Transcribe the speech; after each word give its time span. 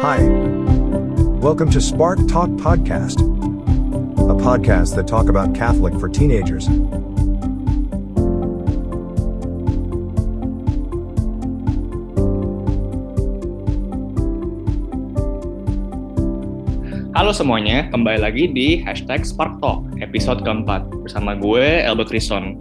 Hi. 0.00 0.24
Welcome 1.44 1.68
to 1.76 1.80
Spark 1.84 2.24
Talk 2.26 2.48
Podcast, 2.56 3.20
a 4.16 4.32
podcast 4.32 4.96
that 4.96 5.04
talk 5.04 5.28
about 5.28 5.54
Catholic 5.54 5.92
for 6.00 6.08
teenagers. 6.08 6.64
Halo 17.12 17.36
semuanya, 17.36 17.92
kembali 17.92 18.24
lagi 18.24 18.48
di 18.56 18.80
hashtag 18.80 19.28
Spark 19.28 19.60
Talk, 19.60 19.84
episode 20.00 20.40
keempat, 20.40 20.88
bersama 21.04 21.36
gue, 21.36 21.84
Elba 21.84 22.08
Krison. 22.08 22.56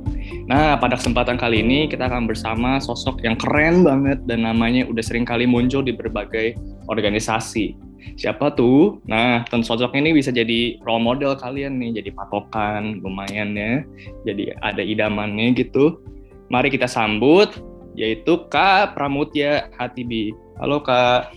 Nah, 0.49 0.81
pada 0.81 0.97
kesempatan 0.97 1.37
kali 1.37 1.61
ini 1.61 1.85
kita 1.85 2.09
akan 2.09 2.25
bersama 2.25 2.81
sosok 2.81 3.21
yang 3.21 3.37
keren 3.37 3.85
banget 3.85 4.17
dan 4.25 4.49
namanya 4.49 4.81
udah 4.89 5.05
sering 5.05 5.21
kali 5.21 5.45
muncul 5.45 5.85
di 5.85 5.93
berbagai 5.93 6.57
organisasi. 6.89 7.77
Siapa 8.17 8.57
tuh? 8.57 8.97
Nah, 9.05 9.45
tentu 9.45 9.69
sosok 9.69 9.93
ini 9.93 10.09
bisa 10.09 10.33
jadi 10.33 10.81
role 10.81 11.05
model 11.05 11.37
kalian 11.37 11.77
nih, 11.77 12.01
jadi 12.01 12.09
patokan, 12.17 12.97
lumayan 13.05 13.53
ya. 13.53 13.85
Jadi 14.25 14.49
ada 14.65 14.81
idamannya 14.81 15.53
gitu. 15.53 16.01
Mari 16.49 16.73
kita 16.73 16.89
sambut, 16.89 17.53
yaitu 17.93 18.49
Kak 18.49 18.97
Pramutya 18.97 19.69
Hatibi. 19.77 20.33
Halo 20.57 20.81
Kak. 20.81 21.29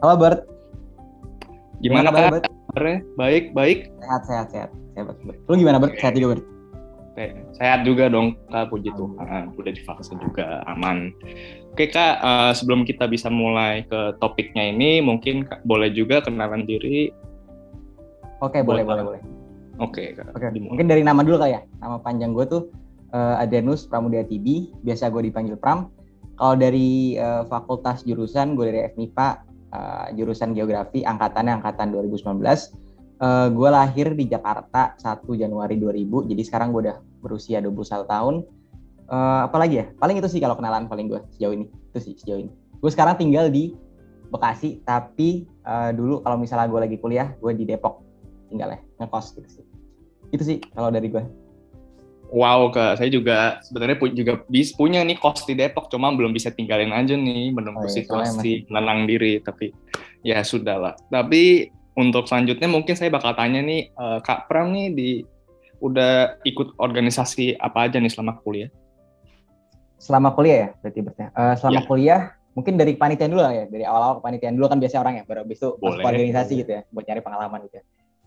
Halo 0.00 0.16
Bert, 0.16 0.40
Gimana 1.84 2.08
Gimana, 2.08 2.40
Kak? 2.40 2.48
Baik, 3.20 3.52
baik. 3.52 3.92
sehat 4.00 4.22
sehat 4.24 4.46
sehat. 4.56 4.70
sehat. 4.96 5.36
Lu 5.52 5.60
gimana 5.60 5.76
Bert? 5.76 6.00
Sehat 6.00 6.16
juga 6.16 6.32
Bert? 6.32 6.55
Oke, 7.16 7.32
sehat 7.56 7.88
juga 7.88 8.12
dong 8.12 8.36
Kak, 8.52 8.68
puji 8.68 8.92
Tuhan. 8.92 9.56
Udah 9.56 9.72
divaksin 9.72 10.20
juga, 10.20 10.60
aman. 10.68 11.16
Oke 11.72 11.88
Kak, 11.88 12.20
eh, 12.20 12.52
sebelum 12.52 12.84
kita 12.84 13.08
bisa 13.08 13.32
mulai 13.32 13.88
ke 13.88 14.20
topiknya 14.20 14.68
ini, 14.68 15.00
mungkin 15.00 15.48
Kak 15.48 15.64
boleh 15.64 15.88
juga 15.96 16.20
kenalan 16.20 16.68
diri. 16.68 17.08
Oke 18.44 18.60
boleh 18.60 18.84
Boleh. 18.84 18.84
boleh 18.84 19.02
boleh. 19.16 19.22
Oke 19.80 20.12
Kak, 20.12 20.36
Oke. 20.36 20.52
dimulai. 20.52 20.76
Mungkin 20.76 20.88
dari 20.92 21.00
nama 21.00 21.24
dulu 21.24 21.40
kali 21.40 21.56
ya. 21.56 21.64
Nama 21.80 21.96
panjang 22.04 22.36
gue 22.36 22.44
tuh 22.44 22.62
eh, 23.16 23.40
Adenus 23.40 23.88
Pramudia 23.88 24.20
Tibi. 24.20 24.76
Biasa 24.84 25.08
gue 25.08 25.32
dipanggil 25.32 25.56
Pram. 25.56 25.88
Kalau 26.36 26.52
dari 26.52 27.16
eh, 27.16 27.48
fakultas 27.48 28.04
jurusan 28.04 28.60
gue 28.60 28.68
dari 28.68 28.92
FMIPA 28.92 29.28
eh, 29.72 30.06
jurusan 30.20 30.52
geografi 30.52 31.00
angkatannya 31.00 31.64
angkatan 31.64 31.96
2019. 31.96 32.44
Eh, 33.16 33.48
gue 33.48 33.68
lahir 33.72 34.12
di 34.12 34.28
Jakarta 34.28 34.92
1 35.00 35.24
Januari 35.40 35.80
2000. 35.80 36.28
Jadi 36.28 36.42
sekarang 36.44 36.68
gue 36.76 36.84
udah 36.84 36.96
berusia 37.24 37.64
21 37.64 38.04
tahun. 38.04 38.34
Eh, 39.08 39.40
apalagi 39.48 39.74
ya? 39.80 39.86
Paling 39.96 40.20
itu 40.20 40.28
sih 40.28 40.40
kalau 40.44 40.52
kenalan 40.52 40.84
paling 40.84 41.08
gue 41.08 41.20
sejauh 41.36 41.56
ini. 41.56 41.64
Itu 41.92 41.98
sih 42.04 42.12
sejauh 42.12 42.44
ini. 42.44 42.52
Gue 42.76 42.90
sekarang 42.92 43.16
tinggal 43.16 43.48
di 43.48 43.72
Bekasi, 44.26 44.82
tapi 44.84 45.48
eh, 45.48 45.90
dulu 45.96 46.20
kalau 46.20 46.36
misalnya 46.36 46.68
gue 46.68 46.80
lagi 46.82 46.96
kuliah, 47.00 47.32
gue 47.40 47.52
di 47.56 47.64
Depok 47.64 48.04
tinggal 48.52 48.74
ya, 48.76 48.80
ngekos 49.00 49.32
gitu 49.38 49.48
sih. 49.48 49.64
Itu 50.34 50.42
sih 50.44 50.58
kalau 50.76 50.92
dari 50.92 51.08
gue. 51.08 51.24
Wow 52.34 52.74
Kak, 52.74 52.98
saya 52.98 53.06
juga 53.06 53.62
sebenarnya 53.62 53.96
pu- 54.02 54.10
juga 54.10 54.42
bis 54.50 54.74
punya 54.74 55.06
nih 55.06 55.14
kos 55.14 55.46
di 55.46 55.54
Depok, 55.54 55.86
cuma 55.86 56.10
belum 56.10 56.34
bisa 56.34 56.50
tinggalin 56.50 56.90
aja 56.90 57.14
nih 57.14 57.54
menunggu 57.54 57.86
Oh 57.86 57.88
iya, 57.88 57.96
situasi 58.02 58.66
menenang 58.66 59.06
diri. 59.06 59.38
Tapi 59.38 59.70
ya 60.26 60.42
sudah 60.42 60.74
lah. 60.74 60.94
Tapi 61.06 61.70
untuk 61.96 62.28
selanjutnya 62.28 62.68
mungkin 62.68 62.92
saya 62.94 63.08
bakal 63.08 63.32
tanya 63.32 63.64
nih, 63.64 63.88
eh, 63.90 64.18
Kak 64.20 64.46
Pram 64.46 64.70
nih 64.70 64.92
di 64.92 65.10
udah 65.80 66.40
ikut 66.44 66.76
organisasi 66.80 67.56
apa 67.56 67.88
aja 67.88 67.96
nih 68.00 68.12
selama 68.12 68.36
kuliah? 68.40 68.68
Selama 69.96 70.32
kuliah 70.36 70.56
ya, 70.56 70.68
berarti 70.84 71.00
berarti. 71.00 71.22
Eh, 71.32 71.54
selama 71.56 71.80
Ya. 71.80 71.88
kuliah, 71.88 72.20
mungkin 72.52 72.76
dari 72.76 72.96
kepanitiaan 72.96 73.32
dulu 73.32 73.42
lah 73.42 73.52
ya, 73.52 73.64
dari 73.68 73.84
awal-awal 73.84 74.20
kepanitiaan 74.20 74.54
dulu 74.56 74.66
kan 74.68 74.78
biasa 74.80 74.96
orang 75.00 75.14
ya, 75.20 75.22
baru 75.24 75.44
habis 75.44 75.56
itu 75.60 75.68
masuk 75.76 75.80
Boleh, 75.82 76.04
ke 76.04 76.08
organisasi 76.12 76.52
boleh. 76.52 76.60
gitu 76.62 76.70
ya, 76.70 76.80
buat 76.92 77.04
nyari 77.08 77.20
pengalaman 77.24 77.58
gitu 77.68 77.76
ya. 77.80 77.84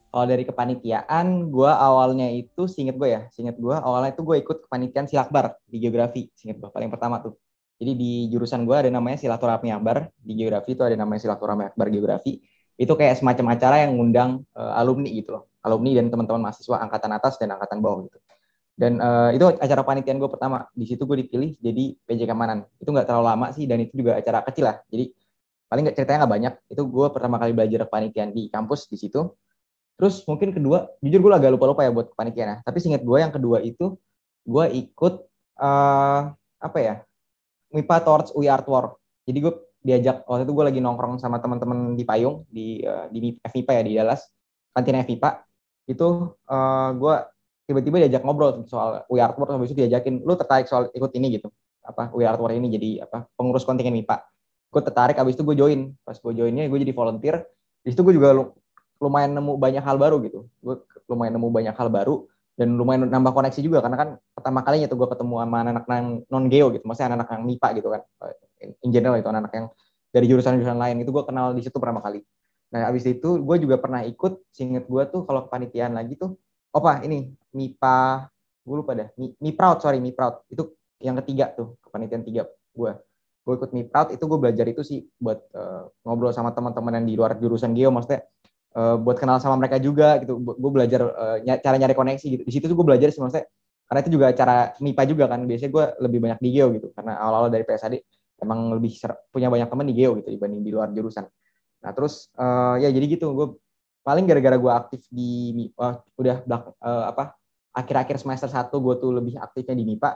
Kalau 0.10 0.26
dari 0.26 0.42
kepanitiaan, 0.42 1.26
gue 1.54 1.70
awalnya 1.70 2.28
itu, 2.34 2.66
singet 2.66 2.98
gue 2.98 3.10
ya, 3.14 3.22
singet 3.30 3.54
gue 3.62 3.76
awalnya 3.78 4.10
itu 4.18 4.26
gue 4.26 4.42
ikut 4.42 4.58
kepanitiaan 4.66 5.06
silakbar 5.06 5.54
di 5.70 5.78
geografi, 5.78 6.34
singet 6.34 6.58
gue 6.58 6.70
paling 6.74 6.90
pertama 6.90 7.22
tuh. 7.22 7.38
Jadi 7.78 7.94
di 7.96 8.12
jurusan 8.34 8.66
gue 8.66 8.74
ada 8.76 8.90
namanya 8.90 9.22
silaturahmi 9.22 9.70
akbar, 9.70 10.10
di 10.18 10.34
geografi 10.34 10.74
itu 10.74 10.82
ada 10.82 10.98
namanya 10.98 11.22
silaturahmi 11.22 11.70
akbar 11.70 11.88
geografi. 11.94 12.42
Itu 12.80 12.96
kayak 12.96 13.20
semacam 13.20 13.60
acara 13.60 13.84
yang 13.84 14.00
ngundang 14.00 14.48
eh, 14.56 14.74
alumni 14.80 15.12
gitu 15.12 15.36
loh, 15.36 15.44
alumni 15.60 16.00
dan 16.00 16.08
teman-teman 16.08 16.48
mahasiswa 16.48 16.80
angkatan 16.80 17.12
atas 17.12 17.36
dan 17.36 17.52
angkatan 17.52 17.84
bawah 17.84 18.08
gitu. 18.08 18.18
Dan 18.80 19.04
eh, 19.04 19.36
itu 19.36 19.44
acara 19.44 19.84
panitiaan 19.84 20.16
gue 20.16 20.32
pertama. 20.32 20.64
Di 20.72 20.88
situ 20.88 21.04
gue 21.04 21.28
dipilih 21.28 21.60
jadi 21.60 22.00
PJ 22.08 22.24
Keamanan. 22.24 22.64
Itu 22.80 22.96
nggak 22.96 23.12
terlalu 23.12 23.26
lama 23.28 23.48
sih, 23.52 23.68
dan 23.68 23.84
itu 23.84 24.00
juga 24.00 24.16
acara 24.16 24.40
kecil 24.48 24.72
lah. 24.72 24.80
Jadi 24.88 25.12
paling 25.68 25.84
nggak 25.84 25.96
ceritanya 26.00 26.18
nggak 26.24 26.34
banyak. 26.40 26.54
Itu 26.72 26.82
gue 26.88 27.08
pertama 27.12 27.36
kali 27.36 27.52
belajar 27.52 27.84
kepanitiaan 27.84 28.32
di 28.32 28.48
kampus 28.48 28.88
di 28.88 28.96
situ. 28.96 29.36
Terus 30.00 30.24
mungkin 30.24 30.56
kedua, 30.56 30.88
jujur 31.04 31.20
gue 31.20 31.32
agak 31.36 31.52
lupa-lupa 31.60 31.84
ya 31.84 31.92
buat 31.92 32.08
kepanitiaan. 32.16 32.50
ya. 32.56 32.58
Tapi 32.64 32.78
singkat 32.80 33.04
gue 33.04 33.18
yang 33.20 33.36
kedua 33.36 33.60
itu 33.60 34.00
gue 34.48 34.66
ikut 34.72 35.14
eh 35.60 36.22
apa 36.64 36.78
ya? 36.80 37.04
MIPA 37.76 37.98
Towards 38.08 38.32
We 38.34 38.48
Art. 38.48 38.66
Jadi 39.28 39.38
gue 39.44 39.54
diajak 39.80 40.28
waktu 40.28 40.44
itu 40.44 40.54
gue 40.54 40.66
lagi 40.68 40.80
nongkrong 40.84 41.18
sama 41.24 41.40
teman-teman 41.40 41.96
di 41.96 42.04
Payung 42.04 42.44
di 42.52 42.84
eh, 42.84 43.08
di 43.12 43.36
FMIPA 43.40 43.72
ya 43.80 43.84
di 43.84 43.94
Dallas, 43.96 44.22
kantin 44.76 45.00
FMIPA. 45.04 45.30
Itu 45.90 46.36
eh 46.50 46.90
gue 46.96 47.16
tiba-tiba 47.70 47.98
diajak 48.06 48.22
ngobrol 48.26 48.66
soal 48.66 49.06
We 49.08 49.22
Art 49.22 49.38
War 49.38 49.56
habis 49.56 49.72
itu 49.72 49.86
diajakin 49.86 50.26
lu 50.26 50.34
tertarik 50.36 50.68
soal 50.68 50.92
ikut 50.92 51.12
ini 51.16 51.40
gitu. 51.40 51.48
Apa 51.86 52.12
We 52.14 52.28
Art 52.28 52.40
War 52.42 52.52
ini 52.54 52.68
jadi 52.74 53.08
apa? 53.08 53.26
Pengurus 53.40 53.64
kontingen 53.64 53.96
MIPA. 53.96 54.26
Gue 54.70 54.82
tertarik 54.86 55.16
habis 55.18 55.34
itu 55.38 55.44
gue 55.48 55.56
join. 55.58 55.96
Pas 56.04 56.18
gue 56.18 56.34
joinnya 56.36 56.68
gue 56.68 56.80
jadi 56.82 56.94
volunteer. 56.94 57.46
Di 57.82 57.96
situ 57.96 58.04
gue 58.04 58.14
juga 58.20 58.36
lu- 58.36 58.54
lumayan 59.00 59.32
nemu 59.32 59.56
banyak 59.56 59.84
hal 59.86 59.96
baru 59.96 60.20
gitu. 60.28 60.46
Gue 60.60 60.76
lumayan 61.08 61.40
nemu 61.40 61.48
banyak 61.50 61.74
hal 61.74 61.90
baru 61.90 62.28
dan 62.60 62.76
lumayan 62.76 63.08
nambah 63.08 63.32
koneksi 63.32 63.64
juga 63.64 63.80
karena 63.80 63.96
kan 63.96 64.10
pertama 64.36 64.60
kalinya 64.68 64.92
tuh 64.92 65.00
gue 65.00 65.08
ketemu 65.16 65.34
sama 65.40 65.58
anak-anak 65.64 66.28
non 66.28 66.46
geo 66.52 66.68
gitu, 66.76 66.84
maksudnya 66.84 67.16
anak-anak 67.16 67.48
MIPA 67.48 67.68
gitu 67.80 67.88
kan, 67.88 68.02
in 68.60 68.90
general 68.92 69.18
itu 69.18 69.28
anak-anak 69.28 69.54
yang 69.56 69.68
dari 70.10 70.26
jurusan-jurusan 70.26 70.78
lain 70.78 70.96
itu 71.06 71.10
gue 71.14 71.24
kenal 71.26 71.54
di 71.54 71.62
situ 71.62 71.78
pertama 71.78 72.02
kali. 72.02 72.26
Nah 72.74 72.90
abis 72.90 73.06
itu 73.10 73.42
gue 73.42 73.58
juga 73.62 73.78
pernah 73.82 74.06
ikut, 74.06 74.46
singet 74.54 74.86
gue 74.86 75.04
tuh 75.10 75.26
kalau 75.26 75.46
kepanitiaan 75.50 75.94
lagi 75.94 76.18
tuh, 76.18 76.38
apa 76.74 77.02
ini 77.06 77.34
MIPA, 77.54 78.30
gue 78.66 78.76
lupa 78.78 78.94
dah, 78.94 79.10
sorry 79.82 79.98
Mi 79.98 80.14
Proud 80.14 80.46
itu 80.54 80.70
yang 81.02 81.18
ketiga 81.24 81.50
tuh 81.54 81.78
kepanitiaan 81.82 82.22
tiga 82.26 82.46
gue. 82.76 82.92
Gue 83.46 83.54
ikut 83.58 83.70
Mi 83.74 83.82
Proud 83.90 84.14
itu 84.14 84.22
gue 84.22 84.40
belajar 84.40 84.66
itu 84.70 84.82
sih 84.86 85.06
buat 85.18 85.40
eh, 85.54 85.84
ngobrol 86.06 86.30
sama 86.34 86.54
teman-teman 86.54 87.02
yang 87.02 87.06
di 87.10 87.14
luar 87.18 87.38
jurusan 87.42 87.74
geo, 87.74 87.90
maksudnya 87.90 88.26
eh, 88.78 88.96
buat 89.02 89.18
kenal 89.18 89.42
sama 89.42 89.58
mereka 89.58 89.82
juga 89.82 90.22
gitu. 90.22 90.38
Gue 90.38 90.72
belajar 90.74 91.02
eh, 91.10 91.38
ny- 91.46 91.62
cara 91.62 91.76
nyari 91.82 91.94
koneksi 91.98 92.26
gitu. 92.38 92.44
Di 92.46 92.52
situ 92.54 92.66
tuh 92.70 92.78
gue 92.78 92.86
belajar 92.86 93.10
sih 93.10 93.22
maksudnya 93.22 93.50
karena 93.90 94.00
itu 94.06 94.12
juga 94.14 94.28
cara 94.38 94.56
MIPA 94.78 95.04
juga 95.10 95.26
kan. 95.26 95.40
Biasanya 95.50 95.72
gue 95.74 95.86
lebih 96.06 96.20
banyak 96.22 96.40
di 96.42 96.50
geo 96.54 96.68
gitu 96.78 96.88
karena 96.94 97.18
awal-awal 97.18 97.50
dari 97.50 97.66
PSAD 97.66 97.98
emang 98.42 98.76
lebih 98.76 98.92
ser- 98.96 99.20
punya 99.30 99.48
banyak 99.48 99.68
teman 99.68 99.86
di 99.88 99.96
geo 99.96 100.16
gitu 100.20 100.30
dibanding 100.32 100.62
di 100.64 100.72
luar 100.72 100.90
jurusan. 100.92 101.28
Nah 101.84 101.92
terus 101.96 102.28
eh, 102.36 102.76
ya 102.84 102.90
jadi 102.92 103.06
gitu 103.08 103.32
gue 103.36 103.48
paling 104.04 104.26
gara-gara 104.26 104.58
gue 104.58 104.72
aktif 104.72 105.02
di 105.12 105.54
MIPA 105.56 105.90
udah 106.18 106.38
belak- 106.48 106.76
eh, 106.80 107.06
apa 107.12 107.24
akhir-akhir 107.76 108.18
semester 108.20 108.50
1 108.50 108.76
gue 108.82 108.96
tuh 108.98 109.12
lebih 109.14 109.38
aktifnya 109.38 109.76
di 109.78 109.84
MIPA. 109.86 110.12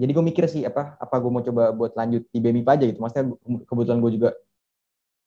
Jadi 0.00 0.10
gue 0.16 0.24
mikir 0.24 0.44
sih 0.48 0.62
apa 0.64 0.96
apa 0.96 1.14
gue 1.20 1.30
mau 1.30 1.44
coba 1.44 1.76
buat 1.76 1.92
lanjut 1.92 2.24
di 2.32 2.38
BMIPA 2.40 2.70
aja 2.80 2.84
gitu. 2.88 2.98
Maksudnya 3.04 3.26
kebetulan 3.68 3.98
gue 4.00 4.12
juga 4.16 4.30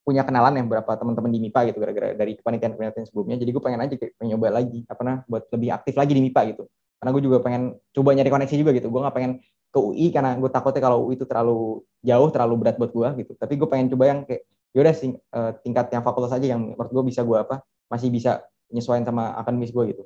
punya 0.04 0.26
kenalan 0.28 0.60
ya 0.60 0.64
beberapa 0.68 0.92
teman-teman 1.00 1.32
di 1.32 1.40
MIPA 1.48 1.60
gitu 1.72 1.78
gara-gara 1.80 2.12
dari 2.18 2.36
kepanitiaan-kepanitiaan 2.42 3.08
sebelumnya. 3.08 3.38
Jadi 3.38 3.50
gue 3.54 3.64
pengen 3.64 3.80
aja 3.86 3.96
kayak 3.96 4.14
nyoba 4.20 4.48
lagi 4.50 4.82
apa 4.90 5.02
nah 5.06 5.18
buat 5.30 5.48
lebih 5.54 5.70
aktif 5.72 5.94
lagi 5.94 6.12
di 6.18 6.22
MIPA 6.26 6.42
gitu. 6.56 6.64
Karena 6.98 7.10
gue 7.14 7.24
juga 7.24 7.38
pengen 7.44 7.78
coba 7.94 8.10
nyari 8.16 8.30
koneksi 8.32 8.56
juga 8.58 8.72
gitu. 8.74 8.88
Gue 8.90 9.02
nggak 9.04 9.16
pengen 9.16 9.32
ke 9.74 9.80
UI 9.82 10.14
karena 10.14 10.38
gue 10.38 10.50
takutnya 10.54 10.86
kalau 10.86 11.10
UI 11.10 11.18
itu 11.18 11.26
terlalu 11.26 11.82
jauh, 12.06 12.30
terlalu 12.30 12.54
berat 12.62 12.78
buat 12.78 12.94
gue 12.94 13.26
gitu. 13.26 13.32
Tapi 13.34 13.54
gue 13.58 13.66
pengen 13.66 13.90
coba 13.90 14.04
yang 14.06 14.20
kayak 14.22 14.46
yaudah 14.78 14.94
sing, 14.94 15.18
eh, 15.18 15.52
tingkat 15.66 15.90
yang 15.90 16.06
fakultas 16.06 16.30
aja 16.30 16.46
yang 16.46 16.78
menurut 16.78 16.94
gue 16.94 17.04
bisa 17.10 17.26
gue 17.26 17.38
apa 17.38 17.66
masih 17.90 18.14
bisa 18.14 18.46
nyesuaiin 18.70 19.02
sama 19.02 19.34
akademis 19.34 19.74
gue 19.74 19.98
gitu. 19.98 20.04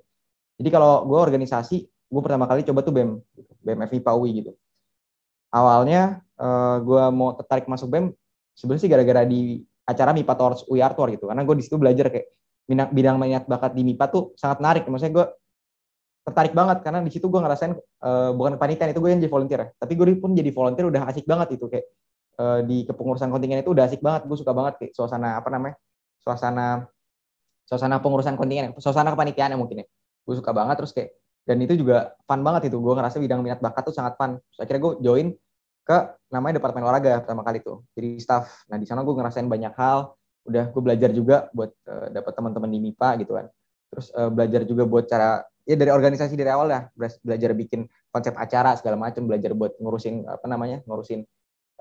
Jadi 0.58 0.69
kalau 0.72 1.04
gue 1.04 1.19
organisasi, 1.19 1.78
gue 1.88 2.22
pertama 2.24 2.48
kali 2.48 2.64
coba 2.64 2.80
tuh 2.81 2.96
BEM, 2.96 3.19
gitu. 3.36 3.52
BEM 3.62 3.80
FIPA 3.92 4.12
UI 4.16 4.31
gitu. 4.40 4.52
Awalnya 5.52 6.24
eh, 6.40 6.78
gue 6.80 7.04
mau 7.12 7.36
tertarik 7.36 7.68
masuk 7.68 7.92
BEM 7.92 8.16
sebenarnya 8.56 8.81
sih 8.88 8.90
gara-gara 8.90 9.22
di 9.28 9.62
acara 9.84 10.12
MIPA 10.16 10.34
Towards 10.36 10.62
UI 10.72 10.80
Art 10.80 10.96
War 10.96 11.12
gitu. 11.12 11.28
Karena 11.28 11.44
gue 11.44 11.56
di 11.60 11.63
situ 11.63 11.75
belajar 11.75 12.08
kayak 12.08 12.28
bidang, 12.68 12.90
bidang 12.96 13.16
minat 13.20 13.44
bakat 13.48 13.75
di 13.75 13.84
MIPA 13.84 14.06
tuh 14.12 14.24
sangat 14.40 14.63
menarik. 14.63 14.84
Maksudnya 14.88 15.13
gue 15.16 15.25
tertarik 16.27 16.51
banget 16.51 16.83
karena 16.83 17.00
di 17.00 17.12
situ 17.12 17.31
gue 17.31 17.39
ngerasain 17.39 17.71
eh, 17.79 18.31
bukan 18.35 18.59
kepanitiaan 18.59 18.91
itu 18.91 19.00
gue 19.00 19.09
yang 19.15 19.21
jadi 19.24 19.31
volunteer 19.31 19.59
ya. 19.63 19.68
Tapi 19.79 19.94
gue 19.95 20.06
pun 20.19 20.31
jadi 20.35 20.51
volunteer 20.51 20.85
udah 20.91 21.01
asik 21.07 21.24
banget 21.24 21.56
itu 21.56 21.65
kayak 21.71 21.85
eh, 22.35 22.59
di 22.68 22.77
kepengurusan 22.83 23.31
kontingen 23.31 23.63
itu 23.63 23.71
udah 23.71 23.88
asik 23.88 24.03
banget. 24.03 24.27
Gue 24.27 24.35
suka 24.35 24.51
banget 24.51 24.74
kayak 24.83 24.91
suasana 24.91 25.39
apa 25.39 25.47
namanya? 25.47 25.79
Suasana 26.19 26.83
suasana 27.68 28.03
pengurusan 28.03 28.35
kontingen, 28.35 28.75
suasana 28.79 29.15
kepanitiaan 29.15 29.56
ya 29.56 29.57
mungkin 29.57 29.83
ya. 29.83 29.88
Gue 30.27 30.35
suka 30.35 30.51
banget 30.51 30.75
terus 30.83 30.91
kayak 30.91 31.15
dan 31.47 31.63
itu 31.63 31.79
juga 31.79 32.12
fun 32.27 32.44
banget 32.44 32.68
itu. 32.68 32.77
Gue 32.83 32.91
ngerasa 32.91 33.24
bidang 33.24 33.39
minat 33.39 33.63
bakat 33.63 33.88
tuh 33.88 33.95
sangat 33.95 34.19
fun. 34.19 34.35
Terus 34.35 34.59
akhirnya 34.59 34.81
gue 34.83 34.94
join 35.00 35.27
ke 35.88 35.97
namanya 36.27 36.59
departemen 36.59 36.83
olahraga 36.83 37.24
pertama 37.24 37.47
kali 37.47 37.63
tuh 37.63 37.88
jadi 37.95 38.19
staff 38.19 38.68
nah 38.68 38.75
di 38.75 38.83
sana 38.83 39.07
gue 39.07 39.15
ngerasain 39.15 39.47
banyak 39.47 39.71
hal 39.79 40.19
udah 40.44 40.65
gue 40.68 40.81
belajar 40.83 41.15
juga 41.15 41.47
buat 41.56 41.71
uh, 41.88 42.12
dapat 42.12 42.31
teman-teman 42.35 42.69
di 42.75 42.79
MIPA 42.83 43.09
gitu 43.24 43.39
kan 43.39 43.47
terus 43.88 44.12
uh, 44.12 44.27
belajar 44.27 44.68
juga 44.68 44.83
buat 44.83 45.07
cara 45.07 45.47
ya 45.68 45.75
dari 45.75 45.92
organisasi 45.92 46.40
dari 46.40 46.48
awal 46.48 46.72
ya 46.72 46.88
belajar 46.96 47.52
bikin 47.52 47.86
konsep 48.10 48.31
acara 48.40 48.80
segala 48.80 48.96
macam 48.96 49.28
belajar 49.28 49.52
buat 49.52 49.75
ngurusin 49.78 50.24
apa 50.24 50.48
namanya 50.48 50.80
ngurusin 50.88 51.28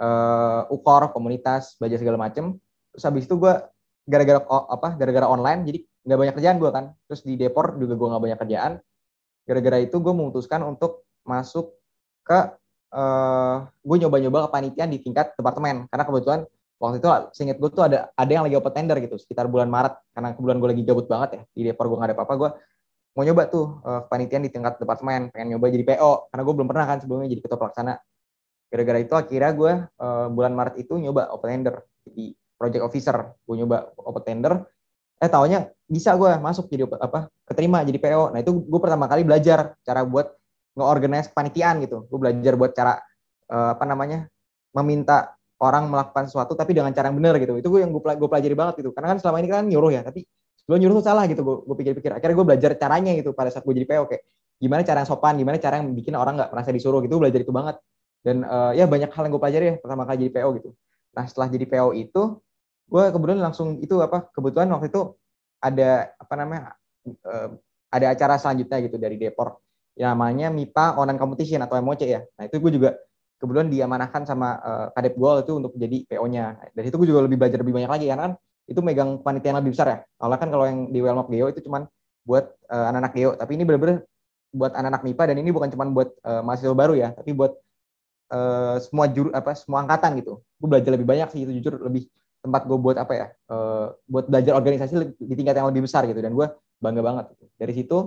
uh, 0.02 0.66
ukor 0.74 1.14
komunitas 1.14 1.78
belajar 1.78 2.02
segala 2.02 2.18
macam 2.18 2.58
terus 2.90 3.04
habis 3.06 3.30
itu 3.30 3.38
gue 3.38 3.54
gara-gara 4.06 4.42
apa 4.46 4.98
gara-gara 4.98 5.26
online 5.30 5.62
jadi 5.62 5.78
nggak 6.06 6.18
banyak 6.22 6.34
kerjaan 6.38 6.56
gue 6.62 6.70
kan. 6.70 6.84
Terus 7.10 7.20
di 7.26 7.34
Depor 7.34 7.74
juga 7.76 7.98
gue 7.98 8.08
nggak 8.14 8.22
banyak 8.22 8.38
kerjaan. 8.46 8.72
Gara-gara 9.42 9.78
itu 9.82 9.96
gue 9.98 10.14
memutuskan 10.14 10.62
untuk 10.62 11.02
masuk 11.26 11.74
ke 12.22 12.38
uh, 12.94 13.66
gue 13.66 13.96
nyoba-nyoba 14.06 14.46
kepanitiaan 14.46 14.90
di 14.94 15.02
tingkat 15.02 15.34
departemen. 15.34 15.90
Karena 15.90 16.04
kebetulan 16.06 16.40
waktu 16.78 17.02
itu 17.02 17.08
seinget 17.34 17.58
gue 17.58 17.70
tuh 17.74 17.82
ada 17.82 18.14
ada 18.14 18.30
yang 18.30 18.46
lagi 18.46 18.54
open 18.54 18.72
tender 18.72 18.96
gitu 19.02 19.18
sekitar 19.18 19.50
bulan 19.50 19.66
Maret. 19.66 19.98
Karena 20.14 20.28
kebetulan 20.38 20.58
gue 20.62 20.68
lagi 20.70 20.82
gabut 20.86 21.06
banget 21.10 21.30
ya 21.34 21.42
di 21.50 21.60
Depor 21.66 21.90
gue 21.90 21.98
gak 21.98 22.08
ada 22.14 22.16
apa-apa 22.16 22.34
gue 22.38 22.50
mau 23.16 23.24
nyoba 23.24 23.48
tuh 23.48 23.80
uh, 23.82 24.04
kepanitiaan 24.06 24.44
di 24.44 24.52
tingkat 24.52 24.76
departemen 24.76 25.32
pengen 25.32 25.56
nyoba 25.56 25.72
jadi 25.72 25.84
PO 25.88 26.28
karena 26.28 26.42
gue 26.44 26.54
belum 26.54 26.68
pernah 26.68 26.84
kan 26.84 26.98
sebelumnya 27.00 27.28
jadi 27.32 27.42
ketua 27.42 27.58
pelaksana 27.58 27.94
gara-gara 28.68 28.98
itu 29.00 29.14
akhirnya 29.16 29.52
gue 29.56 29.72
uh, 30.04 30.26
bulan 30.28 30.52
Maret 30.52 30.74
itu 30.76 30.94
nyoba 31.00 31.32
open 31.32 31.48
tender 31.48 31.80
jadi 32.04 32.24
project 32.60 32.82
officer 32.84 33.16
gue 33.32 33.54
nyoba 33.56 33.96
open 33.96 34.22
tender 34.22 34.52
eh 35.16 35.32
taunya 35.32 35.72
bisa 35.88 36.12
gue 36.12 36.28
masuk 36.36 36.68
jadi 36.68 36.84
apa 37.00 37.32
keterima 37.48 37.80
jadi 37.80 37.96
PO 37.96 38.36
nah 38.36 38.38
itu 38.44 38.52
gue 38.52 38.80
pertama 38.84 39.08
kali 39.08 39.24
belajar 39.24 39.72
cara 39.80 40.04
buat 40.04 40.36
nge-organize 40.76 41.32
kepanitiaan 41.32 41.80
gitu. 41.82 42.04
Gue 42.06 42.18
belajar 42.20 42.52
buat 42.54 42.72
cara 42.76 43.00
uh, 43.50 43.74
apa 43.74 43.84
namanya 43.88 44.28
meminta 44.76 45.32
orang 45.56 45.88
melakukan 45.88 46.28
sesuatu 46.28 46.52
tapi 46.52 46.76
dengan 46.76 46.92
cara 46.92 47.08
yang 47.08 47.16
benar 47.16 47.40
gitu. 47.40 47.56
Itu 47.56 47.72
gue 47.72 47.80
yang 47.80 47.90
gue 47.96 48.28
pelajari 48.28 48.52
banget 48.52 48.84
gitu. 48.84 48.92
Karena 48.92 49.16
kan 49.16 49.18
selama 49.18 49.40
ini 49.40 49.48
kan 49.48 49.64
nyuruh 49.64 49.90
ya, 49.90 50.04
tapi 50.04 50.28
sebelum 50.66 50.78
nyuruh 50.82 50.94
tuh 50.98 51.06
salah 51.06 51.24
gitu. 51.30 51.46
Gue, 51.46 51.76
pikir-pikir. 51.78 52.10
Akhirnya 52.10 52.34
gue 52.34 52.46
belajar 52.46 52.70
caranya 52.74 53.14
gitu 53.14 53.30
pada 53.30 53.54
saat 53.54 53.62
gue 53.62 53.74
jadi 53.78 53.86
PO 53.86 54.04
kayak 54.10 54.22
gimana 54.58 54.82
cara 54.82 54.98
yang 55.06 55.08
sopan, 55.08 55.38
gimana 55.38 55.56
cara 55.62 55.78
yang 55.78 55.94
bikin 55.94 56.18
orang 56.18 56.34
nggak 56.34 56.50
merasa 56.50 56.74
disuruh 56.74 56.98
gitu. 57.06 57.22
Belajar 57.22 57.38
itu 57.38 57.54
banget. 57.54 57.78
Dan 58.26 58.42
uh, 58.42 58.74
ya 58.74 58.90
banyak 58.90 59.14
hal 59.14 59.22
yang 59.30 59.32
gue 59.38 59.42
pelajari 59.42 59.66
ya 59.70 59.74
pertama 59.78 60.02
kali 60.02 60.26
jadi 60.26 60.32
PO 60.42 60.48
gitu. 60.58 60.70
Nah 61.14 61.24
setelah 61.30 61.46
jadi 61.46 61.64
PO 61.70 61.88
itu, 61.94 62.22
gue 62.90 63.04
kemudian 63.14 63.38
langsung 63.38 63.78
itu 63.78 63.94
apa 64.02 64.26
kebetulan 64.34 64.66
waktu 64.74 64.90
itu 64.90 65.14
ada 65.62 66.10
apa 66.18 66.34
namanya 66.34 66.74
uh, 67.22 67.54
ada 67.94 68.06
acara 68.10 68.34
selanjutnya 68.36 68.82
gitu 68.82 68.98
dari 68.98 69.14
Depor 69.14 69.62
namanya 69.96 70.52
MIPA 70.52 71.00
Online 71.00 71.16
Competition 71.16 71.64
atau 71.64 71.80
MOC 71.80 72.02
ya. 72.04 72.20
Nah 72.36 72.44
itu 72.44 72.60
gue 72.60 72.72
juga 72.74 72.90
kebetulan 73.40 73.72
diamanahkan 73.72 74.28
sama 74.28 74.48
uh, 74.60 74.86
kadep 74.92 75.16
gue 75.16 75.30
itu 75.40 75.52
untuk 75.56 75.72
jadi 75.76 76.04
PO-nya. 76.04 76.44
Dari 76.76 76.86
itu 76.92 76.96
gue 77.00 77.08
juga 77.08 77.24
lebih 77.24 77.40
belajar 77.40 77.58
lebih 77.64 77.74
banyak 77.80 77.90
lagi 77.90 78.06
karena 78.12 78.22
kan 78.28 78.34
itu 78.66 78.80
megang 78.82 79.22
panitia 79.22 79.54
yang 79.54 79.58
lebih 79.62 79.72
besar 79.74 79.86
ya. 79.86 79.98
Kalau 80.18 80.36
kan 80.36 80.48
kalau 80.50 80.64
yang 80.66 80.90
di 80.90 80.98
Wellmap 80.98 81.30
Geo 81.30 81.46
itu 81.50 81.62
cuman 81.62 81.86
buat 82.26 82.50
uh, 82.66 82.86
anak-anak 82.90 83.12
Geo, 83.14 83.30
tapi 83.38 83.54
ini 83.54 83.62
benar-benar 83.62 84.02
buat 84.50 84.72
anak-anak 84.74 85.02
MIPA 85.06 85.22
dan 85.30 85.36
ini 85.38 85.50
bukan 85.54 85.68
cuma 85.70 85.84
buat 85.86 86.10
uh, 86.26 86.42
mahasiswa 86.42 86.74
baru 86.74 86.94
ya, 86.98 87.14
tapi 87.14 87.30
buat 87.30 87.54
uh, 88.34 88.76
semua 88.82 89.06
juru 89.06 89.30
apa 89.30 89.54
semua 89.54 89.86
angkatan 89.86 90.18
gitu. 90.18 90.42
Gue 90.58 90.68
belajar 90.68 90.90
lebih 90.90 91.06
banyak 91.06 91.28
sih 91.30 91.46
itu 91.46 91.52
jujur 91.62 91.78
lebih 91.86 92.10
tempat 92.42 92.62
gue 92.66 92.78
buat 92.78 92.96
apa 92.98 93.12
ya, 93.14 93.26
uh, 93.50 93.94
buat 94.10 94.26
belajar 94.26 94.58
organisasi 94.58 95.18
di 95.18 95.34
tingkat 95.38 95.54
yang 95.58 95.70
lebih 95.70 95.86
besar 95.86 96.06
gitu 96.06 96.18
dan 96.18 96.34
gue 96.34 96.46
bangga 96.82 97.02
banget. 97.02 97.24
Gitu. 97.34 97.44
Dari 97.54 97.72
situ 97.74 97.98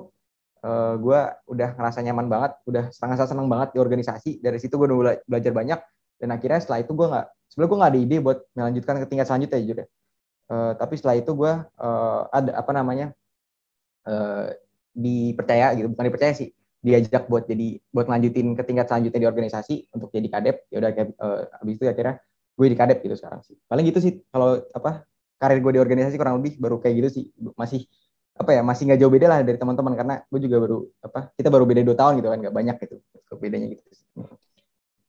uh, 0.64 0.94
gue 1.00 1.20
udah 1.48 1.70
ngerasa 1.80 2.00
nyaman 2.04 2.28
banget, 2.28 2.52
udah 2.68 2.84
sangat 2.92 3.24
senang 3.28 3.48
banget 3.48 3.76
di 3.76 3.80
organisasi. 3.80 4.44
Dari 4.44 4.60
situ 4.60 4.76
gue 4.76 4.88
udah 4.88 5.24
belajar 5.24 5.52
banyak 5.56 5.80
dan 6.20 6.30
akhirnya 6.36 6.60
setelah 6.60 6.84
itu 6.84 6.92
gue 6.92 7.08
nggak, 7.08 7.26
sebenarnya 7.48 7.70
gue 7.72 7.80
nggak 7.80 7.92
ada 7.92 8.00
ide 8.00 8.18
buat 8.20 8.38
melanjutkan 8.52 8.96
ke 9.00 9.06
tingkat 9.08 9.26
selanjutnya 9.28 9.60
jujur 9.64 9.78
ya. 9.84 9.88
Uh, 10.50 10.74
tapi 10.82 10.98
setelah 10.98 11.22
itu 11.22 11.32
gue 11.38 11.54
uh, 11.62 12.22
ada 12.34 12.58
apa 12.58 12.72
namanya 12.74 13.14
uh, 14.10 14.50
dipercaya 14.98 15.78
gitu, 15.78 15.94
bukan 15.94 16.06
dipercaya 16.10 16.34
sih, 16.34 16.50
diajak 16.82 17.30
buat 17.30 17.46
jadi 17.46 17.78
buat 17.94 18.10
lanjutin 18.10 18.58
ke 18.58 18.66
tingkat 18.66 18.90
selanjutnya 18.90 19.22
di 19.22 19.30
organisasi 19.30 19.94
untuk 19.94 20.10
jadi 20.10 20.26
kadep. 20.26 20.66
Ya 20.74 20.78
udah 20.82 20.92
uh, 21.22 21.42
habis 21.62 21.78
itu 21.78 21.86
akhirnya 21.86 22.18
gue 22.58 22.68
di 22.68 22.78
kadep 22.78 22.98
gitu 23.06 23.14
sekarang 23.14 23.46
sih. 23.46 23.56
Paling 23.70 23.86
gitu 23.86 24.02
sih 24.02 24.26
kalau 24.34 24.58
apa 24.74 25.06
karir 25.40 25.62
gue 25.62 25.72
di 25.78 25.82
organisasi 25.82 26.18
kurang 26.18 26.42
lebih 26.42 26.58
baru 26.60 26.82
kayak 26.82 26.96
gitu 27.00 27.10
sih 27.14 27.26
masih 27.56 27.88
apa 28.40 28.56
ya 28.56 28.62
masih 28.64 28.88
nggak 28.88 29.00
jauh 29.04 29.12
beda 29.12 29.28
lah 29.28 29.40
dari 29.44 29.60
teman-teman 29.60 29.94
karena 29.96 30.16
gue 30.28 30.40
juga 30.44 30.58
baru 30.64 30.78
apa 31.04 31.20
kita 31.36 31.48
baru 31.52 31.64
beda 31.68 31.82
dua 31.84 31.96
tahun 31.96 32.14
gitu 32.24 32.28
kan 32.32 32.38
nggak 32.40 32.56
banyak 32.56 32.76
gitu 32.84 32.96
bedanya 33.40 33.68
gitu. 33.72 33.82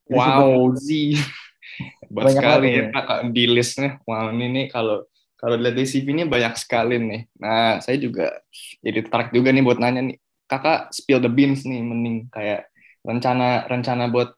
Jadi 0.06 0.18
wow 0.18 0.74
sih 0.78 1.14
banyak 2.14 2.42
sekali 2.42 2.68
ya 2.74 2.84
kak 2.94 3.30
di 3.30 3.44
listnya. 3.46 3.98
Wow 4.06 4.34
ini 4.34 4.46
nih 4.50 4.66
kalau 4.70 5.06
kalau 5.40 5.56
dilihat 5.56 5.76
di 5.80 5.88
CV 5.88 6.06
ini 6.12 6.24
banyak 6.28 6.54
sekali 6.60 7.00
nih. 7.00 7.22
Nah 7.40 7.80
saya 7.80 7.96
juga 7.96 8.44
jadi 8.84 9.08
tertarik 9.08 9.32
juga 9.32 9.48
nih 9.56 9.64
buat 9.64 9.80
nanya 9.80 10.12
nih 10.12 10.16
kakak 10.44 10.92
spill 10.92 11.24
the 11.24 11.32
beans 11.32 11.64
nih 11.64 11.80
mending 11.80 12.28
kayak 12.28 12.68
rencana 13.00 13.64
rencana 13.64 14.12
buat 14.12 14.36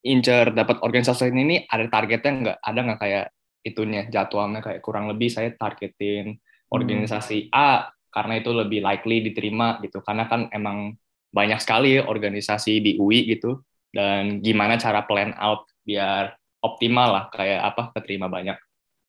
incer 0.00 0.56
dapat 0.56 0.80
organisasi 0.80 1.28
ini 1.28 1.68
ada 1.68 1.84
targetnya 1.92 2.32
nggak 2.32 2.58
ada 2.64 2.80
nggak 2.80 3.00
kayak 3.04 3.26
itunya 3.60 4.08
jadwalnya 4.08 4.64
kayak 4.64 4.80
kurang 4.80 5.12
lebih 5.12 5.28
saya 5.28 5.52
targetin 5.52 6.40
hmm. 6.40 6.72
organisasi 6.72 7.48
hmm. 7.48 7.52
A 7.52 7.92
karena 8.08 8.40
itu 8.40 8.50
lebih 8.50 8.80
likely 8.80 9.20
diterima 9.20 9.76
gitu 9.84 10.00
karena 10.00 10.24
kan 10.24 10.48
emang 10.50 10.96
banyak 11.30 11.60
sekali 11.62 12.00
organisasi 12.00 12.80
di 12.82 12.92
UI 12.96 13.28
gitu 13.28 13.60
dan 13.92 14.40
gimana 14.42 14.80
cara 14.80 15.04
plan 15.04 15.36
out 15.38 15.68
biar 15.84 16.34
optimal 16.64 17.08
lah 17.12 17.24
kayak 17.30 17.60
apa 17.60 17.82
keterima 17.94 18.26
banyak 18.26 18.56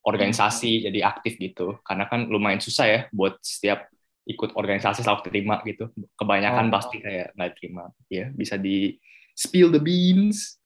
organisasi 0.02 0.90
jadi 0.90 1.00
aktif 1.06 1.38
gitu 1.38 1.78
karena 1.86 2.10
kan 2.10 2.26
lumayan 2.26 2.62
susah 2.62 2.86
ya 2.90 3.00
buat 3.14 3.38
setiap 3.42 3.86
ikut 4.26 4.54
organisasi 4.54 5.02
selalu 5.02 5.22
terima 5.30 5.62
gitu 5.66 5.90
kebanyakan 6.18 6.70
oh. 6.70 6.72
pasti 6.74 6.98
kayak 7.02 7.34
nggak 7.38 7.52
terima 7.58 7.90
ya 8.10 8.30
bisa 8.34 8.58
di 8.58 8.98
spill 9.34 9.70
the 9.74 9.82
beans 9.82 10.58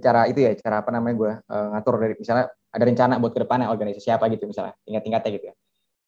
cara 0.00 0.28
itu 0.30 0.44
ya 0.44 0.52
cara 0.60 0.84
apa 0.84 0.90
namanya 0.94 1.14
gue 1.16 1.32
uh, 1.48 1.66
ngatur 1.76 1.94
dari 2.00 2.14
misalnya 2.16 2.46
ada 2.72 2.84
rencana 2.86 3.14
buat 3.20 3.32
ke 3.34 3.40
depannya 3.44 3.68
organisasi 3.68 4.08
apa 4.14 4.30
gitu 4.32 4.48
misalnya 4.48 4.76
tingkat-tingkatnya 4.84 5.30
gitu 5.36 5.46
ya 5.50 5.54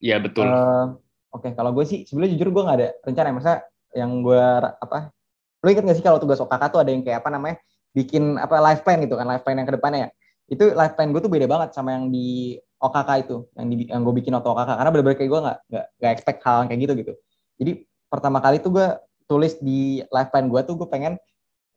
iya 0.01 0.17
betul 0.21 0.47
uh, 0.47 0.95
Oke, 1.35 1.51
kalau 1.51 1.75
gue 1.75 1.83
sih 1.83 2.07
sebenarnya 2.07 2.39
jujur 2.39 2.49
gue 2.55 2.63
nggak 2.63 2.79
ada 2.79 2.89
rencana. 3.03 3.35
Masa 3.35 3.53
yang 3.91 4.23
gue 4.23 4.45
apa? 4.63 5.11
Lo 5.59 5.67
inget 5.67 5.83
gak 5.83 5.99
sih 5.99 6.07
kalau 6.07 6.23
tugas 6.23 6.39
OKK 6.39 6.63
tuh 6.71 6.81
ada 6.87 6.91
yang 6.95 7.03
kayak 7.03 7.27
apa 7.27 7.31
namanya? 7.35 7.59
Bikin 7.91 8.39
apa 8.39 8.63
life 8.63 8.87
plan 8.87 9.03
gitu 9.03 9.19
kan, 9.19 9.27
life 9.27 9.43
plan 9.43 9.59
yang 9.59 9.67
ke 9.67 9.75
depannya 9.75 10.01
ya. 10.07 10.09
Itu 10.51 10.75
life 10.77 10.95
plan 10.97 11.11
gue 11.11 11.21
tuh 11.25 11.33
beda 11.33 11.47
banget 11.49 11.73
sama 11.73 11.97
yang 11.97 12.13
di 12.13 12.59
OKK 12.81 13.11
itu, 13.25 13.37
yang 13.57 13.67
di 13.73 13.77
yang 13.89 14.01
gue 14.05 14.15
bikin 14.17 14.33
waktu 14.37 14.49
OKK. 14.51 14.71
Karena 14.77 14.91
bener-bener 14.93 15.17
kayak 15.17 15.31
gue 15.31 15.41
nggak 15.41 15.59
nggak 16.01 16.13
expect 16.13 16.41
hal 16.45 16.69
kayak 16.69 16.81
gitu 16.85 16.93
gitu. 17.01 17.13
Jadi 17.61 17.73
pertama 18.13 18.39
kali 18.45 18.61
tuh 18.61 18.71
gue 18.75 18.87
tulis 19.25 19.57
di 19.59 20.05
life 20.13 20.29
plan 20.29 20.47
gue 20.53 20.61
tuh 20.69 20.77
gue 20.77 20.89
pengen 20.89 21.17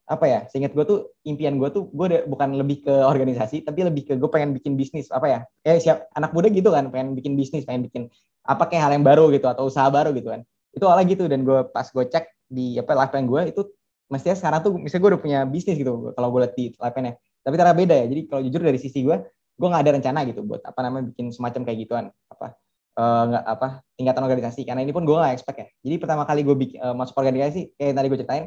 apa 0.08 0.24
ya 0.24 0.40
seingat 0.48 0.72
gue 0.72 0.86
tuh 0.88 1.00
impian 1.28 1.60
gue 1.60 1.68
tuh 1.68 1.92
gue 1.92 2.24
bukan 2.32 2.56
lebih 2.56 2.88
ke 2.88 2.96
organisasi 2.96 3.68
tapi 3.68 3.84
lebih 3.84 4.08
ke 4.08 4.14
gue 4.16 4.30
pengen 4.32 4.56
bikin 4.56 4.80
bisnis 4.80 5.12
apa 5.12 5.28
ya 5.28 5.40
eh 5.68 5.84
siap 5.84 6.08
anak 6.16 6.32
muda 6.32 6.48
gitu 6.48 6.72
kan 6.72 6.88
pengen 6.88 7.12
bikin 7.12 7.36
bisnis 7.36 7.68
pengen 7.68 7.92
bikin 7.92 8.08
apa 8.48 8.72
kayak 8.72 8.88
hal 8.88 8.92
yang 8.96 9.04
baru 9.04 9.28
gitu 9.36 9.52
atau 9.52 9.68
usaha 9.68 9.92
baru 9.92 10.16
gitu 10.16 10.32
kan 10.32 10.48
itu 10.72 10.84
awalnya 10.88 11.12
gitu 11.12 11.28
dan 11.28 11.44
gue 11.44 11.60
pas 11.76 11.84
gue 11.92 12.06
cek 12.08 12.24
di 12.48 12.80
apa 12.80 12.92
live 12.96 13.12
plan 13.12 13.26
gue 13.28 13.42
itu 13.52 13.62
mestinya 14.08 14.36
sekarang 14.40 14.60
tuh 14.64 14.72
misalnya 14.80 15.02
gue 15.04 15.12
udah 15.12 15.22
punya 15.22 15.40
bisnis 15.44 15.76
gitu 15.76 16.16
kalau 16.16 16.28
gue 16.32 16.40
lihat 16.48 16.56
di 16.56 16.66
live 16.72 16.94
plan 16.96 17.12
tapi 17.48 17.56
cara 17.56 17.72
beda 17.72 17.96
ya 17.96 18.06
jadi 18.12 18.22
kalau 18.28 18.42
jujur 18.44 18.60
dari 18.60 18.76
sisi 18.76 19.08
gue 19.08 19.16
gue 19.56 19.68
nggak 19.72 19.84
ada 19.88 19.92
rencana 19.96 20.20
gitu 20.28 20.44
buat 20.44 20.60
apa 20.68 20.80
namanya 20.84 21.16
bikin 21.16 21.32
semacam 21.32 21.64
kayak 21.64 21.78
gituan 21.88 22.06
apa 22.28 22.60
uh, 22.98 23.24
nggak 23.30 23.44
apa 23.46 23.68
tingkatan 23.96 24.24
organisasi 24.26 24.62
karena 24.66 24.82
ini 24.82 24.92
pun 24.92 25.06
gue 25.06 25.14
nggak 25.14 25.34
expect 25.38 25.58
ya. 25.62 25.68
Jadi 25.86 25.96
pertama 26.02 26.26
kali 26.26 26.42
gue 26.42 26.56
bikin, 26.58 26.78
uh, 26.82 26.96
masuk 26.98 27.16
organisasi 27.16 27.78
kayak 27.78 27.94
tadi 27.94 28.08
gue 28.10 28.20
ceritain 28.20 28.46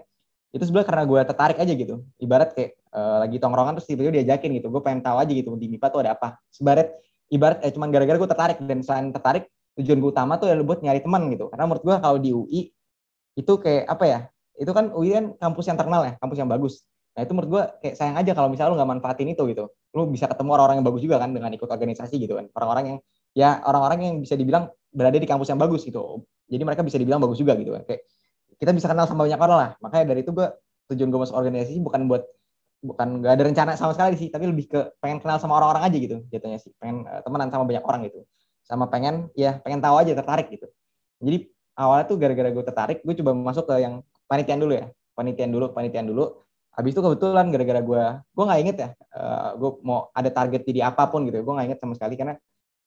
itu 0.51 0.65
sebenarnya 0.67 0.89
karena 0.91 1.05
gue 1.07 1.21
tertarik 1.23 1.59
aja 1.63 1.73
gitu. 1.73 1.95
Ibarat 2.19 2.51
kayak 2.59 2.71
uh, 2.91 3.17
lagi 3.23 3.37
tongkrongan 3.39 3.73
terus 3.79 3.87
tiba-tiba 3.87 4.13
diajakin 4.21 4.51
gitu 4.59 4.67
gue 4.69 4.83
pengen 4.83 5.01
tahu 5.07 5.17
aja 5.23 5.31
gitu 5.31 5.55
di 5.55 5.67
MIPA 5.71 5.87
tuh 5.89 6.01
ada 6.03 6.11
apa. 6.19 6.29
Sebarat 6.51 6.91
ibarat 7.31 7.59
eh, 7.63 7.71
cuman 7.71 7.89
gara-gara 7.95 8.19
gue 8.19 8.29
tertarik 8.29 8.59
dan 8.67 8.79
selain 8.83 9.15
tertarik 9.15 9.47
tujuan 9.79 9.99
gue 10.03 10.11
utama 10.11 10.35
tuh 10.37 10.51
adalah 10.51 10.67
buat 10.67 10.83
nyari 10.83 11.01
teman 11.01 11.23
gitu. 11.31 11.47
Karena 11.49 11.65
menurut 11.71 11.83
gue 11.87 11.97
kalau 12.03 12.19
di 12.19 12.31
UI 12.35 12.61
itu 13.39 13.53
kayak 13.63 13.87
apa 13.87 14.05
ya 14.05 14.21
itu 14.61 14.71
kan 14.75 14.93
UI 14.93 15.11
kan 15.15 15.25
kampus 15.39 15.65
yang 15.71 15.79
terkenal 15.79 16.03
ya 16.05 16.13
kampus 16.21 16.37
yang 16.37 16.51
bagus 16.51 16.85
nah 17.11 17.27
itu 17.27 17.33
menurut 17.35 17.51
gue 17.51 17.63
kayak 17.83 17.95
sayang 17.99 18.17
aja 18.17 18.33
kalau 18.39 18.49
misalnya 18.49 18.71
lu 18.73 18.77
nggak 18.79 18.91
manfaatin 18.97 19.29
itu 19.35 19.43
gitu. 19.51 19.65
Lu 19.93 20.07
bisa 20.07 20.31
ketemu 20.31 20.55
orang-orang 20.55 20.77
yang 20.79 20.87
bagus 20.87 21.03
juga 21.03 21.17
kan 21.19 21.31
dengan 21.35 21.51
ikut 21.51 21.67
organisasi 21.67 22.17
gitu 22.23 22.39
kan. 22.39 22.47
Orang-orang 22.55 22.85
yang 22.87 22.99
ya 23.35 23.51
orang-orang 23.67 23.99
yang 24.07 24.15
bisa 24.23 24.39
dibilang 24.39 24.71
berada 24.95 25.19
di 25.19 25.27
kampus 25.27 25.51
yang 25.51 25.59
bagus 25.59 25.83
gitu. 25.83 26.23
Jadi 26.51 26.63
mereka 26.63 26.83
bisa 26.87 26.99
dibilang 26.99 27.23
bagus 27.23 27.39
juga 27.39 27.55
gitu 27.59 27.75
kan. 27.75 27.83
Kayak 27.87 28.03
kita 28.59 28.71
bisa 28.75 28.87
kenal 28.91 29.07
sama 29.11 29.27
banyak 29.27 29.41
orang 29.41 29.59
lah. 29.59 29.71
Makanya 29.83 30.05
dari 30.15 30.21
itu 30.23 30.31
gue 30.35 30.47
tujuan 30.95 31.09
gue 31.11 31.21
masuk 31.23 31.35
organisasi 31.39 31.79
bukan 31.83 32.01
buat 32.11 32.23
bukan 32.81 33.09
gak 33.23 33.33
ada 33.39 33.45
rencana 33.47 33.71
sama 33.75 33.93
sekali 33.95 34.15
sih. 34.15 34.29
Tapi 34.31 34.45
lebih 34.47 34.71
ke 34.71 34.81
pengen 35.03 35.19
kenal 35.19 35.39
sama 35.43 35.59
orang-orang 35.59 35.91
aja 35.91 35.97
gitu 35.99 36.17
jatuhnya 36.31 36.59
sih. 36.63 36.71
Pengen 36.79 37.07
uh, 37.07 37.23
temenan 37.27 37.51
sama 37.51 37.65
banyak 37.67 37.85
orang 37.87 38.01
gitu. 38.07 38.23
Sama 38.63 38.87
pengen 38.87 39.31
ya 39.35 39.59
pengen 39.63 39.83
tahu 39.83 39.99
aja 39.99 40.15
tertarik 40.15 40.51
gitu. 40.51 40.67
Jadi 41.23 41.51
awalnya 41.75 42.07
tuh 42.07 42.17
gara-gara 42.19 42.51
gue 42.55 42.65
tertarik 42.67 42.99
gue 43.03 43.15
coba 43.19 43.31
masuk 43.35 43.67
ke 43.67 43.75
yang 43.83 43.95
panitian 44.31 44.59
dulu 44.63 44.75
ya. 44.79 44.87
Panitian 45.15 45.51
dulu 45.51 45.75
panitian 45.75 46.07
dulu 46.07 46.50
habis 46.71 46.95
itu 46.95 47.01
kebetulan 47.03 47.51
gara-gara 47.51 47.81
gue 47.83 48.05
gue 48.23 48.45
nggak 48.47 48.61
inget 48.63 48.77
ya 48.79 48.89
uh, 49.19 49.59
gue 49.59 49.71
mau 49.83 50.09
ada 50.15 50.31
target 50.31 50.63
jadi 50.63 50.95
apa 50.95 51.11
pun 51.11 51.27
gitu 51.27 51.43
gue 51.43 51.55
nggak 51.55 51.67
inget 51.75 51.81
sama 51.83 51.99
sekali 51.99 52.15
karena 52.15 52.39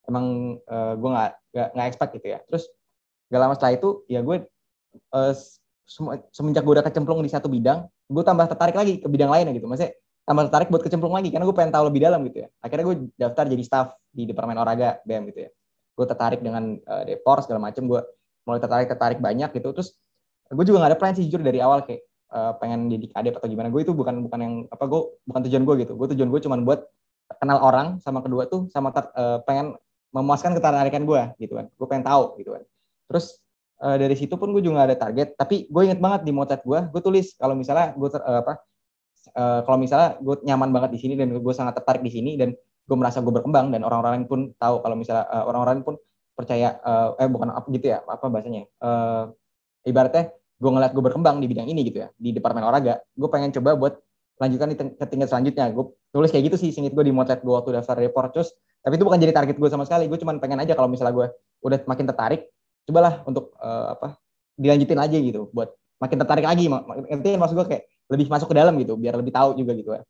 emang 0.07 0.57
uh, 0.67 0.93
gue 0.99 1.09
nggak 1.09 1.31
nggak 1.73 1.87
expect 1.87 2.11
gitu 2.19 2.27
ya. 2.35 2.39
Terus 2.47 2.67
gak 3.31 3.41
lama 3.41 3.53
setelah 3.57 3.73
itu 3.79 3.89
ya 4.11 4.19
gue 4.21 4.37
uh, 5.15 5.33
semenjak 6.31 6.63
gue 6.63 6.73
udah 6.79 6.85
kecemplung 6.85 7.19
di 7.25 7.31
satu 7.31 7.49
bidang 7.49 7.87
gue 7.89 8.23
tambah 8.23 8.45
tertarik 8.45 8.75
lagi 8.77 8.99
ke 8.99 9.07
bidang 9.07 9.31
lain 9.31 9.55
gitu. 9.55 9.65
Maksudnya 9.67 9.95
tambah 10.23 10.43
tertarik 10.47 10.67
buat 10.71 10.83
kecemplung 10.83 11.13
lagi 11.15 11.29
karena 11.31 11.45
gue 11.47 11.55
pengen 11.55 11.71
tahu 11.73 11.83
lebih 11.91 12.01
dalam 12.03 12.19
gitu 12.27 12.45
ya. 12.45 12.47
Akhirnya 12.59 12.85
gue 12.91 12.95
daftar 13.15 13.45
jadi 13.47 13.63
staff 13.63 13.87
di 14.11 14.23
departemen 14.27 14.59
olahraga 14.59 14.99
BM 15.07 15.23
gitu 15.31 15.47
ya. 15.47 15.51
Gue 15.93 16.05
tertarik 16.09 16.41
dengan 16.41 16.77
uh, 16.83 17.03
depor 17.07 17.39
segala 17.43 17.71
macem 17.71 17.87
gue 17.87 18.01
mulai 18.43 18.59
tertarik 18.59 18.87
tertarik 18.91 19.19
banyak 19.23 19.49
gitu. 19.55 19.69
Terus 19.71 19.89
gue 20.51 20.65
juga 20.67 20.85
gak 20.85 20.91
ada 20.93 20.99
plan 20.99 21.13
sih 21.15 21.25
jujur 21.25 21.41
dari 21.41 21.63
awal 21.63 21.81
kayak 21.87 22.03
uh, 22.33 22.57
pengen 22.57 22.89
jadi 22.89 23.05
kadep 23.13 23.33
atau 23.37 23.47
gimana 23.47 23.69
gue 23.69 23.81
itu 23.85 23.93
bukan 23.93 24.25
bukan 24.25 24.39
yang 24.41 24.53
apa 24.73 24.83
gue 24.89 25.01
bukan 25.29 25.41
tujuan 25.45 25.63
gue 25.63 25.75
gitu. 25.85 25.93
Gue 25.93 26.07
tujuan 26.17 26.29
gue 26.33 26.41
cuma 26.41 26.57
buat 26.59 26.89
kenal 27.37 27.61
orang 27.61 28.01
sama 28.01 28.19
kedua 28.25 28.49
tuh 28.49 28.67
sama 28.73 28.89
ter, 28.89 29.05
uh, 29.13 29.39
pengen 29.45 29.77
memuaskan 30.13 30.57
ketertarikan 30.57 31.05
gue 31.05 31.21
gitu 31.37 31.53
kan. 31.55 31.69
Gue 31.77 31.87
pengen 31.87 32.05
tahu 32.09 32.35
gitu 32.41 32.57
kan. 32.57 32.63
Terus 33.09 33.37
uh, 33.85 33.95
dari 33.95 34.17
situ 34.17 34.33
pun 34.35 34.49
gue 34.51 34.65
juga 34.65 34.89
ada 34.89 34.97
target. 34.97 35.37
Tapi 35.37 35.69
gue 35.69 35.81
inget 35.85 36.01
banget 36.01 36.25
di 36.25 36.33
motret 36.33 36.65
gue 36.65 36.79
gue 36.89 37.01
tulis 37.05 37.37
kalau 37.37 37.53
misalnya 37.53 37.93
gue 37.93 38.09
uh, 38.09 38.41
apa 38.41 38.53
uh, 39.37 39.59
kalau 39.63 39.77
misalnya 39.79 40.19
gue 40.19 40.35
nyaman 40.43 40.69
banget 40.73 40.91
di 40.95 40.99
sini 40.99 41.13
dan 41.15 41.31
gue 41.31 41.53
sangat 41.55 41.79
tertarik 41.79 42.03
di 42.03 42.11
sini 42.11 42.35
dan 42.35 42.51
gue 42.83 42.97
merasa 42.99 43.23
gue 43.23 43.31
berkembang 43.31 43.71
dan 43.71 43.87
orang-orang 43.87 44.27
pun 44.27 44.51
tahu 44.59 44.83
kalau 44.83 44.95
misalnya 44.99 45.23
uh, 45.31 45.47
orang-orang 45.47 45.85
pun 45.87 45.95
percaya 46.33 46.81
uh, 46.81 47.15
eh 47.21 47.29
bukan 47.29 47.53
apa 47.53 47.67
gitu 47.69 47.93
ya 47.93 48.01
apa 48.03 48.25
bahasanya 48.27 48.65
uh, 48.81 49.29
ibaratnya 49.85 50.33
gue 50.63 50.71
ngeliat 50.71 50.95
gue 50.95 51.03
berkembang 51.03 51.43
di 51.43 51.51
bidang 51.51 51.67
ini 51.67 51.83
gitu 51.83 52.07
ya 52.07 52.09
di 52.15 52.31
departemen 52.31 52.63
olahraga 52.63 53.03
gue 53.03 53.27
pengen 53.27 53.51
coba 53.51 53.75
buat 53.75 53.93
lanjutkan 54.41 54.67
di 54.73 54.75
ke 54.79 55.05
tingkat 55.07 55.29
selanjutnya. 55.29 55.69
Gue 55.71 55.93
tulis 56.09 56.29
kayak 56.33 56.51
gitu 56.51 56.57
sih 56.57 56.69
singit 56.73 56.93
gue 56.93 57.05
di 57.05 57.13
motret 57.13 57.41
gue 57.41 57.53
waktu 57.53 57.75
daftar 57.77 57.97
report 57.99 58.33
terus 58.33 58.49
tapi 58.83 58.99
itu 58.99 59.05
bukan 59.07 59.17
jadi 59.17 59.31
target 59.31 59.55
gue 59.55 59.69
sama 59.71 59.87
sekali 59.87 60.11
gue 60.11 60.19
cuma 60.19 60.35
pengen 60.37 60.59
aja 60.59 60.75
kalau 60.75 60.91
misalnya 60.91 61.15
gue 61.15 61.27
udah 61.63 61.79
makin 61.87 62.05
tertarik 62.05 62.51
cobalah 62.83 63.23
untuk 63.23 63.55
uh, 63.63 63.95
apa 63.95 64.19
dilanjutin 64.59 64.99
aja 64.99 65.17
gitu 65.17 65.47
buat 65.55 65.71
makin 66.03 66.19
tertarik 66.19 66.43
lagi 66.43 66.67
ngerti 66.67 67.39
maksud 67.39 67.55
gue 67.55 67.67
kayak 67.71 67.83
lebih 68.11 68.27
masuk 68.27 68.51
ke 68.51 68.55
dalam 68.59 68.75
gitu 68.75 68.99
biar 68.99 69.15
lebih 69.15 69.31
tahu 69.31 69.55
juga 69.55 69.71
gitu 69.73 69.95
ya. 69.95 70.03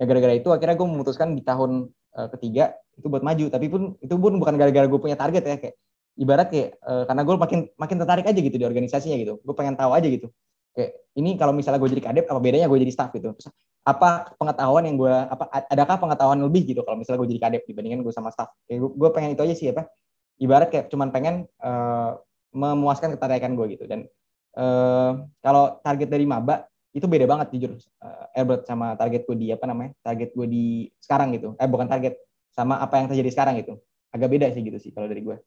Ya 0.00 0.04
gara-gara 0.08 0.32
itu 0.32 0.48
akhirnya 0.48 0.76
gue 0.78 0.88
memutuskan 0.88 1.36
di 1.36 1.42
tahun 1.44 1.90
uh, 2.16 2.28
ketiga 2.38 2.72
itu 2.96 3.10
buat 3.10 3.20
maju 3.20 3.44
tapi 3.50 3.66
pun 3.68 3.82
itu 4.00 4.14
pun 4.16 4.32
bukan 4.38 4.54
gara-gara 4.56 4.86
gue 4.86 5.00
punya 5.02 5.18
target 5.18 5.42
ya 5.44 5.56
kayak 5.58 5.76
ibarat 6.20 6.52
kayak 6.52 6.76
uh, 6.84 7.08
karena 7.08 7.22
gue 7.24 7.34
makin 7.40 7.60
makin 7.80 7.96
tertarik 7.96 8.26
aja 8.28 8.36
gitu 8.36 8.56
di 8.60 8.66
organisasinya 8.68 9.16
gitu. 9.16 9.40
Gue 9.40 9.54
pengen 9.56 9.74
tahu 9.74 9.96
aja 9.96 10.04
gitu. 10.04 10.28
Kayak 10.76 10.90
ini 11.16 11.34
kalau 11.40 11.56
misalnya 11.56 11.80
gue 11.80 11.90
jadi 11.96 12.04
kadep 12.12 12.24
apa 12.28 12.40
bedanya 12.44 12.68
gue 12.68 12.78
jadi 12.84 12.92
staff 12.92 13.10
gitu? 13.16 13.32
Terus, 13.32 13.48
apa 13.80 14.36
pengetahuan 14.36 14.84
yang 14.84 15.00
gue 15.00 15.08
apa 15.08 15.48
adakah 15.72 15.96
pengetahuan 15.96 16.38
lebih 16.44 16.68
gitu 16.68 16.84
kalau 16.84 17.00
misalnya 17.00 17.24
gue 17.24 17.30
jadi 17.32 17.42
kadep 17.48 17.62
dibandingkan 17.64 18.00
gue 18.04 18.12
sama 18.12 18.28
staff? 18.28 18.52
Kayak 18.68 18.92
gue, 18.92 19.08
pengen 19.16 19.30
itu 19.32 19.42
aja 19.42 19.54
sih 19.56 19.66
apa? 19.72 19.88
Ibarat 20.36 20.68
kayak 20.68 20.86
cuman 20.92 21.08
pengen 21.08 21.48
uh, 21.64 22.20
memuaskan 22.52 23.16
ketertarikan 23.16 23.56
gue 23.56 23.66
gitu. 23.80 23.84
Dan 23.88 24.04
uh, 24.60 25.24
kalau 25.40 25.80
target 25.80 26.12
dari 26.12 26.28
maba 26.28 26.68
itu 26.92 27.08
beda 27.08 27.24
banget 27.24 27.56
jujur. 27.56 27.80
Uh, 27.96 28.28
Albert 28.36 28.68
sama 28.68 28.92
target 29.00 29.24
gue 29.24 29.36
di 29.40 29.48
apa 29.48 29.64
namanya 29.64 29.96
target 30.04 30.36
gue 30.36 30.46
di 30.46 30.64
sekarang 31.00 31.32
gitu. 31.32 31.56
Eh 31.56 31.66
bukan 31.66 31.88
target 31.88 32.20
sama 32.52 32.76
apa 32.76 33.00
yang 33.00 33.08
terjadi 33.08 33.30
sekarang 33.32 33.56
gitu. 33.58 33.80
Agak 34.12 34.28
beda 34.28 34.52
sih 34.52 34.60
gitu 34.60 34.76
sih 34.76 34.92
kalau 34.92 35.08
dari 35.08 35.24
gue 35.24 35.40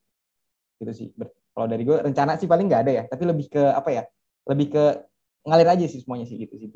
gitu 0.82 0.92
sih. 0.94 1.08
Kalau 1.54 1.68
dari 1.70 1.84
gue 1.86 1.98
rencana 2.02 2.38
sih 2.38 2.50
paling 2.50 2.66
nggak 2.66 2.82
ada 2.88 2.92
ya. 2.92 3.04
Tapi 3.10 3.24
lebih 3.30 3.48
ke 3.52 3.62
apa 3.62 3.90
ya 3.92 4.04
lebih 4.48 4.76
ke 4.76 4.84
ngalir 5.48 5.70
aja 5.76 5.86
sih 5.88 6.00
semuanya 6.04 6.28
sih 6.28 6.40
gitu 6.40 6.56
sih 6.56 6.72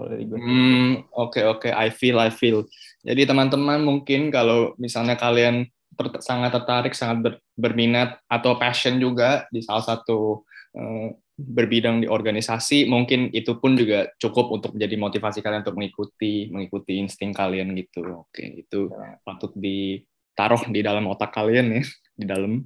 kalau 0.00 0.08
dari 0.16 0.24
gue 0.24 0.36
hmm 0.40 1.12
oke 1.12 1.36
okay, 1.36 1.44
oke. 1.44 1.68
Okay. 1.68 1.72
I 1.76 1.92
feel 1.92 2.16
I 2.16 2.32
feel. 2.32 2.64
Jadi 3.04 3.28
teman-teman 3.28 3.84
mungkin 3.84 4.32
kalau 4.32 4.72
misalnya 4.80 5.20
kalian 5.20 5.68
ter 5.92 6.06
sangat 6.24 6.56
tertarik 6.56 6.96
sangat 6.96 7.18
ber 7.20 7.32
berminat 7.52 8.16
atau 8.24 8.56
passion 8.56 8.96
juga 8.96 9.44
di 9.52 9.60
salah 9.60 9.84
satu 9.84 10.48
uh, 10.72 11.08
berbidang 11.36 12.00
di 12.00 12.08
organisasi 12.08 12.88
mungkin 12.88 13.28
itu 13.36 13.60
pun 13.60 13.76
juga 13.76 14.08
cukup 14.16 14.48
untuk 14.56 14.72
menjadi 14.72 14.96
motivasi 14.96 15.44
kalian 15.44 15.60
untuk 15.68 15.76
mengikuti 15.76 16.48
mengikuti 16.48 16.96
insting 16.96 17.36
kalian 17.36 17.76
gitu. 17.76 18.24
Oke 18.24 18.64
itu 18.64 18.88
ya. 18.88 19.20
patut 19.20 19.52
ditaruh 19.52 20.64
di 20.72 20.80
dalam 20.80 21.04
otak 21.12 21.28
kalian 21.36 21.76
ya 21.76 21.82
di 22.14 22.26
dalam 22.28 22.62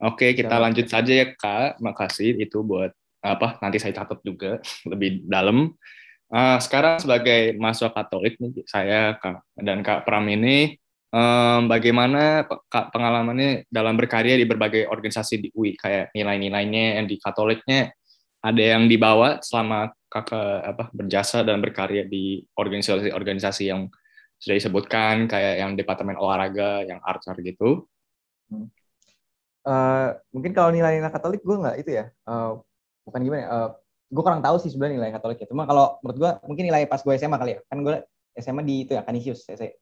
oke 0.00 0.34
kita 0.36 0.56
ya. 0.56 0.62
lanjut 0.62 0.86
saja 0.86 1.12
ya 1.12 1.26
kak 1.34 1.82
makasih 1.82 2.38
itu 2.38 2.62
buat 2.62 2.92
apa 3.24 3.56
nanti 3.64 3.80
saya 3.80 3.96
catat 3.96 4.20
juga 4.20 4.60
lebih 4.90 5.24
dalam 5.24 5.72
uh, 6.30 6.58
sekarang 6.60 7.00
sebagai 7.00 7.56
mahasiswa 7.56 7.90
Katolik 7.92 8.36
nih 8.38 8.64
saya 8.68 9.16
kak 9.16 9.42
dan 9.58 9.80
kak 9.80 10.04
Pram 10.04 10.28
ini 10.28 10.76
um, 11.14 11.70
bagaimana 11.70 12.44
pengalamannya 12.68 13.66
dalam 13.70 13.94
berkarya 13.94 14.36
di 14.36 14.46
berbagai 14.46 14.90
organisasi 14.90 15.34
di 15.40 15.48
UI 15.54 15.78
kayak 15.78 16.12
nilai-nilainya 16.12 17.00
yang 17.02 17.06
di 17.06 17.16
Katoliknya 17.16 17.94
ada 18.44 18.60
yang 18.60 18.84
dibawa 18.92 19.40
selama 19.40 19.88
kakak 20.12 20.60
apa 20.68 20.84
berjasa 20.92 21.40
dan 21.42 21.64
berkarya 21.64 22.04
di 22.04 22.44
organisasi-organisasi 22.54 23.64
yang 23.72 23.88
sudah 24.36 24.56
disebutkan 24.60 25.24
kayak 25.24 25.64
yang 25.64 25.72
departemen 25.72 26.20
olahraga, 26.20 26.84
yang 26.84 27.00
arts 27.00 27.24
gitu. 27.40 27.88
Uh, 29.64 30.08
mungkin 30.28 30.52
kalau 30.52 30.68
nilai-nilai 30.68 31.08
Katolik 31.08 31.40
gue 31.40 31.56
nggak 31.56 31.76
itu 31.80 31.90
ya, 31.96 32.12
uh, 32.28 32.60
bukan 33.08 33.20
gimana? 33.24 33.40
Uh, 33.40 33.48
eh, 33.48 33.68
gue 34.12 34.22
kurang 34.22 34.44
tahu 34.44 34.56
sih 34.60 34.68
sebenarnya 34.68 35.00
nilai 35.00 35.12
Katolik 35.16 35.40
ya. 35.40 35.46
Cuma 35.48 35.64
kalau 35.64 35.96
menurut 36.04 36.18
gue 36.20 36.30
mungkin 36.44 36.64
nilai 36.68 36.84
pas 36.84 37.00
gue 37.00 37.14
SMA 37.16 37.36
kali 37.40 37.52
ya, 37.56 37.60
kan 37.72 37.80
gue 37.80 37.96
SMA 38.36 38.62
di 38.66 38.74
itu 38.84 38.92
ya 38.92 39.02
Canisius, 39.02 39.48
saya 39.48 39.72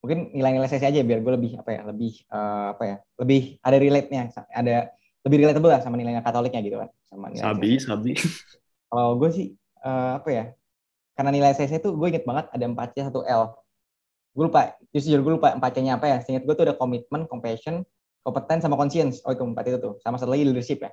mungkin 0.00 0.32
nilai-nilai 0.32 0.68
saya 0.72 0.88
aja 0.88 1.04
biar 1.04 1.20
gue 1.20 1.32
lebih 1.36 1.52
apa 1.60 1.70
ya, 1.74 1.80
lebih 1.84 2.12
uh, 2.32 2.72
apa 2.72 2.82
ya, 2.88 2.96
lebih 3.20 3.40
ada 3.60 3.76
relate-nya, 3.76 4.22
ada 4.54 4.76
lebih 5.26 5.42
relatable 5.42 5.74
lah 5.74 5.82
sama 5.82 5.98
nilainya 5.98 6.22
Katoliknya 6.22 6.62
gitu 6.62 6.78
kan 6.78 6.88
sama 7.10 7.34
nilai 7.34 7.42
sabi 7.42 7.70
saya. 7.76 7.86
sabi 7.90 8.10
kalau 8.94 9.18
gue 9.18 9.30
sih 9.34 9.46
uh, 9.82 10.22
apa 10.22 10.30
ya 10.30 10.44
karena 11.18 11.30
nilai 11.34 11.52
saya 11.58 11.66
itu 11.66 11.90
gue 11.90 12.06
inget 12.06 12.22
banget 12.22 12.46
ada 12.54 12.64
4 12.64 12.94
C 12.94 12.96
satu 13.02 13.26
L 13.26 13.42
gue 14.38 14.44
lupa 14.46 14.78
justru 14.94 15.18
gue 15.18 15.34
lupa 15.34 15.58
4 15.58 15.74
C 15.74 15.76
nya 15.82 15.98
apa 15.98 16.06
ya 16.06 16.16
seingat 16.22 16.46
gue 16.46 16.54
tuh 16.54 16.70
ada 16.70 16.78
komitmen 16.78 17.26
compassion 17.26 17.82
kompeten 18.26 18.58
sama 18.58 18.74
conscience. 18.74 19.22
Oh 19.22 19.30
itu 19.30 19.46
empat 19.46 19.70
itu 19.70 19.78
tuh 19.78 20.02
sama 20.02 20.18
satu 20.18 20.34
lagi 20.34 20.42
leadership 20.42 20.82
ya. 20.82 20.90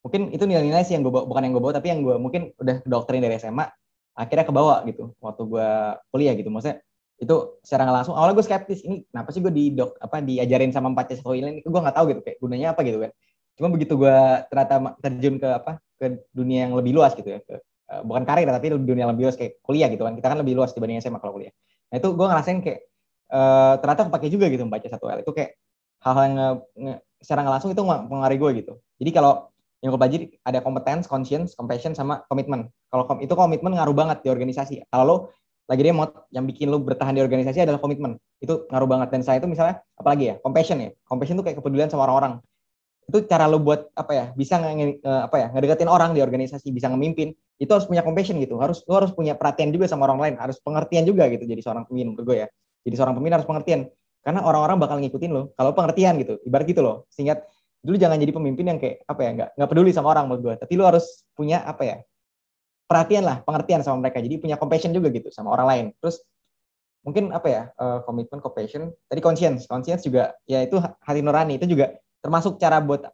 Mungkin 0.00 0.32
itu 0.32 0.48
nilai-nilai 0.48 0.80
sih 0.80 0.96
yang 0.96 1.04
gue 1.04 1.12
bawa, 1.12 1.28
bukan 1.28 1.44
yang 1.44 1.52
gue 1.52 1.62
bawa 1.68 1.74
tapi 1.76 1.92
yang 1.92 2.00
gue 2.00 2.16
mungkin 2.16 2.56
udah 2.56 2.80
doktrin 2.88 3.20
dari 3.20 3.36
SMA 3.36 3.68
akhirnya 4.16 4.48
ke 4.48 4.52
bawah 4.56 4.80
gitu 4.88 5.12
waktu 5.20 5.42
gue 5.44 5.68
kuliah 6.08 6.32
gitu. 6.32 6.48
Maksudnya 6.48 6.80
itu 7.20 7.36
secara 7.60 7.84
nggak 7.84 7.96
langsung 8.00 8.16
awalnya 8.16 8.40
gue 8.40 8.46
skeptis 8.48 8.80
ini 8.80 9.04
kenapa 9.12 9.28
sih 9.28 9.44
gue 9.44 9.52
di 9.52 9.76
dok 9.76 10.00
apa 10.00 10.24
diajarin 10.24 10.72
sama 10.72 10.88
empat 10.88 11.12
C 11.12 11.20
ini 11.20 11.60
gue 11.60 11.80
nggak 11.84 11.92
tahu 11.92 12.04
gitu 12.16 12.20
kayak 12.24 12.36
gunanya 12.40 12.72
apa 12.72 12.80
gitu 12.80 12.98
kan. 13.04 13.12
Cuma 13.60 13.68
begitu 13.68 13.92
gue 14.00 14.16
ternyata 14.48 14.96
terjun 15.04 15.36
ke 15.36 15.48
apa 15.52 15.72
ke 16.00 16.06
dunia 16.32 16.64
yang 16.64 16.72
lebih 16.80 16.96
luas 16.96 17.12
gitu 17.12 17.28
ya 17.28 17.44
ke, 17.44 17.60
uh, 17.92 18.00
bukan 18.08 18.24
karir 18.24 18.48
tapi 18.48 18.72
dunia 18.72 19.04
yang 19.04 19.12
lebih 19.12 19.28
luas 19.28 19.36
kayak 19.36 19.60
kuliah 19.60 19.92
gitu 19.92 20.00
kan. 20.08 20.16
Kita 20.16 20.32
kan 20.32 20.38
lebih 20.40 20.56
luas 20.56 20.72
dibanding 20.72 21.04
SMA 21.04 21.20
kalau 21.20 21.36
kuliah. 21.36 21.52
Nah 21.92 22.00
itu 22.00 22.08
gue 22.08 22.26
ngerasain 22.26 22.58
kayak 22.64 22.80
uh, 23.28 23.74
ternyata 23.84 24.08
kepake 24.08 24.26
juga 24.32 24.46
gitu 24.48 24.64
membaca 24.64 24.88
satu 24.88 25.04
hal. 25.12 25.20
Itu 25.20 25.36
kayak 25.36 25.60
hal-hal 26.00 26.24
yang 26.26 26.36
nge, 26.76 26.94
secara 27.20 27.38
nggak 27.44 27.54
langsung 27.60 27.72
itu 27.72 27.82
mengaruhi 27.84 28.38
gue 28.40 28.50
gitu 28.64 28.72
jadi 29.00 29.10
kalau 29.12 29.50
yang 29.80 29.96
gue 29.96 30.00
pelajari 30.00 30.24
ada 30.44 30.60
competence, 30.60 31.08
conscience, 31.08 31.56
compassion, 31.56 31.96
sama 31.96 32.20
komitmen. 32.28 32.68
Kalau 32.92 33.08
kom 33.08 33.16
itu 33.24 33.32
komitmen 33.32 33.72
ngaruh 33.72 33.96
banget 33.96 34.20
di 34.20 34.28
organisasi. 34.28 34.84
Kalau 34.92 35.04
lo 35.08 35.16
lagi 35.64 35.80
dia 35.80 35.94
mau 35.96 36.04
yang 36.28 36.44
bikin 36.44 36.68
lo 36.68 36.84
bertahan 36.84 37.16
di 37.16 37.24
organisasi 37.24 37.64
adalah 37.64 37.80
komitmen. 37.80 38.20
Itu 38.44 38.68
ngaruh 38.68 38.84
banget. 38.84 39.08
Dan 39.08 39.24
saya 39.24 39.40
itu 39.40 39.48
misalnya, 39.48 39.80
apalagi 39.96 40.24
ya, 40.28 40.34
compassion 40.44 40.84
ya. 40.84 40.92
Compassion 41.08 41.40
itu 41.40 41.44
kayak 41.48 41.56
kepedulian 41.64 41.88
sama 41.88 42.04
orang-orang 42.04 42.44
itu 43.10 43.26
cara 43.26 43.50
lo 43.50 43.58
buat 43.58 43.90
apa 43.98 44.12
ya 44.14 44.24
bisa 44.38 44.62
nge, 44.62 45.02
apa 45.02 45.36
ya 45.36 45.46
ngedeketin 45.50 45.90
orang 45.90 46.14
di 46.14 46.22
organisasi 46.22 46.70
bisa 46.70 46.86
ngemimpin 46.86 47.34
itu 47.58 47.70
harus 47.74 47.90
punya 47.90 48.06
compassion 48.06 48.38
gitu 48.38 48.62
harus 48.62 48.86
lo 48.86 49.02
harus 49.02 49.10
punya 49.10 49.34
perhatian 49.34 49.74
juga 49.74 49.90
sama 49.90 50.06
orang 50.06 50.22
lain 50.22 50.34
harus 50.38 50.62
pengertian 50.62 51.02
juga 51.02 51.26
gitu 51.26 51.42
jadi 51.42 51.58
seorang 51.58 51.90
pemimpin 51.90 52.22
gue 52.22 52.36
ya 52.46 52.48
jadi 52.86 52.94
seorang 53.02 53.18
pemimpin 53.18 53.34
harus 53.42 53.48
pengertian 53.50 53.90
karena 54.20 54.44
orang-orang 54.44 54.76
bakal 54.76 54.96
ngikutin 55.00 55.30
lo 55.32 55.42
kalau 55.56 55.72
pengertian 55.72 56.20
gitu. 56.20 56.36
Ibarat 56.44 56.66
gitu 56.68 56.80
loh. 56.84 57.08
Sehingga 57.08 57.40
dulu 57.80 57.96
jangan 57.96 58.20
jadi 58.20 58.32
pemimpin 58.36 58.64
yang 58.68 58.78
kayak 58.78 59.04
apa 59.08 59.20
ya 59.24 59.30
nggak 59.32 59.50
nggak 59.56 59.68
peduli 59.72 59.90
sama 59.96 60.12
orang 60.12 60.28
menurut 60.28 60.42
gue 60.44 60.54
tapi 60.60 60.76
lo 60.76 60.84
harus 60.84 61.24
punya 61.32 61.64
apa 61.64 61.80
ya 61.80 61.96
perhatian 62.84 63.24
lah 63.24 63.40
pengertian 63.46 63.80
sama 63.86 64.02
mereka. 64.02 64.18
Jadi 64.18 64.36
punya 64.42 64.58
compassion 64.58 64.90
juga 64.90 65.08
gitu 65.14 65.30
sama 65.30 65.54
orang 65.54 65.66
lain. 65.70 65.84
Terus 66.02 66.20
mungkin 67.00 67.32
apa 67.32 67.48
ya 67.48 67.62
uh, 67.80 68.04
komitmen 68.04 68.42
compassion 68.42 68.90
tadi 69.06 69.20
conscience. 69.22 69.64
Conscience 69.70 70.04
juga 70.04 70.34
ya 70.44 70.66
itu 70.66 70.76
hati 70.82 71.20
nurani. 71.22 71.56
Itu 71.56 71.70
juga 71.70 71.94
termasuk 72.20 72.58
cara 72.58 72.82
buat 72.82 73.06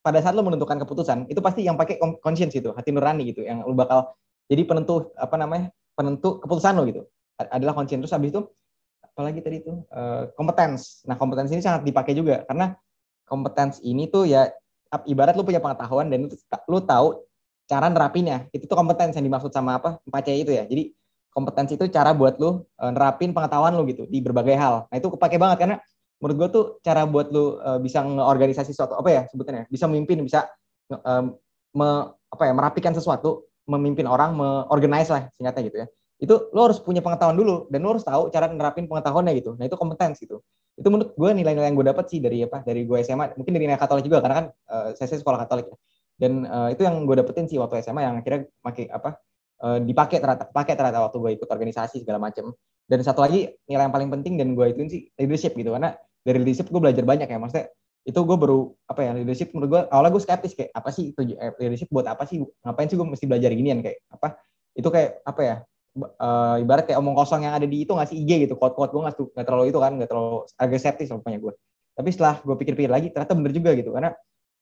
pada 0.00 0.20
saat 0.22 0.36
lo 0.36 0.44
menentukan 0.44 0.78
keputusan 0.84 1.32
itu 1.32 1.40
pasti 1.40 1.64
yang 1.64 1.74
pakai 1.80 1.96
conscience 2.20 2.54
itu 2.54 2.70
hati 2.76 2.92
nurani 2.92 3.32
gitu 3.32 3.40
yang 3.40 3.64
lo 3.64 3.72
bakal 3.72 4.12
jadi 4.52 4.68
penentu 4.68 5.12
apa 5.16 5.34
namanya 5.40 5.72
penentu 5.98 6.38
keputusan 6.40 6.78
lo 6.78 6.86
gitu. 6.86 7.02
Adalah 7.36 7.74
conscience. 7.74 8.06
Terus 8.06 8.14
habis 8.14 8.30
itu 8.30 8.40
apalagi 9.14 9.40
tadi 9.40 9.62
itu 9.62 9.72
uh, 9.94 10.26
kompetens. 10.34 11.06
Nah 11.06 11.14
kompetens 11.14 11.54
ini 11.54 11.62
sangat 11.62 11.86
dipakai 11.86 12.18
juga 12.18 12.42
karena 12.50 12.74
kompetens 13.30 13.78
ini 13.86 14.10
tuh 14.10 14.26
ya 14.26 14.50
ibarat 15.06 15.38
lo 15.38 15.46
punya 15.46 15.62
pengetahuan 15.62 16.10
dan 16.10 16.26
lo 16.66 16.78
tahu 16.82 17.22
cara 17.70 17.86
nerapinnya. 17.86 18.50
Itu 18.50 18.66
tuh 18.66 18.74
kompetens 18.74 19.14
yang 19.14 19.24
dimaksud 19.24 19.54
sama 19.54 19.78
apa? 19.78 20.02
4 20.02 20.34
itu 20.34 20.50
ya. 20.50 20.66
Jadi 20.66 20.90
kompetensi 21.30 21.74
itu 21.78 21.86
cara 21.90 22.14
buat 22.14 22.38
lu 22.42 22.62
uh, 22.78 22.90
nerapin 22.90 23.30
pengetahuan 23.30 23.74
lu 23.74 23.86
gitu 23.86 24.06
di 24.10 24.18
berbagai 24.18 24.58
hal. 24.58 24.90
Nah 24.90 24.96
itu 24.98 25.10
kepake 25.14 25.38
banget 25.38 25.58
karena 25.62 25.76
menurut 26.22 26.36
gue 26.38 26.48
tuh 26.54 26.64
cara 26.82 27.02
buat 27.04 27.30
lu 27.34 27.58
uh, 27.58 27.78
bisa 27.82 28.00
ngeorganisasi 28.00 28.70
sesuatu 28.70 28.96
apa 28.96 29.08
ya 29.10 29.22
sebutannya 29.28 29.66
bisa 29.68 29.84
memimpin 29.90 30.22
bisa 30.22 30.46
um, 30.88 31.34
me, 31.74 31.88
apa 32.30 32.42
ya 32.48 32.52
merapikan 32.54 32.94
sesuatu 32.94 33.50
memimpin 33.66 34.06
orang 34.06 34.32
meorganize 34.32 35.10
lah 35.10 35.28
singkatnya 35.34 35.62
gitu 35.68 35.76
ya 35.84 35.86
itu 36.24 36.34
lo 36.56 36.60
harus 36.64 36.80
punya 36.80 37.04
pengetahuan 37.04 37.36
dulu 37.36 37.68
dan 37.68 37.84
lo 37.84 37.92
harus 37.92 38.04
tahu 38.04 38.32
cara 38.32 38.48
nerapin 38.48 38.88
pengetahuannya 38.88 39.32
gitu. 39.36 39.60
Nah 39.60 39.68
itu 39.68 39.76
kompetensi 39.76 40.24
gitu. 40.24 40.40
Itu 40.74 40.88
menurut 40.88 41.12
gue 41.12 41.30
nilai-nilai 41.36 41.68
yang 41.68 41.76
gue 41.76 41.86
dapat 41.92 42.08
sih 42.08 42.18
dari 42.18 42.40
apa 42.40 42.64
dari 42.64 42.88
gue 42.88 42.98
SMA 43.04 43.36
mungkin 43.36 43.52
dari 43.52 43.68
nilai 43.68 43.76
Katolik 43.76 44.08
juga 44.08 44.24
karena 44.24 44.34
kan 44.40 44.46
uh, 44.72 44.88
saya, 44.96 45.20
sekolah 45.20 45.44
Katolik 45.44 45.68
ya. 45.68 45.76
Dan 46.16 46.48
uh, 46.48 46.72
itu 46.72 46.80
yang 46.80 47.04
gue 47.04 47.16
dapetin 47.20 47.44
sih 47.44 47.60
waktu 47.60 47.84
SMA 47.84 48.00
yang 48.08 48.16
akhirnya 48.16 48.48
pakai 48.64 48.88
apa 48.88 49.20
uh, 49.60 49.78
dipakai 49.84 50.18
ternyata 50.24 50.48
pakai 50.48 50.74
ternyata 50.74 51.04
waktu 51.04 51.16
gue 51.20 51.30
ikut 51.36 51.48
organisasi 51.50 52.00
segala 52.00 52.18
macam 52.22 52.56
dan 52.88 52.98
satu 53.04 53.20
lagi 53.20 53.52
nilai 53.68 53.84
yang 53.84 53.94
paling 53.94 54.08
penting 54.08 54.40
dan 54.40 54.56
gue 54.56 54.66
itu 54.72 54.80
sih 54.88 55.02
leadership 55.20 55.52
gitu. 55.52 55.76
Karena 55.76 55.92
dari 56.24 56.40
leadership 56.40 56.72
gue 56.72 56.80
belajar 56.80 57.04
banyak 57.04 57.28
ya. 57.28 57.36
Maksudnya 57.36 57.68
itu 58.04 58.20
gue 58.24 58.36
baru 58.40 58.72
apa 58.88 59.00
ya 59.04 59.12
leadership 59.12 59.52
menurut 59.52 59.68
gue 59.68 59.80
awalnya 59.92 60.12
gue 60.16 60.22
skeptis 60.24 60.52
kayak 60.56 60.72
apa 60.72 60.88
sih 60.88 61.12
itu 61.12 61.20
leadership 61.60 61.92
buat 61.92 62.08
apa 62.08 62.24
sih? 62.24 62.40
Ngapain 62.64 62.88
sih 62.88 62.96
gue 62.96 63.06
mesti 63.12 63.24
belajar 63.28 63.50
ginian? 63.52 63.84
Kayak 63.84 64.00
apa? 64.08 64.40
Itu 64.72 64.88
kayak 64.88 65.20
apa 65.28 65.42
ya 65.44 65.56
uh, 65.98 66.56
ibarat 66.58 66.84
kayak 66.90 66.98
omong 66.98 67.14
kosong 67.14 67.46
yang 67.46 67.54
ada 67.54 67.66
di 67.66 67.86
itu 67.86 67.92
nggak 67.94 68.08
sih? 68.10 68.18
IG 68.22 68.50
gitu 68.50 68.54
quote 68.58 68.74
quote 68.74 68.90
gue 68.90 69.02
nggak 69.02 69.14
nggak 69.14 69.46
terlalu 69.46 69.64
itu 69.70 69.78
kan 69.78 69.92
nggak 69.94 70.10
terlalu 70.10 70.46
agak 70.58 70.78
skeptis 70.82 71.10
pokoknya 71.10 71.40
gue 71.40 71.54
tapi 71.94 72.08
setelah 72.10 72.42
gue 72.42 72.56
pikir-pikir 72.58 72.90
lagi 72.90 73.08
ternyata 73.14 73.32
bener 73.38 73.54
juga 73.54 73.70
gitu 73.78 73.94
karena 73.94 74.10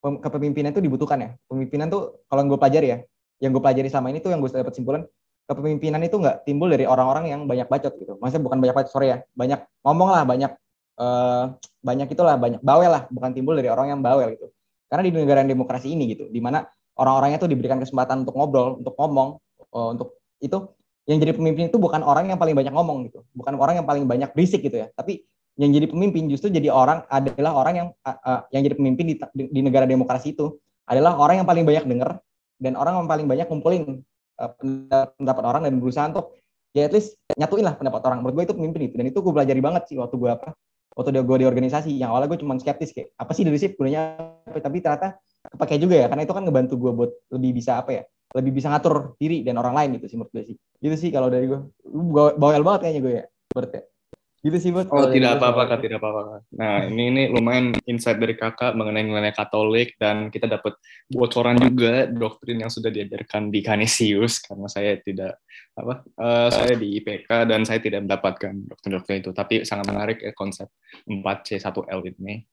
kepemimpinan 0.02 0.70
itu 0.74 0.82
dibutuhkan 0.84 1.18
ya. 1.18 1.30
Pemimpinan 1.48 1.88
tuh 1.88 2.26
kalau 2.28 2.44
gue 2.44 2.58
pelajari 2.60 2.88
ya 2.92 2.98
yang 3.40 3.50
gue 3.50 3.62
pelajari 3.62 3.88
selama 3.88 4.08
ini 4.12 4.18
tuh 4.20 4.30
yang 4.30 4.40
gue 4.44 4.50
dapat 4.52 4.74
simpulan 4.76 5.02
kepemimpinan 5.48 5.98
itu 6.04 6.16
nggak 6.20 6.46
timbul 6.46 6.70
dari 6.70 6.86
orang-orang 6.86 7.32
yang 7.32 7.40
banyak 7.48 7.66
bacot 7.66 7.94
gitu. 7.96 8.12
Maksudnya 8.20 8.42
bukan 8.44 8.58
banyak 8.60 8.74
bacot 8.76 8.90
sorry 8.92 9.16
ya 9.16 9.18
banyak 9.32 9.64
ngomong 9.82 10.08
lah 10.12 10.22
banyak 10.28 10.52
uh, 11.00 11.56
banyak 11.80 12.08
itulah 12.12 12.36
banyak 12.36 12.60
bawel 12.60 12.90
lah 12.92 13.02
bukan 13.08 13.30
timbul 13.32 13.56
dari 13.56 13.72
orang 13.72 13.96
yang 13.96 14.00
bawel 14.04 14.28
gitu. 14.36 14.52
Karena 14.92 15.02
di 15.08 15.10
negara 15.16 15.40
demokrasi 15.46 15.88
ini 15.88 16.12
gitu 16.12 16.28
di 16.28 16.40
mana 16.44 16.68
orang-orangnya 17.00 17.40
tuh 17.40 17.48
diberikan 17.48 17.80
kesempatan 17.80 18.28
untuk 18.28 18.36
ngobrol 18.36 18.76
untuk 18.84 18.92
ngomong 19.00 19.40
uh, 19.72 19.88
untuk 19.96 20.20
itu 20.42 20.68
yang 21.10 21.18
jadi 21.18 21.34
pemimpin 21.34 21.66
itu 21.66 21.78
bukan 21.82 22.00
orang 22.06 22.30
yang 22.30 22.38
paling 22.38 22.54
banyak 22.54 22.70
ngomong 22.70 23.10
gitu. 23.10 23.26
Bukan 23.34 23.58
orang 23.58 23.82
yang 23.82 23.86
paling 23.86 24.06
banyak 24.06 24.30
berisik 24.30 24.62
gitu 24.62 24.86
ya. 24.86 24.88
Tapi 24.94 25.26
yang 25.58 25.74
jadi 25.74 25.90
pemimpin 25.90 26.30
justru 26.30 26.48
jadi 26.48 26.70
orang 26.70 27.04
adalah 27.10 27.52
orang 27.58 27.74
yang 27.74 27.88
uh, 28.06 28.46
yang 28.54 28.62
jadi 28.62 28.74
pemimpin 28.78 29.04
di, 29.10 29.14
di, 29.34 29.60
negara 29.60 29.84
demokrasi 29.84 30.32
itu. 30.38 30.56
Adalah 30.86 31.18
orang 31.18 31.42
yang 31.42 31.46
paling 31.46 31.64
banyak 31.66 31.84
dengar 31.86 32.22
dan 32.58 32.78
orang 32.78 33.02
yang 33.02 33.08
paling 33.10 33.26
banyak 33.26 33.46
kumpulin 33.50 34.02
uh, 34.38 34.50
pendapat 35.18 35.44
orang 35.46 35.62
dan 35.66 35.74
berusaha 35.78 36.06
untuk 36.06 36.38
ya 36.74 36.86
at 36.86 36.92
least 36.94 37.18
nyatuin 37.34 37.66
lah 37.66 37.74
pendapat 37.74 38.02
orang. 38.06 38.22
Menurut 38.22 38.34
gue 38.38 38.44
itu 38.50 38.54
pemimpin 38.54 38.82
itu. 38.86 38.94
Dan 38.94 39.06
itu 39.10 39.18
gue 39.18 39.32
pelajari 39.34 39.58
banget 39.58 39.82
sih 39.90 39.98
waktu 39.98 40.14
gue 40.14 40.30
apa 40.30 40.54
waktu 40.94 41.10
dia 41.18 41.22
gue 41.26 41.36
di 41.42 41.46
organisasi. 41.50 41.90
Yang 41.98 42.08
awalnya 42.14 42.28
gue 42.30 42.40
cuma 42.46 42.54
skeptis 42.62 42.94
kayak 42.94 43.10
apa 43.18 43.30
sih 43.34 43.42
leadership 43.42 43.74
gunanya? 43.74 44.22
Tapi 44.46 44.78
ternyata 44.78 45.18
kepake 45.50 45.82
juga 45.82 45.98
ya. 45.98 46.06
Karena 46.06 46.22
itu 46.22 46.30
kan 46.30 46.46
ngebantu 46.46 46.74
gue 46.78 46.92
buat 46.94 47.10
lebih 47.34 47.58
bisa 47.58 47.82
apa 47.82 47.90
ya 47.90 48.02
lebih 48.32 48.52
bisa 48.60 48.72
ngatur 48.72 49.16
diri 49.20 49.44
dan 49.44 49.60
orang 49.60 49.74
lain 49.76 49.88
gitu 50.00 50.06
sih 50.12 50.16
menurut 50.16 50.32
gue 50.32 50.44
sih. 50.52 50.56
Gitu 50.56 50.96
sih 50.96 51.10
kalau 51.12 51.28
dari 51.28 51.46
gue. 51.48 51.60
Bawel 52.12 52.64
banget 52.64 52.80
kayaknya 52.88 53.00
gue 53.00 53.14
ya 53.22 53.24
berarti 53.52 53.80
gitu 54.42 54.58
sih 54.58 54.74
buat 54.74 54.90
oh 54.90 55.06
tidak 55.06 55.38
apa-apa 55.38 55.70
kak 55.70 55.86
tidak 55.86 56.02
apa-apa 56.02 56.42
nah 56.50 56.82
ini 56.82 57.14
ini 57.14 57.22
lumayan 57.30 57.78
insight 57.86 58.18
dari 58.18 58.34
kakak 58.34 58.74
mengenai 58.74 59.06
nilai 59.06 59.30
Katolik 59.30 59.94
dan 60.02 60.34
kita 60.34 60.50
dapat 60.50 60.74
bocoran 61.14 61.54
juga 61.62 62.10
doktrin 62.10 62.58
yang 62.58 62.66
sudah 62.66 62.90
diajarkan 62.90 63.54
di 63.54 63.62
Canisius 63.62 64.42
karena 64.42 64.66
saya 64.66 64.98
tidak 64.98 65.38
apa 65.78 66.02
uh, 66.18 66.50
saya 66.50 66.74
di 66.74 66.98
IPK 66.98 67.30
dan 67.46 67.62
saya 67.62 67.78
tidak 67.78 68.02
mendapatkan 68.04 68.52
doktrin-doktrin 68.66 69.22
itu. 69.24 69.30
Tapi 69.32 69.54
sangat 69.64 69.88
menarik 69.88 70.18
ya 70.20 70.34
konsep 70.36 70.68
4C1L 71.08 72.00
ini. 72.12 72.44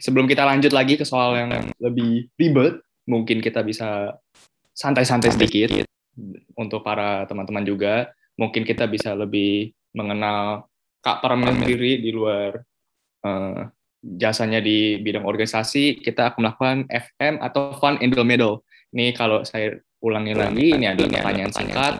Sebelum 0.00 0.24
kita 0.24 0.48
lanjut 0.48 0.72
lagi 0.72 0.96
ke 0.96 1.04
soal 1.04 1.36
yang 1.36 1.50
lebih 1.78 2.32
ribet 2.40 2.80
mungkin 3.06 3.44
kita 3.44 3.60
bisa 3.60 4.16
santai-santai 4.74 5.30
sedikit 5.34 5.70
untuk 6.56 6.84
para 6.84 7.24
teman-teman 7.26 7.64
juga 7.64 8.12
mungkin 8.36 8.64
kita 8.64 8.88
bisa 8.88 9.12
lebih 9.12 9.72
mengenal 9.92 10.70
Kak 11.00 11.24
Parmen 11.24 11.56
sendiri 11.56 12.00
di 12.00 12.12
luar 12.12 12.60
uh, 13.24 13.68
jasanya 14.00 14.60
di 14.64 15.00
bidang 15.00 15.28
organisasi, 15.28 16.00
kita 16.00 16.32
akan 16.32 16.38
melakukan 16.40 16.78
FM 16.88 17.40
atau 17.40 17.76
Fun 17.76 18.00
in 18.00 18.12
the 18.12 18.24
Middle. 18.24 18.64
Ini 18.92 19.12
kalau 19.16 19.44
saya 19.44 19.76
ulangi 20.00 20.32
lagi, 20.32 20.76
ini 20.76 20.88
adalah 20.88 21.20
pertanyaan 21.20 21.52
singkat 21.52 21.94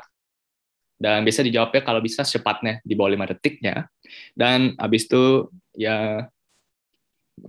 dan 1.01 1.25
bisa 1.25 1.41
dijawabnya 1.41 1.81
kalau 1.81 2.01
bisa 2.05 2.25
secepatnya 2.25 2.81
di 2.85 2.93
bawah 2.93 3.13
lima 3.13 3.25
detiknya. 3.29 3.89
Dan 4.37 4.77
habis 4.77 5.09
itu 5.09 5.49
ya 5.77 6.29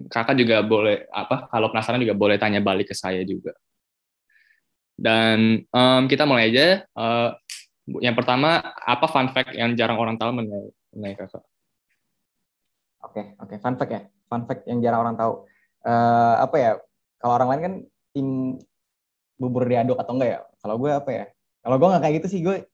kakak 0.07 0.39
juga 0.39 0.63
boleh 0.63 1.07
apa 1.11 1.51
kalau 1.51 1.67
penasaran 1.67 1.99
juga 1.99 2.15
boleh 2.15 2.39
tanya 2.39 2.63
balik 2.63 2.91
ke 2.91 2.95
saya 2.95 3.23
juga. 3.27 3.55
Dan 5.01 5.65
um, 5.73 6.05
kita 6.05 6.29
mulai 6.29 6.53
aja. 6.53 6.85
Uh, 6.93 7.33
yang 8.05 8.13
pertama 8.13 8.61
apa 8.85 9.09
fun 9.09 9.33
fact 9.33 9.57
yang 9.57 9.73
jarang 9.73 9.97
orang 9.97 10.15
tahu 10.21 10.29
mengenai 10.37 11.17
kakak. 11.17 11.41
Oke, 13.01 13.33
oke. 13.41 13.55
Fun 13.57 13.75
fact 13.81 13.91
ya. 13.91 14.01
Fun 14.29 14.45
fact 14.45 14.69
yang 14.69 14.77
jarang 14.85 15.01
orang 15.01 15.17
tahu. 15.17 15.49
Uh, 15.81 16.37
apa 16.37 16.55
ya? 16.61 16.71
Kalau 17.17 17.33
orang 17.33 17.49
lain 17.49 17.61
kan 17.65 17.73
tim 18.13 18.27
bubur 19.41 19.65
diaduk 19.65 19.97
atau 19.97 20.13
enggak 20.13 20.29
ya? 20.29 20.39
Kalau 20.61 20.77
gue 20.77 20.91
apa 20.93 21.09
ya? 21.09 21.25
Kalau 21.65 21.75
gue 21.81 21.87
nggak 21.89 22.03
kayak 22.05 22.15
gitu 22.21 22.27
sih. 22.29 22.41
Gue 22.45 22.69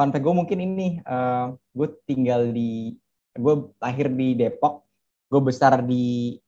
fun 0.00 0.08
fact 0.08 0.24
gue 0.24 0.34
mungkin 0.34 0.58
ini. 0.64 1.04
Uh, 1.04 1.52
gue 1.76 1.92
tinggal 2.08 2.48
di, 2.56 2.96
gue 3.36 3.54
lahir 3.84 4.08
di 4.08 4.32
Depok. 4.32 4.88
Gue 5.28 5.44
besar 5.44 5.84
di 5.84 6.40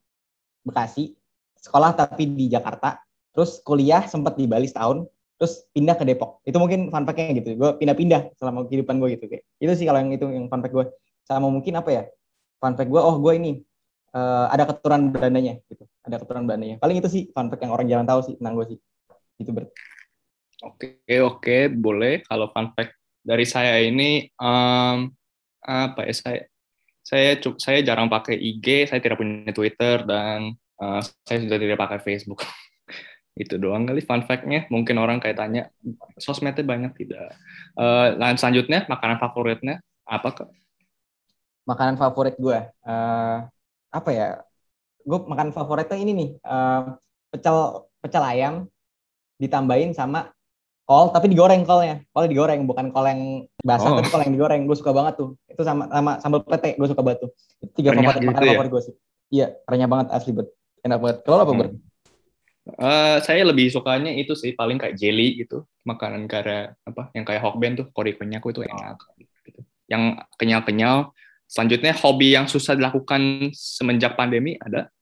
Bekasi. 0.64 1.12
Sekolah 1.60 1.92
tapi 1.92 2.24
di 2.32 2.48
Jakarta. 2.48 3.04
Terus 3.36 3.60
kuliah 3.60 4.08
sempat 4.08 4.40
di 4.40 4.48
Bali 4.48 4.64
setahun. 4.64 5.04
Terus 5.38 5.62
pindah 5.70 5.94
ke 5.94 6.04
Depok. 6.04 6.42
Itu 6.42 6.58
mungkin 6.58 6.90
fun 6.90 7.06
fact-nya 7.06 7.32
gitu. 7.38 7.54
Gue 7.54 7.70
pindah-pindah 7.78 8.34
selama 8.34 8.66
kehidupan 8.66 8.98
gue 8.98 9.14
gitu. 9.14 9.24
Kayak. 9.30 9.46
Itu 9.62 9.72
sih 9.78 9.86
kalau 9.86 10.02
yang 10.02 10.10
itu 10.10 10.26
yang 10.26 10.50
fun 10.50 10.60
fact 10.60 10.74
gue 10.74 10.86
sama 11.22 11.46
mungkin 11.46 11.78
apa 11.78 11.90
ya? 11.94 12.02
Fun 12.58 12.74
fact 12.74 12.90
gue 12.90 12.98
oh 12.98 13.16
gue 13.22 13.32
ini 13.38 13.52
uh, 14.18 14.50
ada 14.50 14.66
keturunan 14.66 15.14
Belandanya 15.14 15.62
gitu. 15.70 15.86
Ada 16.02 16.18
keturunan 16.18 16.44
Belandanya. 16.50 16.76
Paling 16.82 16.98
itu 16.98 17.08
sih 17.08 17.22
fun 17.30 17.46
fact 17.48 17.62
yang 17.62 17.72
orang 17.72 17.86
jarang 17.86 18.06
tahu 18.10 18.20
sih 18.26 18.34
tentang 18.34 18.54
gue 18.58 18.66
sih. 18.74 18.78
Itu 19.38 19.54
ber 19.54 19.70
oke 20.66 21.06
oke. 21.06 21.56
Boleh. 21.78 22.26
Kalau 22.26 22.50
fun 22.50 22.74
fact 22.74 22.98
dari 23.22 23.46
saya 23.46 23.78
ini 23.78 24.26
um, 24.42 25.06
apa 25.62 26.02
ya? 26.02 26.14
Saya 26.18 26.38
saya 27.08 27.40
saya 27.56 27.78
jarang 27.80 28.12
pakai 28.12 28.36
IG 28.36 28.90
saya 28.92 29.00
tidak 29.00 29.16
punya 29.16 29.54
Twitter 29.54 30.04
dan 30.04 30.52
uh, 30.76 31.00
saya 31.24 31.40
sudah 31.40 31.56
tidak 31.56 31.78
pakai 31.80 31.98
Facebook 32.04 32.44
itu 33.38 33.54
doang 33.54 33.86
kali 33.86 34.02
fun 34.02 34.26
fact-nya. 34.26 34.66
Mungkin 34.68 34.98
orang 34.98 35.22
kayak 35.22 35.38
tanya 35.38 35.70
sosmednya 36.18 36.66
banyak 36.66 36.92
tidak. 36.98 37.38
Uh, 37.78 38.18
selanjutnya 38.34 38.84
makanan 38.90 39.22
favoritnya 39.22 39.78
apa 40.02 40.28
kak? 40.34 40.48
Makanan 41.70 41.94
favorit 41.94 42.34
gue 42.34 42.58
uh, 42.66 43.38
apa 43.94 44.10
ya? 44.10 44.42
Gue 45.06 45.22
makan 45.24 45.54
favoritnya 45.54 45.96
ini 45.96 46.12
nih 46.12 46.30
uh, 46.42 46.98
pecel 47.30 47.88
pecel 48.02 48.24
ayam 48.26 48.66
ditambahin 49.38 49.94
sama 49.94 50.34
kol 50.82 51.14
tapi 51.14 51.30
digoreng 51.30 51.62
kolnya. 51.62 52.02
Kol 52.10 52.26
digoreng 52.26 52.66
bukan 52.66 52.90
kol 52.90 53.06
yang 53.06 53.46
basah 53.62 53.94
oh. 53.94 54.02
tapi 54.02 54.10
kol 54.10 54.22
yang 54.26 54.34
digoreng. 54.34 54.66
Gue 54.66 54.74
suka 54.74 54.90
banget 54.90 55.22
tuh. 55.22 55.38
Itu 55.46 55.62
sama 55.62 55.86
sama 55.88 56.18
sambal 56.18 56.42
pete 56.42 56.74
gue 56.74 56.88
suka 56.90 57.06
banget 57.06 57.28
tuh. 57.28 57.30
Tiga 57.78 57.94
favorit 57.94 58.18
gitu 58.18 58.28
makanan 58.34 58.50
ya? 58.50 58.52
favorit 58.58 58.70
gue 58.74 58.82
sih. 58.82 58.94
Iya 59.28 59.46
renyah 59.70 59.88
banget 59.88 60.08
asli 60.10 60.34
bet 60.34 60.50
enak 60.82 60.98
banget. 60.98 61.16
Kalau 61.22 61.46
apa 61.46 61.54
hmm. 61.54 61.87
Uh, 62.76 63.16
saya 63.24 63.48
lebih 63.48 63.72
sukanya 63.72 64.12
itu 64.12 64.36
sih 64.36 64.52
paling 64.52 64.76
kayak 64.76 64.98
jelly 65.00 65.40
gitu 65.40 65.64
makanan 65.88 66.28
kayak 66.28 66.76
apa 66.84 67.08
yang 67.16 67.24
kayak 67.24 67.40
hokben 67.40 67.80
tuh 67.80 67.88
kori 67.96 68.12
konyaku 68.12 68.52
itu 68.52 68.60
enak 68.68 69.00
gitu. 69.40 69.64
yang 69.88 70.20
kenyal-kenyal 70.36 71.16
Selanjutnya 71.48 71.96
hobi 71.96 72.36
yang 72.36 72.44
susah 72.44 72.76
dilakukan 72.76 73.48
semenjak 73.56 74.12
pandemi 74.20 74.60
ada? 74.60 74.92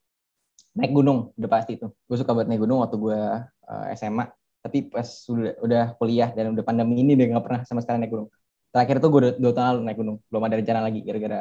Naik 0.78 0.94
gunung, 0.94 1.34
udah 1.34 1.50
pasti 1.50 1.74
itu. 1.74 1.90
Gue 2.06 2.16
suka 2.22 2.30
buat 2.30 2.46
naik 2.46 2.62
gunung 2.62 2.86
waktu 2.86 2.94
gue 2.94 3.18
uh, 3.42 3.84
SMA. 3.98 4.30
Tapi 4.62 4.86
pas 4.86 5.06
udah, 5.26 5.52
udah 5.58 5.84
kuliah 5.98 6.30
dan 6.30 6.54
udah 6.54 6.62
pandemi 6.62 7.02
ini 7.02 7.18
udah 7.18 7.38
gak 7.38 7.44
pernah 7.50 7.60
sama 7.66 7.82
sekali 7.82 7.98
naik 7.98 8.14
gunung. 8.14 8.30
Terakhir 8.70 9.02
tuh 9.02 9.10
gue 9.10 9.20
udah 9.26 9.32
dua 9.42 9.52
tahun 9.58 9.72
lalu 9.74 9.82
naik 9.90 9.98
gunung. 9.98 10.16
Belum 10.30 10.42
ada 10.46 10.54
rencana 10.54 10.80
lagi 10.86 11.00
gara-gara 11.02 11.40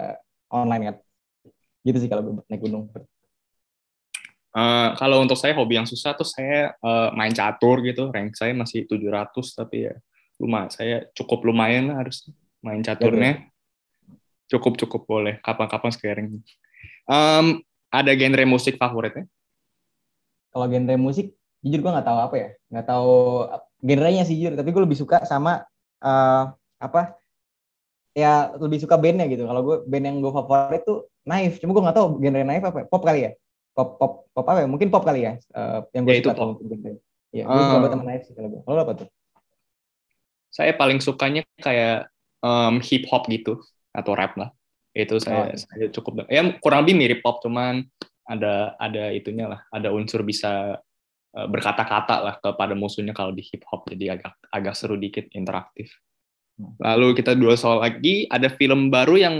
online 0.49 0.83
kan. 0.89 0.95
Gitu 1.85 1.97
sih 2.01 2.09
kalau 2.09 2.41
naik 2.49 2.61
gunung. 2.65 2.89
Uh, 4.55 4.95
kalau 4.95 5.19
untuk 5.19 5.35
saya 5.35 5.51
hobi 5.51 5.75
yang 5.75 5.83
susah 5.83 6.15
tuh 6.15 6.23
saya 6.23 6.71
uh, 6.79 7.11
main 7.11 7.35
catur 7.35 7.83
gitu. 7.83 8.07
Rank 8.07 8.39
saya 8.39 8.55
masih 8.55 8.87
700 8.87 9.35
tapi 9.51 9.91
ya 9.91 9.93
lumayan. 10.39 10.71
Saya 10.71 11.03
cukup 11.11 11.43
lumayan 11.43 11.91
lah 11.91 11.99
harus 11.99 12.31
main 12.63 12.79
caturnya. 12.79 13.43
Ya, 13.43 14.55
Cukup 14.55 14.79
cukup 14.79 15.03
boleh. 15.03 15.43
Kapan-kapan 15.43 15.91
scaring. 15.91 16.27
Um, 17.03 17.59
ada 17.91 18.15
genre 18.15 18.43
musik 18.47 18.79
favoritnya? 18.79 19.27
Kalau 20.55 20.71
genre 20.71 20.95
musik, 20.95 21.35
jujur 21.59 21.83
gue 21.83 21.91
nggak 21.91 22.07
tahu 22.07 22.19
apa 22.23 22.35
ya, 22.39 22.49
nggak 22.71 22.87
tahu 22.87 23.15
genrenya 23.83 24.23
sih 24.23 24.39
jujur. 24.39 24.55
Tapi 24.55 24.71
gue 24.71 24.83
lebih 24.87 24.95
suka 24.95 25.27
sama 25.27 25.67
uh, 25.99 26.43
apa 26.79 27.19
ya 28.15 28.55
lebih 28.55 28.79
suka 28.79 28.95
bandnya 28.95 29.27
gitu. 29.27 29.43
Kalau 29.43 29.61
gue 29.67 29.77
band 29.83 30.05
yang 30.07 30.17
gue 30.23 30.31
favorit 30.31 30.87
tuh 30.87 31.11
Naif. 31.27 31.59
Cuma 31.59 31.75
gue 31.75 31.83
nggak 31.83 31.97
tahu 31.99 32.07
genre 32.23 32.43
Naif 32.47 32.63
apa. 32.63 32.77
ya. 32.83 32.87
Pop 32.87 33.03
kali 33.03 33.27
ya. 33.27 33.31
Pop 33.75 33.99
pop 33.99 34.31
pop 34.31 34.45
apa 34.47 34.63
ya? 34.63 34.67
Mungkin 34.67 34.87
pop 34.87 35.03
kali 35.03 35.21
ya. 35.21 35.35
Eh, 35.35 35.79
yang 35.93 36.03
gue 36.03 36.15
Ya, 36.15 36.19
itu 36.23 36.29
suka 36.31 36.39
pop. 36.39 36.57
tuh 36.57 36.65
genre. 36.65 36.91
Iya, 37.29 37.43
gue 37.43 37.61
suka 37.61 37.77
Ah. 37.77 37.91
sama 37.91 38.03
Naif 38.07 38.21
sih 38.23 38.33
kalau 38.33 38.49
gue. 38.49 38.61
Kalau 38.63 38.79
apa 38.81 38.93
tuh? 38.95 39.07
Saya 40.47 40.71
paling 40.73 41.03
sukanya 41.03 41.43
kayak 41.59 42.07
em, 42.39 42.79
hip 42.79 43.03
hop 43.11 43.27
gitu 43.27 43.59
atau 43.91 44.15
rap 44.15 44.39
lah. 44.39 44.49
Itu 44.95 45.19
saya, 45.19 45.51
Oh, 45.51 45.59
saya 45.59 45.91
cukup 45.91 46.23
ya 46.31 46.39
kurang 46.63 46.87
lebih 46.87 46.95
mirip 46.95 47.19
pop 47.19 47.43
cuman 47.43 47.83
ada 48.23 48.79
ada 48.79 49.11
itunya 49.11 49.45
lah, 49.45 49.61
ada 49.67 49.91
unsur 49.91 50.23
bisa 50.23 50.79
eh, 51.35 51.47
berkata-kata 51.51 52.15
lah 52.23 52.35
kepada 52.39 52.71
musuhnya 52.71 53.11
kalau 53.11 53.35
di 53.35 53.43
hip 53.43 53.67
hop 53.67 53.83
jadi 53.91 54.15
agak 54.15 54.31
agak 54.47 54.73
seru 54.73 54.95
dikit 54.95 55.27
interaktif. 55.35 55.91
Hmm. 56.55 56.71
Lalu 56.79 57.19
kita 57.19 57.35
dua 57.35 57.59
soal 57.59 57.83
lagi 57.83 58.23
ada 58.31 58.47
film 58.47 58.87
baru 58.87 59.19
yang 59.19 59.35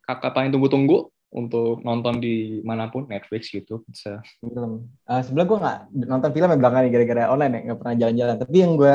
kakak 0.00 0.32
paling 0.32 0.48
tunggu-tunggu 0.48 1.12
untuk 1.36 1.84
nonton 1.84 2.16
di 2.16 2.64
mana 2.64 2.88
pun 2.88 3.04
Netflix 3.04 3.52
YouTube 3.52 3.84
bisa 3.84 4.24
film. 4.40 4.88
Uh, 5.04 5.20
sebenernya 5.20 5.48
gue 5.52 5.58
nggak 5.60 5.78
nonton 6.08 6.30
film 6.32 6.48
ya 6.48 6.56
belakangan 6.56 6.88
gara-gara 6.88 7.22
online 7.28 7.52
ya, 7.52 7.60
nggak 7.68 7.78
pernah 7.84 7.94
jalan-jalan. 8.00 8.36
Tapi 8.40 8.56
yang 8.56 8.72
gue 8.80 8.94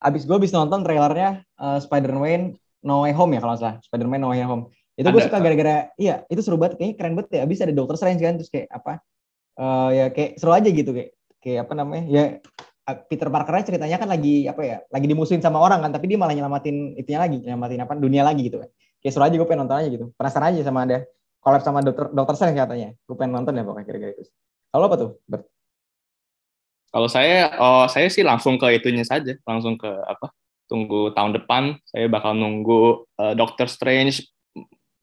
abis 0.00 0.22
gue 0.24 0.36
abis 0.40 0.52
nonton 0.56 0.80
trailernya 0.80 1.44
uh, 1.60 1.76
Spider-Man 1.76 2.56
No 2.80 3.04
Way 3.04 3.12
Home 3.12 3.36
ya 3.36 3.40
kalau 3.44 3.54
salah. 3.60 3.76
Spider-Man 3.84 4.24
No 4.24 4.32
Way 4.32 4.48
Home. 4.48 4.72
Itu 4.96 5.10
gue 5.10 5.22
suka 5.26 5.42
gara-gara, 5.42 5.90
iya 5.98 6.22
itu 6.30 6.40
seru 6.40 6.54
banget, 6.54 6.78
kayaknya 6.78 6.96
keren 6.96 7.12
banget 7.18 7.30
ya. 7.34 7.40
Abis 7.44 7.58
ada 7.60 7.74
Doctor 7.74 7.98
Strange 7.98 8.22
kan, 8.22 8.38
terus 8.38 8.48
kayak 8.48 8.70
apa? 8.70 9.02
eh, 9.58 9.88
ya 9.94 10.04
kayak 10.10 10.30
seru 10.38 10.52
aja 10.54 10.68
gitu 10.70 10.90
kayak 10.94 11.10
kayak 11.42 11.58
apa 11.66 11.72
namanya? 11.76 12.04
Ya 12.08 12.24
uh, 12.88 12.96
Peter 13.06 13.28
Parker 13.30 13.54
ceritanya 13.62 13.96
kan 14.00 14.08
lagi 14.10 14.46
apa 14.48 14.62
ya? 14.64 14.76
Lagi 14.90 15.06
dimusuhin 15.06 15.42
sama 15.42 15.60
orang 15.60 15.82
kan, 15.82 15.90
tapi 15.94 16.10
dia 16.10 16.18
malah 16.18 16.34
nyelamatin 16.34 16.98
itunya 16.98 17.20
lagi, 17.20 17.38
nyelamatin 17.42 17.80
apa? 17.84 17.92
Dunia 17.98 18.22
lagi 18.26 18.48
gitu 18.48 18.62
kan. 18.62 18.70
Kayak 19.02 19.12
seru 19.12 19.24
aja 19.26 19.34
gue 19.36 19.48
pengen 19.48 19.60
nonton 19.66 19.76
aja 19.78 19.88
gitu. 19.90 20.04
Penasaran 20.16 20.46
aja 20.54 20.62
sama 20.64 20.80
ada 20.88 20.98
collab 21.44 21.60
sama 21.60 21.84
Doctor 21.84 22.34
Strange 22.34 22.56
katanya. 22.56 22.96
Gue 23.04 23.16
pengen 23.20 23.36
nonton 23.36 23.52
ya 23.52 23.62
pokoknya 23.62 23.84
kira-kira 23.84 24.10
itu. 24.16 24.24
Kalau 24.72 24.84
apa 24.88 24.96
tuh? 24.96 25.10
Bert? 25.28 25.44
Kalau 26.94 27.08
saya, 27.10 27.52
oh 27.58 27.84
saya 27.90 28.08
sih 28.08 28.24
langsung 28.24 28.56
ke 28.56 28.70
itunya 28.80 29.04
saja, 29.04 29.36
langsung 29.44 29.76
ke 29.76 29.90
apa? 30.08 30.32
Tunggu 30.64 31.12
tahun 31.12 31.36
depan, 31.36 31.76
saya 31.84 32.08
bakal 32.08 32.32
nunggu 32.32 33.04
uh, 33.20 33.34
Doctor 33.36 33.68
Strange 33.68 34.24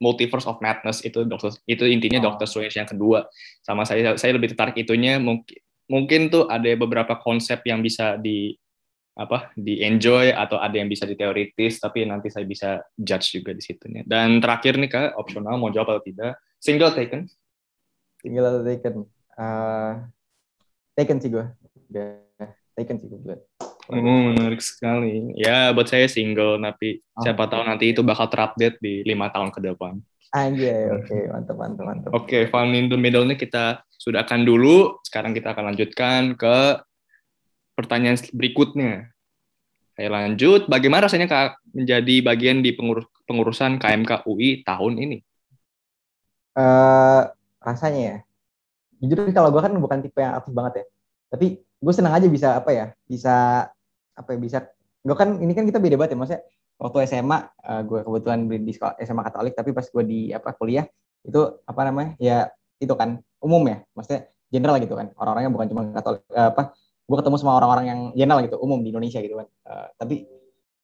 Multiverse 0.01 0.49
of 0.49 0.57
Madness 0.57 1.05
itu 1.05 1.21
Doctor 1.29 1.53
itu 1.69 1.85
intinya 1.85 2.17
Oh. 2.25 2.33
Doctor 2.33 2.49
Strange 2.49 2.73
yang 2.73 2.89
kedua. 2.89 3.29
Sama 3.61 3.85
saya 3.85 4.17
saya 4.17 4.33
lebih 4.33 4.57
tertarik 4.57 4.73
itunya 4.81 5.21
mungkin 5.21 5.61
mungkin 5.85 6.31
tuh 6.31 6.49
ada 6.49 6.71
beberapa 6.73 7.19
konsep 7.19 7.61
yang 7.67 7.83
bisa 7.85 8.17
di 8.17 8.55
apa 9.11 9.51
di 9.59 9.83
enjoy 9.83 10.31
atau 10.31 10.55
ada 10.57 10.79
yang 10.79 10.87
bisa 10.87 11.03
diteoritis 11.03 11.83
tapi 11.83 12.07
nanti 12.07 12.31
saya 12.31 12.47
bisa 12.47 12.79
judge 12.95 13.37
juga 13.39 13.51
di 13.51 13.63
situnya. 13.63 14.01
Dan 14.07 14.39
terakhir 14.39 14.79
nih 14.79 14.89
kak 14.89 15.19
opsional 15.19 15.59
mau 15.59 15.69
jawab 15.71 15.99
atau 15.99 16.03
tidak 16.03 16.39
single 16.57 16.95
taken 16.95 17.27
Tinggal 18.21 18.53
ada 18.53 18.61
Taken. 18.61 18.95
Uh, 19.33 19.91
taken 20.93 21.17
sih 21.17 21.33
gue. 21.33 21.45
Taken 22.77 22.95
sih 23.01 23.09
gue. 23.09 23.37
Oh, 23.89 24.21
menarik 24.31 24.61
sekali. 24.61 25.33
Ya, 25.35 25.73
buat 25.73 25.89
saya 25.89 26.05
single, 26.05 26.61
tapi 26.61 27.01
Oh. 27.17 27.25
siapa 27.25 27.49
tahu 27.49 27.65
nanti 27.65 27.91
itu 27.91 28.05
bakal 28.05 28.29
terupdate 28.29 28.77
di 28.79 29.01
lima 29.03 29.33
tahun 29.33 29.49
ke 29.49 29.59
depan. 29.59 29.99
Anjay, 30.31 30.87
oke, 30.95 31.17
mantap, 31.27 31.55
mantap, 31.59 31.83
mantap. 31.83 32.11
Oke, 32.15 32.47
Fun 32.47 32.71
in 32.71 32.87
the 32.87 32.95
Middle-nya 32.95 33.35
kita 33.35 33.83
sudahkan 33.99 34.47
dulu. 34.47 35.01
Sekarang 35.03 35.35
kita 35.35 35.51
akan 35.51 35.75
lanjutkan 35.75 36.39
ke 36.39 36.79
pertanyaan 37.75 38.17
berikutnya. 38.31 39.11
Saya 39.91 40.07
lanjut, 40.07 40.71
bagaimana 40.71 41.05
rasanya 41.05 41.27
Kak 41.27 41.61
menjadi 41.75 42.15
bagian 42.23 42.63
di 42.63 42.71
pengurus, 42.71 43.05
pengurusan 43.27 43.77
KMK 43.77 44.23
UI 44.25 44.63
tahun 44.63 44.97
ini? 44.97 45.17
Eh, 46.51 47.21
rasanya 47.63 48.01
ya, 48.01 48.17
jujur 49.03 49.29
kalau 49.31 49.51
gue 49.51 49.61
kan 49.63 49.71
bukan 49.75 49.99
tipe 50.03 50.19
yang 50.19 50.35
aktif 50.35 50.51
banget 50.55 50.73
ya. 50.81 50.85
Tapi 51.31 51.45
gue 51.59 51.93
senang 51.95 52.15
aja 52.15 52.27
bisa 52.27 52.59
apa 52.59 52.71
ya, 52.71 52.85
bisa 53.07 53.67
apa 54.15 54.29
ya, 54.35 54.37
bisa. 54.39 54.57
Gue 55.03 55.15
kan 55.15 55.39
ini 55.39 55.51
kan 55.55 55.63
kita 55.67 55.79
beda 55.79 55.95
banget 55.99 56.15
ya, 56.15 56.17
maksudnya 56.19 56.41
waktu 56.81 56.97
SMA 57.07 57.37
eh, 57.67 57.81
gue 57.87 57.99
kebetulan 58.03 58.39
di 58.47 58.71
sekolah 58.71 58.95
SMA 59.03 59.23
Katolik, 59.27 59.53
tapi 59.55 59.69
pas 59.71 59.85
gue 59.85 60.03
di 60.07 60.19
apa 60.31 60.55
kuliah 60.55 60.87
itu 61.21 61.39
apa 61.63 61.81
namanya 61.85 62.17
ya 62.17 62.49
itu 62.81 62.91
kan 62.97 63.21
umum 63.43 63.61
ya, 63.69 63.83
maksudnya 63.95 64.27
general 64.51 64.75
gitu 64.83 64.95
kan. 64.95 65.07
Orang-orangnya 65.15 65.51
bukan 65.51 65.67
cuma 65.71 65.81
Katolik 65.93 66.23
eh, 66.31 66.47
apa. 66.51 66.75
Gue 67.11 67.19
ketemu 67.19 67.35
sama 67.35 67.59
orang-orang 67.59 67.85
yang 67.91 67.99
general 68.15 68.39
gitu, 68.47 68.55
umum 68.63 68.79
di 68.79 68.95
Indonesia 68.95 69.19
gitu 69.19 69.35
kan. 69.35 69.47
Eh, 69.67 69.87
tapi 69.99 70.15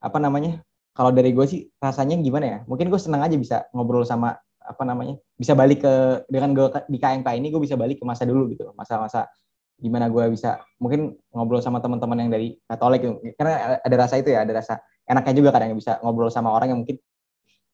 apa 0.03 0.17
namanya? 0.19 0.59
Kalau 0.91 1.15
dari 1.15 1.31
gue 1.31 1.45
sih 1.47 1.71
rasanya 1.79 2.19
gimana 2.19 2.45
ya? 2.45 2.57
Mungkin 2.67 2.91
gue 2.91 2.99
senang 2.99 3.23
aja 3.23 3.39
bisa 3.39 3.63
ngobrol 3.71 4.03
sama 4.03 4.35
apa 4.67 4.83
namanya 4.83 5.15
bisa 5.39 5.55
balik 5.55 5.79
ke 5.87 5.93
dengan 6.27 6.51
gue 6.51 6.67
di 6.91 6.99
KMK 6.99 7.27
ini 7.39 7.47
gue 7.55 7.61
bisa 7.63 7.79
balik 7.79 8.03
ke 8.03 8.05
masa 8.05 8.27
dulu 8.27 8.51
gitu 8.51 8.75
masa-masa 8.75 9.31
gimana 9.79 10.11
gue 10.11 10.27
bisa 10.35 10.59
mungkin 10.81 11.15
ngobrol 11.31 11.63
sama 11.63 11.79
teman-teman 11.79 12.27
yang 12.27 12.31
dari 12.33 12.59
Katolik 12.67 12.99
gitu. 13.05 13.15
karena 13.39 13.79
ada 13.79 13.95
rasa 13.95 14.19
itu 14.19 14.35
ya 14.35 14.43
ada 14.43 14.53
rasa 14.57 14.83
enaknya 15.07 15.33
juga 15.39 15.49
kadang 15.55 15.77
bisa 15.77 16.03
ngobrol 16.03 16.27
sama 16.27 16.51
orang 16.51 16.75
yang 16.75 16.79
mungkin 16.83 16.99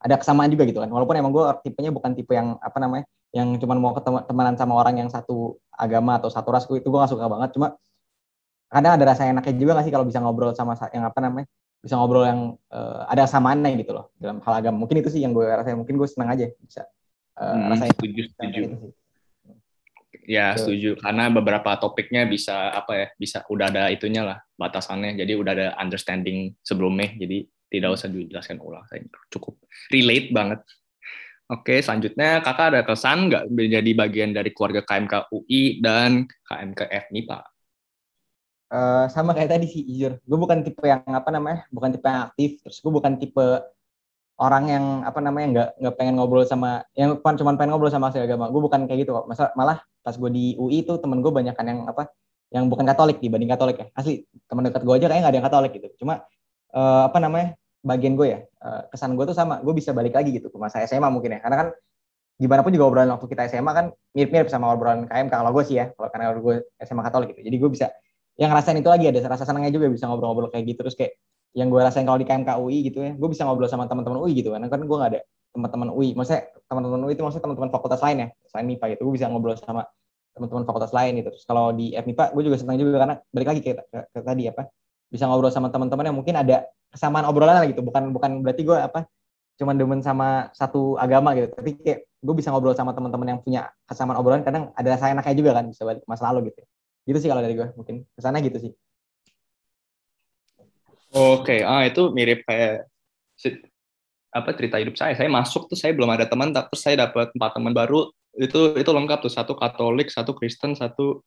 ada 0.04 0.20
kesamaan 0.20 0.52
juga 0.52 0.68
gitu 0.68 0.84
kan 0.84 0.92
walaupun 0.92 1.16
emang 1.16 1.32
gue 1.32 1.44
tipenya 1.66 1.90
bukan 1.90 2.12
tipe 2.14 2.36
yang 2.36 2.60
apa 2.60 2.78
namanya 2.78 3.08
yang 3.34 3.56
cuman 3.58 3.78
mau 3.82 3.96
ketemu 3.98 4.22
sama 4.60 4.74
orang 4.78 4.96
yang 5.00 5.10
satu 5.10 5.58
agama 5.74 6.22
atau 6.22 6.30
satu 6.30 6.54
ras 6.54 6.68
itu 6.70 6.86
gue 6.86 7.00
gak 7.00 7.10
suka 7.10 7.26
banget 7.26 7.56
cuma 7.56 7.74
kadang 8.74 8.98
ada 8.98 9.06
rasa 9.14 9.30
enaknya 9.30 9.54
juga 9.54 9.78
gak 9.78 9.86
sih 9.86 9.94
kalau 9.94 10.06
bisa 10.10 10.18
ngobrol 10.18 10.52
sama 10.58 10.74
sa- 10.74 10.90
yang 10.90 11.06
apa 11.06 11.22
namanya 11.22 11.46
bisa 11.80 11.94
ngobrol 12.00 12.26
yang 12.26 12.58
eh, 12.74 13.02
ada 13.14 13.30
kesamaannya 13.30 13.70
gitu 13.78 13.92
loh 13.94 14.10
dalam 14.18 14.42
hal 14.42 14.54
agama 14.66 14.82
mungkin 14.82 14.98
itu 15.04 15.14
sih 15.14 15.22
yang 15.22 15.32
gue 15.36 15.46
rasain 15.46 15.78
mungkin 15.78 15.96
gue 16.00 16.08
senang 16.10 16.34
aja 16.34 16.50
bisa 16.60 16.82
eh, 17.38 17.54
Hmm, 17.54 17.70
rasain 17.70 17.94
setuju, 17.94 18.22
setuju. 18.34 18.60
itu 18.66 18.78
sih. 18.82 18.94
Ya, 20.24 20.56
Betul. 20.56 20.62
setuju. 20.64 20.92
Karena 21.04 21.28
beberapa 21.28 21.76
topiknya 21.76 22.24
bisa 22.24 22.72
apa 22.72 22.94
ya, 22.96 23.08
bisa 23.20 23.44
udah 23.50 23.68
ada 23.68 23.84
itunya 23.92 24.24
lah 24.24 24.40
batasannya. 24.56 25.20
Jadi 25.20 25.34
udah 25.36 25.52
ada 25.52 25.68
understanding 25.76 26.54
sebelumnya. 26.64 27.12
Jadi 27.18 27.44
tidak 27.68 27.98
usah 28.00 28.08
dijelaskan 28.08 28.62
ulang. 28.64 28.86
Saya 28.88 29.04
cukup 29.28 29.60
relate 29.92 30.32
banget. 30.32 30.60
Oke, 31.52 31.84
selanjutnya 31.84 32.40
kakak 32.40 32.68
ada 32.72 32.82
kesan 32.88 33.28
nggak 33.28 33.52
menjadi 33.52 33.92
bagian 34.00 34.32
dari 34.32 34.56
keluarga 34.56 34.80
KMK 34.88 35.28
UI 35.34 35.84
dan 35.84 36.24
KMK 36.48 36.82
FMIPA? 37.10 37.40
Eh, 38.74 39.06
sama 39.14 39.38
kayak 39.38 39.54
tadi 39.54 39.66
sih 39.70 39.86
jujur. 39.86 40.18
Gue 40.26 40.38
bukan 40.42 40.66
tipe 40.66 40.82
yang 40.82 41.06
apa 41.06 41.30
namanya 41.30 41.70
bukan 41.70 41.94
tipe 41.94 42.10
yang 42.10 42.26
aktif. 42.26 42.58
Terus 42.66 42.82
gue 42.82 42.90
bukan 42.90 43.22
tipe 43.22 43.46
orang 44.42 44.64
yang 44.66 44.86
apa 45.06 45.22
namanya 45.22 45.48
nggak 45.54 45.70
nggak 45.78 45.94
pengen 45.94 46.14
ngobrol 46.18 46.42
sama 46.42 46.82
yang 46.98 47.22
cuma 47.22 47.38
cuman 47.38 47.54
pengen 47.54 47.78
ngobrol 47.78 47.94
sama 47.94 48.10
agama. 48.10 48.50
Gue 48.50 48.62
bukan 48.66 48.90
kayak 48.90 49.06
gitu 49.06 49.14
kok. 49.14 49.30
Masa 49.30 49.54
malah 49.54 49.86
pas 50.02 50.18
gue 50.18 50.30
di 50.34 50.58
UI 50.58 50.82
itu 50.82 50.98
temen 50.98 51.22
gue 51.22 51.30
banyak 51.30 51.54
kan 51.54 51.70
yang 51.70 51.86
apa 51.86 52.10
yang 52.50 52.66
bukan 52.66 52.86
Katolik 52.90 53.22
dibanding 53.22 53.54
Katolik 53.54 53.78
ya. 53.78 53.88
Asli 53.94 54.26
teman 54.50 54.66
dekat 54.66 54.82
gue 54.82 54.94
aja 54.98 55.06
kayaknya 55.06 55.22
nggak 55.22 55.34
ada 55.34 55.38
yang 55.38 55.48
Katolik 55.54 55.72
gitu. 55.78 55.88
Cuma 56.02 56.26
eh, 56.74 57.04
apa 57.06 57.18
namanya 57.22 57.54
bagian 57.86 58.18
gue 58.18 58.26
ya 58.26 58.40
eh, 58.42 58.82
kesan 58.90 59.14
gue 59.14 59.26
tuh 59.30 59.38
sama. 59.38 59.62
Gue 59.62 59.78
bisa 59.78 59.94
balik 59.94 60.18
lagi 60.18 60.34
gitu 60.34 60.50
ke 60.50 60.58
masa 60.58 60.82
SMA 60.90 61.14
mungkin 61.14 61.38
ya. 61.38 61.46
Karena 61.46 61.58
kan 61.62 61.68
gimana 62.42 62.66
pun 62.66 62.74
juga 62.74 62.90
obrolan 62.90 63.14
waktu 63.14 63.30
kita 63.30 63.54
SMA 63.54 63.70
kan 63.70 63.86
mirip-mirip 64.18 64.50
sama 64.50 64.74
obrolan 64.74 65.06
KMK 65.06 65.30
kalau 65.30 65.54
gue 65.54 65.62
sih 65.70 65.78
ya 65.78 65.94
kalau 65.94 66.10
karena 66.10 66.34
gue 66.34 66.56
SMA 66.82 67.06
Katolik 67.06 67.38
gitu. 67.38 67.46
Jadi 67.46 67.58
gue 67.62 67.70
bisa 67.70 67.94
yang 68.38 68.50
ngerasain 68.50 68.78
itu 68.78 68.90
lagi 68.90 69.06
ada 69.10 69.20
rasa 69.30 69.46
senangnya 69.46 69.70
juga 69.70 69.90
bisa 69.94 70.10
ngobrol-ngobrol 70.10 70.50
kayak 70.50 70.66
gitu. 70.74 70.86
Terus 70.86 70.96
kayak 70.98 71.14
yang 71.54 71.70
gue 71.70 71.78
rasain 71.78 72.06
kalau 72.06 72.18
di 72.18 72.26
KMK 72.26 72.50
UI 72.58 72.78
gitu 72.90 73.00
ya 73.06 73.14
gue 73.14 73.30
bisa 73.30 73.46
ngobrol 73.46 73.70
sama 73.70 73.86
teman-teman 73.86 74.26
UI 74.26 74.34
gitu. 74.42 74.50
Kan 74.54 74.66
kan 74.66 74.82
gue 74.82 74.98
nggak 74.98 75.12
ada 75.14 75.22
teman-teman 75.54 75.90
UI 75.94 76.18
maksudnya 76.18 76.50
teman-teman 76.66 77.00
UI 77.06 77.14
itu 77.14 77.22
maksudnya 77.22 77.46
teman-teman 77.46 77.70
fakultas 77.70 78.02
lain 78.02 78.18
ya 78.18 78.28
selain 78.50 78.66
MIPA 78.66 78.86
gitu. 78.98 79.02
Gue 79.06 79.14
bisa 79.22 79.30
ngobrol 79.30 79.54
sama 79.58 79.86
teman-teman 80.34 80.64
fakultas 80.66 80.92
lain 80.92 81.14
gitu. 81.22 81.30
Terus 81.30 81.46
kalau 81.46 81.70
di 81.72 81.94
FMIPA 81.94 82.24
gue 82.34 82.44
juga 82.50 82.58
senang 82.58 82.78
juga 82.82 82.98
karena 83.06 83.16
balik 83.30 83.48
lagi 83.54 83.62
ke, 83.62 83.72
ke 83.86 84.20
tadi 84.26 84.44
apa 84.50 84.66
bisa 85.14 85.30
ngobrol 85.30 85.54
sama 85.54 85.70
teman-teman 85.70 86.10
yang 86.10 86.18
mungkin 86.18 86.34
ada 86.34 86.66
kesamaan 86.90 87.30
obrolan 87.30 87.62
lah 87.62 87.70
gitu. 87.70 87.86
Bukan 87.86 88.10
bukan 88.18 88.42
berarti 88.42 88.66
gue 88.66 88.78
apa 88.78 89.06
cuman 89.62 89.78
demen 89.78 90.02
sama 90.02 90.50
satu 90.58 90.98
agama 90.98 91.38
gitu. 91.38 91.54
Tapi 91.54 91.78
kayak 91.78 92.10
gue 92.24 92.34
bisa 92.34 92.50
ngobrol 92.50 92.74
sama 92.74 92.98
teman-teman 92.98 93.38
yang 93.38 93.40
punya 93.46 93.70
kesamaan 93.86 94.18
obrolan 94.18 94.42
kadang 94.42 94.74
ada 94.74 94.88
rasa 94.90 95.14
enaknya 95.14 95.36
juga 95.38 95.52
kan 95.62 95.70
bisa 95.70 95.86
balik 95.86 96.02
ke 96.02 96.10
masa 96.10 96.34
lalu 96.34 96.50
gitu 96.50 96.66
gitu 97.08 97.18
sih 97.20 97.30
kalau 97.32 97.42
dari 97.44 97.56
gue 97.60 97.68
mungkin 97.80 97.96
ke 98.16 98.22
sana 98.24 98.38
gitu 98.44 98.58
sih 98.64 98.72
Oke, 101.14 101.62
ah 101.62 101.86
itu 101.86 102.10
mirip 102.10 102.42
kayak 102.42 102.90
apa 104.34 104.50
cerita 104.58 104.82
hidup 104.82 104.98
saya. 104.98 105.14
Saya 105.14 105.30
masuk 105.30 105.70
tuh 105.70 105.78
saya 105.78 105.94
belum 105.94 106.10
ada 106.10 106.26
teman, 106.26 106.50
terus 106.52 106.82
saya 106.82 107.06
dapat 107.08 107.30
empat 107.38 107.52
teman 107.54 107.74
baru. 107.74 108.10
Itu 108.34 108.74
itu 108.74 108.90
lengkap 108.90 109.20
tuh 109.30 109.34
satu 109.34 109.54
Katolik, 109.54 110.10
satu 110.10 110.34
Kristen, 110.34 110.74
satu 110.74 111.22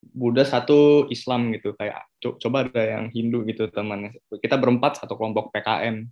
Buddha, 0.00 0.46
satu 0.46 1.10
Islam 1.10 1.50
gitu. 1.58 1.74
Kayak 1.74 2.06
co- 2.22 2.38
coba 2.38 2.70
ada 2.70 2.82
yang 2.86 3.04
Hindu 3.10 3.42
gitu 3.50 3.66
temannya. 3.68 4.14
Kita 4.30 4.56
berempat 4.56 5.02
satu 5.02 5.18
kelompok 5.18 5.50
PKM. 5.50 6.06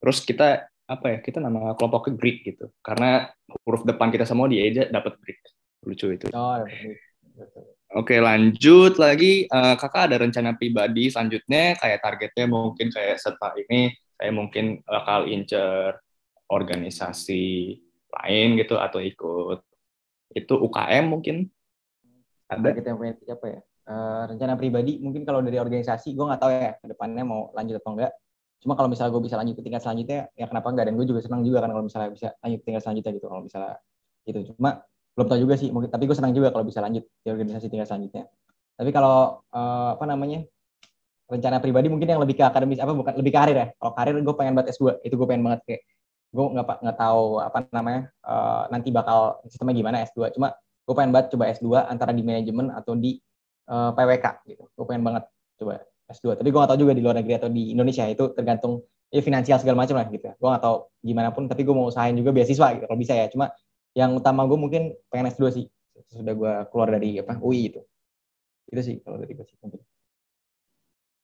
Terus 0.00 0.18
kita 0.24 0.64
apa 0.88 1.06
ya? 1.12 1.18
Kita 1.20 1.38
nama 1.38 1.76
kelompoknya 1.76 2.16
Greek 2.16 2.48
gitu. 2.48 2.72
Karena 2.80 3.28
huruf 3.68 3.84
depan 3.84 4.08
kita 4.08 4.24
semua 4.24 4.48
di 4.48 4.56
eja 4.56 4.88
dapat 4.88 5.20
Greek. 5.20 5.40
Lucu 5.84 6.08
itu. 6.16 6.26
oh. 6.32 6.64
Oke 7.90 8.22
lanjut 8.22 9.02
lagi. 9.02 9.50
Eh, 9.50 9.74
kakak 9.74 10.10
ada 10.10 10.22
rencana 10.22 10.54
pribadi 10.54 11.10
selanjutnya? 11.10 11.74
Kayak 11.74 11.98
targetnya 12.06 12.46
mungkin 12.46 12.86
kayak 12.94 13.18
setelah 13.18 13.58
ini 13.66 13.90
saya 14.14 14.30
mungkin 14.30 14.78
bakal 14.86 15.26
incer 15.26 15.98
organisasi 16.46 17.74
lain 18.10 18.48
gitu 18.62 18.78
atau 18.78 19.02
ikut. 19.02 19.58
Itu 20.30 20.54
UKM 20.62 21.04
mungkin? 21.10 21.50
Ada? 22.46 22.78
Kita 22.78 22.94
yang 22.94 22.98
punya 22.98 23.14
apa 23.18 23.46
ya? 23.50 23.60
Uh, 23.90 24.22
rencana 24.30 24.54
pribadi 24.54 25.02
mungkin 25.02 25.26
kalau 25.26 25.42
dari 25.42 25.58
organisasi 25.58 26.14
gue 26.14 26.22
nggak 26.22 26.38
tahu 26.38 26.50
ya 26.54 26.78
ke 26.78 26.86
depannya 26.94 27.26
mau 27.26 27.50
lanjut 27.58 27.82
atau 27.82 27.98
enggak 27.98 28.14
cuma 28.62 28.78
kalau 28.78 28.86
misalnya 28.86 29.10
gue 29.18 29.24
bisa 29.26 29.34
lanjut 29.34 29.58
ke 29.58 29.66
tingkat 29.66 29.82
selanjutnya 29.82 30.30
ya 30.38 30.46
kenapa 30.46 30.68
enggak 30.70 30.84
dan 30.86 30.94
gue 30.94 31.06
juga 31.10 31.18
senang 31.26 31.42
juga 31.42 31.58
kan 31.64 31.74
kalau 31.74 31.84
misalnya 31.90 32.14
bisa 32.14 32.28
lanjut 32.38 32.58
ke 32.62 32.66
tingkat 32.70 32.82
selanjutnya 32.86 33.12
gitu 33.18 33.26
kalau 33.26 33.42
misalnya 33.42 33.74
gitu. 34.28 34.54
Cuma 34.54 34.84
belum 35.20 35.28
tahu 35.28 35.40
juga 35.44 35.54
sih 35.60 35.68
tapi 35.68 36.08
gue 36.08 36.16
senang 36.16 36.32
juga 36.32 36.48
kalau 36.48 36.64
bisa 36.64 36.80
lanjut 36.80 37.04
di 37.04 37.28
organisasi 37.28 37.68
tingkat 37.68 37.92
selanjutnya. 37.92 38.24
Tapi 38.80 38.90
kalau 38.96 39.44
uh, 39.52 39.92
apa 39.92 40.08
namanya 40.08 40.40
rencana 41.28 41.60
pribadi 41.60 41.92
mungkin 41.92 42.08
yang 42.08 42.20
lebih 42.24 42.40
ke 42.40 42.42
akademis 42.42 42.80
apa 42.80 42.96
bukan 42.96 43.12
lebih 43.20 43.32
karir 43.36 43.56
ya. 43.60 43.66
Kalau 43.76 43.92
karir 43.92 44.16
gue 44.16 44.34
pengen 44.34 44.56
banget 44.56 44.72
S2 44.80 45.04
itu 45.04 45.14
gue 45.20 45.28
pengen 45.28 45.44
banget 45.44 45.60
kayak 45.68 45.82
gue 46.32 46.44
nggak 46.56 46.66
nggak 46.80 46.96
tahu 46.96 47.44
apa 47.44 47.58
namanya 47.74 48.08
uh, 48.24 48.64
nanti 48.72 48.88
bakal 48.88 49.42
sistemnya 49.44 49.74
gimana 49.76 49.96
S2 50.08 50.30
cuma 50.32 50.54
gue 50.86 50.94
pengen 50.96 51.12
banget 51.12 51.26
coba 51.34 51.44
S2 51.52 51.68
antara 51.86 52.10
di 52.16 52.22
manajemen 52.24 52.70
atau 52.72 52.94
di 52.98 53.18
uh, 53.70 53.90
eh, 53.90 53.90
PWK 53.94 54.26
gitu. 54.48 54.64
Gue 54.74 54.84
pengen 54.88 55.04
banget 55.06 55.24
coba 55.60 55.84
S2 56.08 56.40
tapi 56.40 56.48
gue 56.48 56.58
nggak 56.58 56.70
tahu 56.72 56.80
juga 56.80 56.92
di 56.96 57.02
luar 57.04 57.20
negeri 57.20 57.34
atau 57.36 57.50
di 57.52 57.76
Indonesia 57.76 58.08
itu 58.08 58.32
tergantung 58.32 58.80
ya 59.10 59.22
finansial 59.22 59.60
segala 59.60 59.84
macam 59.84 60.00
lah 60.00 60.06
gitu. 60.08 60.32
Gue 60.34 60.48
nggak 60.48 60.62
tahu 60.64 60.76
gimana 61.04 61.28
pun 61.30 61.46
tapi 61.46 61.62
gue 61.68 61.74
mau 61.74 61.86
usahain 61.90 62.16
juga 62.16 62.32
beasiswa 62.32 62.66
gitu 62.74 62.84
kalau 62.88 62.98
bisa 62.98 63.12
ya. 63.14 63.26
Cuma 63.30 63.52
yang 63.94 64.14
utama 64.14 64.46
gue 64.46 64.58
mungkin 64.58 64.82
pengen 65.10 65.30
S2 65.34 65.42
sih 65.50 65.66
sudah 66.10 66.34
gue 66.34 66.52
keluar 66.70 66.88
dari 66.94 67.18
apa 67.18 67.38
UI 67.38 67.74
itu 67.74 67.80
itu 68.70 68.80
sih 68.80 68.96
kalau 69.02 69.18
dari 69.18 69.32
gue 69.34 69.46
sih 69.46 69.58
mungkin 69.62 69.82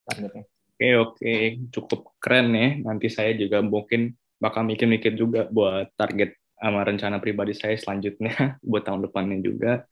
Oke 0.06 0.94
oke 0.94 1.34
cukup 1.74 2.14
keren 2.22 2.54
ya 2.54 2.78
nanti 2.86 3.10
saya 3.10 3.34
juga 3.34 3.58
mungkin 3.58 4.14
bakal 4.38 4.62
mikir-mikir 4.62 5.18
juga 5.18 5.50
buat 5.50 5.90
target 5.98 6.36
sama 6.56 6.80
rencana 6.84 7.20
pribadi 7.20 7.52
saya 7.52 7.76
selanjutnya 7.76 8.32
buat 8.70 8.84
tahun 8.84 9.08
depannya 9.08 9.38
juga. 9.44 9.84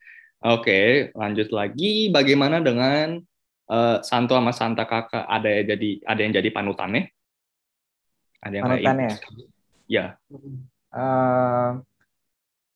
Oke, 0.44 1.08
lanjut 1.16 1.48
lagi. 1.56 2.12
Bagaimana 2.12 2.60
dengan 2.60 3.16
uh, 3.72 3.98
Santo 4.04 4.36
sama 4.36 4.52
Santa 4.52 4.84
Kakak? 4.84 5.24
Ada 5.24 5.48
yang 5.48 5.66
jadi 5.72 5.90
ada 6.04 6.20
yang 6.20 6.32
jadi 6.36 6.48
panutannya? 6.52 7.02
Ada 8.44 8.54
yang 8.60 8.64
panutannya? 8.68 9.12
Ya. 9.88 10.20
Uh, 10.92 11.80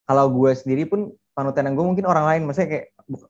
kalau 0.08 0.32
gue 0.32 0.56
sendiri 0.56 0.88
pun 0.88 1.12
panutan 1.36 1.68
yang 1.68 1.76
gue 1.76 1.84
mungkin 1.84 2.08
orang 2.08 2.24
lain, 2.24 2.42
maksudnya 2.48 2.68
kayak 2.72 2.84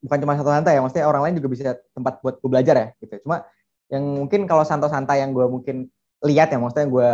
bukan 0.07 0.19
cuma 0.23 0.33
satu 0.38 0.51
Santa 0.55 0.71
ya, 0.71 0.81
maksudnya 0.81 1.07
orang 1.11 1.23
lain 1.27 1.35
juga 1.43 1.49
bisa 1.51 1.75
tempat 1.93 2.23
buat 2.23 2.38
gue 2.38 2.49
belajar 2.49 2.75
ya, 2.79 2.87
gitu. 3.03 3.27
Cuma 3.27 3.43
yang 3.91 4.05
mungkin 4.07 4.47
kalau 4.47 4.62
Santo 4.62 4.87
Santa 4.87 5.19
yang 5.19 5.35
gue 5.35 5.45
mungkin 5.51 5.91
lihat 6.23 6.55
ya, 6.55 6.59
maksudnya 6.62 6.87
gue 6.87 7.09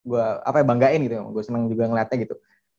gue 0.00 0.24
apa 0.48 0.64
ya 0.64 0.66
banggain 0.66 1.00
gitu 1.04 1.12
gue 1.28 1.42
seneng 1.44 1.68
juga 1.68 1.90
ngeliatnya 1.90 2.16
gitu. 2.24 2.34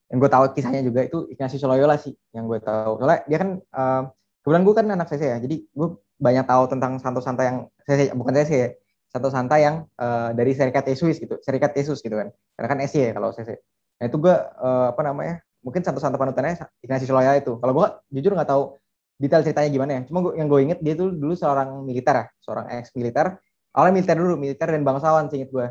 Yang 0.09 0.17
gue 0.25 0.29
tahu 0.31 0.43
kisahnya 0.57 0.81
juga 0.81 0.99
itu 1.05 1.17
Ignatius 1.29 1.63
Loyola 1.67 1.95
sih 1.99 2.15
yang 2.33 2.49
gue 2.49 2.59
tahu. 2.63 2.97
Soalnya 2.97 3.21
dia 3.29 3.37
kan 3.37 3.49
uh, 3.75 4.01
kebetulan 4.41 4.61
gue 4.65 4.73
kan 4.73 4.85
anak 4.89 5.07
CC 5.13 5.23
ya 5.29 5.37
jadi 5.37 5.55
gue 5.61 5.87
banyak 6.17 6.45
tahu 6.49 6.63
tentang 6.69 6.97
Santo 6.97 7.21
Santa 7.21 7.45
yang 7.45 7.57
CC 7.85 8.09
bukan 8.17 8.33
CC 8.41 8.51
ya 8.57 8.69
Santo 9.13 9.29
Santa 9.29 9.55
yang 9.61 9.85
uh, 10.01 10.33
dari 10.33 10.57
Serikat 10.57 10.89
Yesus 10.89 11.21
gitu 11.21 11.37
Serikat 11.45 11.77
Yesus 11.77 12.01
gitu 12.01 12.17
kan. 12.17 12.33
Karena 12.57 12.67
kan 12.73 12.79
SC 12.81 12.95
ya 13.05 13.13
kalau 13.13 13.29
CC 13.31 13.53
nah 14.01 14.09
itu 14.09 14.17
gue 14.17 14.33
uh, 14.33 14.89
apa 14.89 15.01
namanya 15.05 15.45
mungkin 15.61 15.81
Santo 15.85 16.01
Santa 16.01 16.17
panutannya 16.17 16.57
Ignatius 16.81 17.09
Loyola 17.13 17.37
itu. 17.37 17.57
Kalau 17.57 17.73
gue 17.73 17.87
jujur 18.19 18.33
nggak 18.37 18.49
tahu 18.49 18.75
detail 19.21 19.41
ceritanya 19.45 19.69
gimana 19.69 19.91
ya. 19.97 20.01
Cuma 20.09 20.19
gua, 20.25 20.33
yang 20.33 20.49
gue 20.49 20.59
inget 20.61 20.79
dia 20.81 20.93
tuh 20.97 21.13
dulu 21.13 21.33
seorang 21.37 21.85
militer 21.85 22.13
ya 22.17 22.25
seorang 22.41 22.65
ex 22.73 22.89
militer 22.97 23.37
awalnya 23.71 23.93
militer 24.01 24.15
dulu 24.17 24.35
militer 24.35 24.67
dan 24.67 24.81
bangsawan 24.83 25.31
sih 25.31 25.39
inget 25.39 25.53
gue 25.53 25.67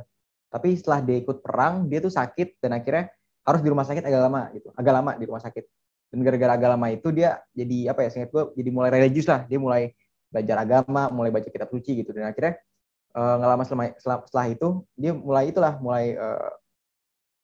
tapi 0.51 0.75
setelah 0.75 1.01
dia 1.05 1.17
ikut 1.23 1.39
perang 1.47 1.87
dia 1.87 2.03
tuh 2.03 2.11
sakit 2.11 2.59
dan 2.59 2.75
akhirnya 2.75 3.07
harus 3.47 3.61
di 3.63 3.69
rumah 3.71 3.87
sakit 3.87 4.03
agak 4.03 4.21
lama 4.21 4.43
gitu. 4.53 4.69
Agak 4.75 4.93
lama 4.93 5.13
di 5.17 5.25
rumah 5.25 5.43
sakit. 5.43 5.65
Dan 6.11 6.27
gara-gara 6.27 6.59
agak 6.59 6.71
lama 6.75 6.87
itu 6.91 7.09
dia 7.15 7.39
jadi 7.55 7.95
apa 7.95 8.03
ya 8.03 8.09
singkat 8.11 8.31
gue 8.35 8.45
jadi 8.59 8.71
mulai 8.75 8.91
religius 8.91 9.31
lah. 9.31 9.47
Dia 9.47 9.63
mulai 9.63 9.95
belajar 10.31 10.57
agama 10.63 11.07
mulai 11.15 11.31
baca 11.31 11.47
kitab 11.47 11.71
suci 11.71 12.03
gitu. 12.03 12.11
Dan 12.11 12.27
akhirnya 12.35 12.59
uh, 13.15 13.35
nggak 13.39 13.51
lama 13.55 13.63
setelah, 13.63 13.87
setelah, 13.95 14.19
setelah 14.27 14.47
itu 14.51 14.69
dia 14.99 15.13
mulai 15.15 15.45
itulah 15.55 15.73
mulai 15.79 16.19
uh, 16.19 16.51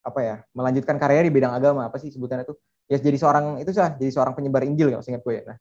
apa 0.06 0.20
ya 0.22 0.36
melanjutkan 0.54 0.96
karirnya 1.02 1.26
di 1.26 1.34
bidang 1.34 1.52
agama. 1.58 1.90
Apa 1.90 1.98
sih 1.98 2.14
sebutannya 2.14 2.46
itu 2.46 2.54
ya 2.86 3.02
jadi 3.02 3.18
seorang 3.18 3.58
itu 3.58 3.74
sih 3.74 3.82
jadi 3.82 4.10
seorang 4.14 4.38
penyebar 4.38 4.62
Injil 4.62 4.94
kalau 4.94 5.02
singkat 5.02 5.22
gue 5.26 5.34
ya. 5.34 5.42
Nah 5.50 5.56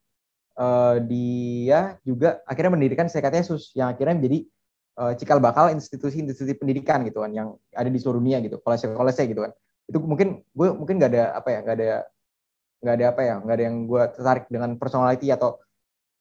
uh, 0.62 0.96
dia 1.02 1.80
juga 2.06 2.46
akhirnya 2.46 2.78
mendirikan 2.78 3.10
Serikat 3.10 3.34
Yesus 3.34 3.74
yang 3.74 3.92
akhirnya 3.92 4.16
menjadi 4.22 4.40
uh, 5.02 5.14
cikal 5.18 5.42
bakal 5.42 5.74
institusi-institusi 5.74 6.56
pendidikan 6.56 7.04
gitu 7.04 7.26
kan 7.26 7.32
yang 7.34 7.58
ada 7.74 7.90
di 7.90 8.00
seluruh 8.00 8.22
dunia 8.22 8.40
gitu 8.46 8.62
kolese-kolese 8.62 9.26
gitu 9.26 9.42
kan. 9.50 9.52
Itu 9.86 9.98
mungkin 10.02 10.42
gue 10.54 10.68
mungkin 10.74 10.96
nggak 11.02 11.12
ada 11.12 11.24
apa 11.38 11.50
ya 11.52 11.60
nggak 11.66 11.76
ada 11.76 11.90
nggak 12.86 12.96
ada 13.02 13.06
apa 13.10 13.22
ya 13.26 13.36
nggak 13.42 13.56
ada 13.56 13.64
yang 13.66 13.78
gue 13.90 14.04
tertarik 14.14 14.46
dengan 14.52 14.70
personality 14.78 15.28
atau 15.34 15.58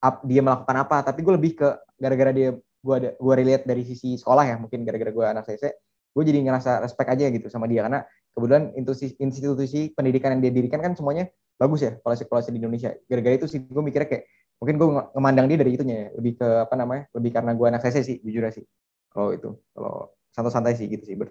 up, 0.01 0.25
dia 0.25 0.41
melakukan 0.41 0.77
apa. 0.81 0.97
Tapi 1.05 1.21
gue 1.21 1.35
lebih 1.37 1.53
ke 1.61 1.69
gara-gara 2.01 2.33
dia 2.35 2.51
gue 2.85 2.95
ada 2.95 3.11
gue 3.17 3.35
relate 3.35 3.65
dari 3.65 3.83
sisi 3.89 4.21
sekolah 4.21 4.45
ya 4.45 4.57
mungkin 4.61 4.85
gara-gara 4.85 5.09
gue 5.09 5.25
anak 5.25 5.45
saya 5.49 5.73
gue 6.15 6.23
jadi 6.23 6.39
ngerasa 6.47 6.87
respect 6.87 7.11
aja 7.11 7.27
gitu 7.35 7.47
sama 7.51 7.67
dia 7.67 7.83
karena 7.83 8.07
kebetulan 8.33 8.71
institusi 8.79 9.19
institusi 9.19 9.81
pendidikan 9.91 10.39
yang 10.39 10.43
dia 10.47 10.53
dirikan 10.55 10.79
kan 10.79 10.95
semuanya 10.95 11.29
bagus 11.59 11.83
ya 11.83 11.99
kolese-kolese 12.03 12.55
di 12.55 12.59
Indonesia 12.63 12.95
gara-gara 13.11 13.35
itu 13.35 13.47
sih 13.51 13.63
gue 13.67 13.83
mikirnya 13.83 14.09
kayak 14.09 14.25
mungkin 14.63 14.75
gue 14.79 14.89
ngemandang 15.19 15.47
dia 15.51 15.59
dari 15.59 15.71
itunya 15.75 15.97
ya 15.99 16.09
lebih 16.15 16.33
ke 16.39 16.49
apa 16.67 16.75
namanya 16.79 17.05
lebih 17.15 17.31
karena 17.35 17.53
gue 17.55 17.67
anak 17.67 17.83
saya 17.83 18.03
sih 18.07 18.23
jujur 18.23 18.47
sih 18.55 18.65
kalau 19.11 19.35
itu 19.35 19.51
kalau 19.75 20.15
santai-santai 20.35 20.75
sih 20.79 20.87
gitu 20.87 21.05
sih 21.07 21.17
ber 21.19 21.31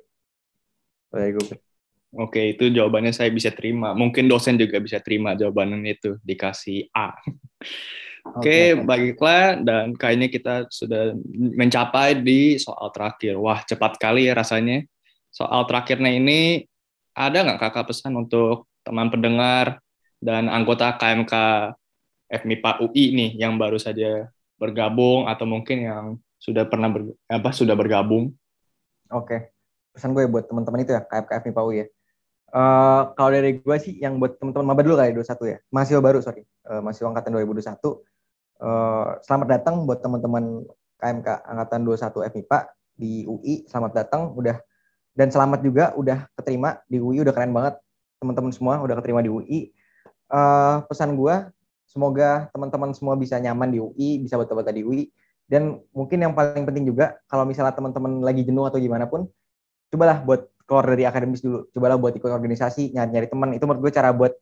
dari 1.12 1.36
gue 1.36 1.60
Oke, 2.14 2.54
itu 2.54 2.70
jawabannya 2.70 3.10
saya 3.10 3.34
bisa 3.34 3.50
terima. 3.50 3.98
Mungkin 3.98 4.30
dosen 4.30 4.54
juga 4.54 4.78
bisa 4.78 5.02
terima 5.02 5.34
jawaban 5.34 5.82
itu 5.82 6.22
dikasih 6.22 6.94
A. 6.94 7.18
Oke, 8.24 8.40
okay, 8.40 8.68
baiklah 8.80 9.60
dan 9.60 9.92
kayaknya 10.00 10.32
kita 10.32 10.54
sudah 10.72 11.12
mencapai 11.60 12.24
di 12.24 12.56
soal 12.56 12.88
terakhir. 12.96 13.36
Wah, 13.36 13.60
cepat 13.68 14.00
kali 14.00 14.32
ya 14.32 14.34
rasanya. 14.34 14.88
Soal 15.28 15.68
terakhirnya 15.68 16.08
ini 16.08 16.64
ada 17.12 17.44
nggak 17.44 17.60
kakak 17.60 17.92
pesan 17.92 18.16
untuk 18.16 18.72
teman 18.88 19.12
pendengar 19.12 19.84
dan 20.24 20.48
anggota 20.48 20.96
KMK 20.96 21.34
FMIPA 22.32 22.72
UI 22.88 23.06
nih 23.12 23.32
yang 23.44 23.60
baru 23.60 23.76
saja 23.76 24.32
bergabung 24.56 25.28
atau 25.28 25.44
mungkin 25.44 25.78
yang 25.84 26.06
sudah 26.40 26.64
pernah 26.64 26.88
ber, 26.88 27.12
apa 27.28 27.52
sudah 27.52 27.76
bergabung. 27.76 28.32
Oke. 29.12 29.52
Pesan 29.92 30.16
gue 30.16 30.26
buat 30.26 30.48
teman-teman 30.48 30.82
itu 30.82 30.96
ya 30.96 31.04
KFK 31.04 31.44
FMIPA 31.44 31.62
UI 31.68 31.78
ya. 31.84 31.88
Uh, 32.54 33.10
kalau 33.18 33.34
dari 33.34 33.58
gue 33.60 33.78
sih 33.82 33.98
yang 33.98 34.16
buat 34.16 34.38
teman-teman 34.40 34.72
maba 34.72 34.82
dulu 34.86 34.96
kali 34.96 35.12
21 35.12 35.54
ya. 35.54 35.58
Masih 35.70 36.00
baru 36.00 36.24
sorry. 36.24 36.48
Uh, 36.64 36.80
masih 36.80 37.04
angkatan 37.04 37.36
2021. 37.36 37.78
Uh, 38.64 39.20
selamat 39.28 39.60
datang 39.60 39.84
buat 39.84 40.00
teman-teman 40.00 40.64
KMK 40.96 41.28
angkatan 41.44 41.84
21 41.84 42.32
FMIPA 42.32 42.60
di 42.96 43.28
UI. 43.28 43.68
Selamat 43.68 43.92
datang 43.92 44.32
udah 44.32 44.56
dan 45.12 45.28
selamat 45.28 45.60
juga 45.68 45.92
udah 46.00 46.32
keterima 46.40 46.80
di 46.88 47.04
UI 47.04 47.20
udah 47.20 47.36
keren 47.36 47.52
banget 47.52 47.76
teman-teman 48.24 48.56
semua 48.56 48.80
udah 48.80 48.96
keterima 48.96 49.20
di 49.20 49.28
UI. 49.28 49.60
Uh, 50.32 50.80
pesan 50.88 51.20
gue 51.20 51.36
Semoga 51.94 52.50
teman-teman 52.50 52.90
semua 52.98 53.14
bisa 53.14 53.38
nyaman 53.38 53.70
di 53.70 53.78
UI, 53.78 54.18
bisa 54.26 54.34
betah-betah 54.34 54.74
di 54.74 54.82
UI. 54.82 55.14
Dan 55.46 55.78
mungkin 55.94 56.26
yang 56.26 56.34
paling 56.34 56.66
penting 56.66 56.90
juga, 56.90 57.22
kalau 57.30 57.46
misalnya 57.46 57.70
teman-teman 57.78 58.18
lagi 58.26 58.42
jenuh 58.42 58.66
atau 58.66 58.82
gimana 58.82 59.06
pun, 59.06 59.30
cobalah 59.94 60.26
buat 60.26 60.50
keluar 60.66 60.90
dari 60.90 61.06
akademis 61.06 61.46
dulu. 61.46 61.70
Cobalah 61.70 62.02
buat 62.02 62.18
ikut 62.18 62.26
organisasi, 62.26 62.98
nyari-nyari 62.98 63.30
teman. 63.30 63.50
Itu 63.54 63.70
menurut 63.70 63.86
gue 63.86 63.94
cara 63.94 64.10
buat 64.10 64.34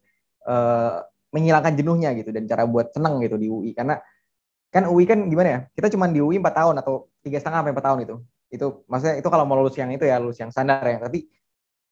uh, 0.47 1.03
menghilangkan 1.31 1.73
jenuhnya 1.79 2.11
gitu 2.15 2.29
dan 2.35 2.43
cara 2.45 2.67
buat 2.67 2.91
senang 2.91 3.19
gitu 3.23 3.35
di 3.39 3.47
UI. 3.47 3.71
Karena 3.75 3.99
kan 4.71 4.87
UI 4.87 5.03
kan 5.07 5.27
gimana 5.27 5.49
ya? 5.49 5.59
Kita 5.73 5.87
cuma 5.91 6.07
di 6.11 6.19
UI 6.19 6.39
4 6.39 6.51
tahun 6.51 6.75
atau 6.79 7.11
tiga 7.23 7.39
setengah 7.39 7.63
sampai 7.63 7.73
4 7.75 7.87
tahun 7.87 7.99
itu. 8.05 8.15
Itu 8.51 8.65
maksudnya 8.87 9.15
itu 9.19 9.27
kalau 9.31 9.43
mau 9.47 9.55
lulus 9.59 9.75
yang 9.79 9.91
itu 9.95 10.03
ya 10.03 10.19
lulus 10.19 10.39
yang 10.39 10.51
standar 10.51 10.83
ya. 10.83 10.99
Tapi 10.99 11.27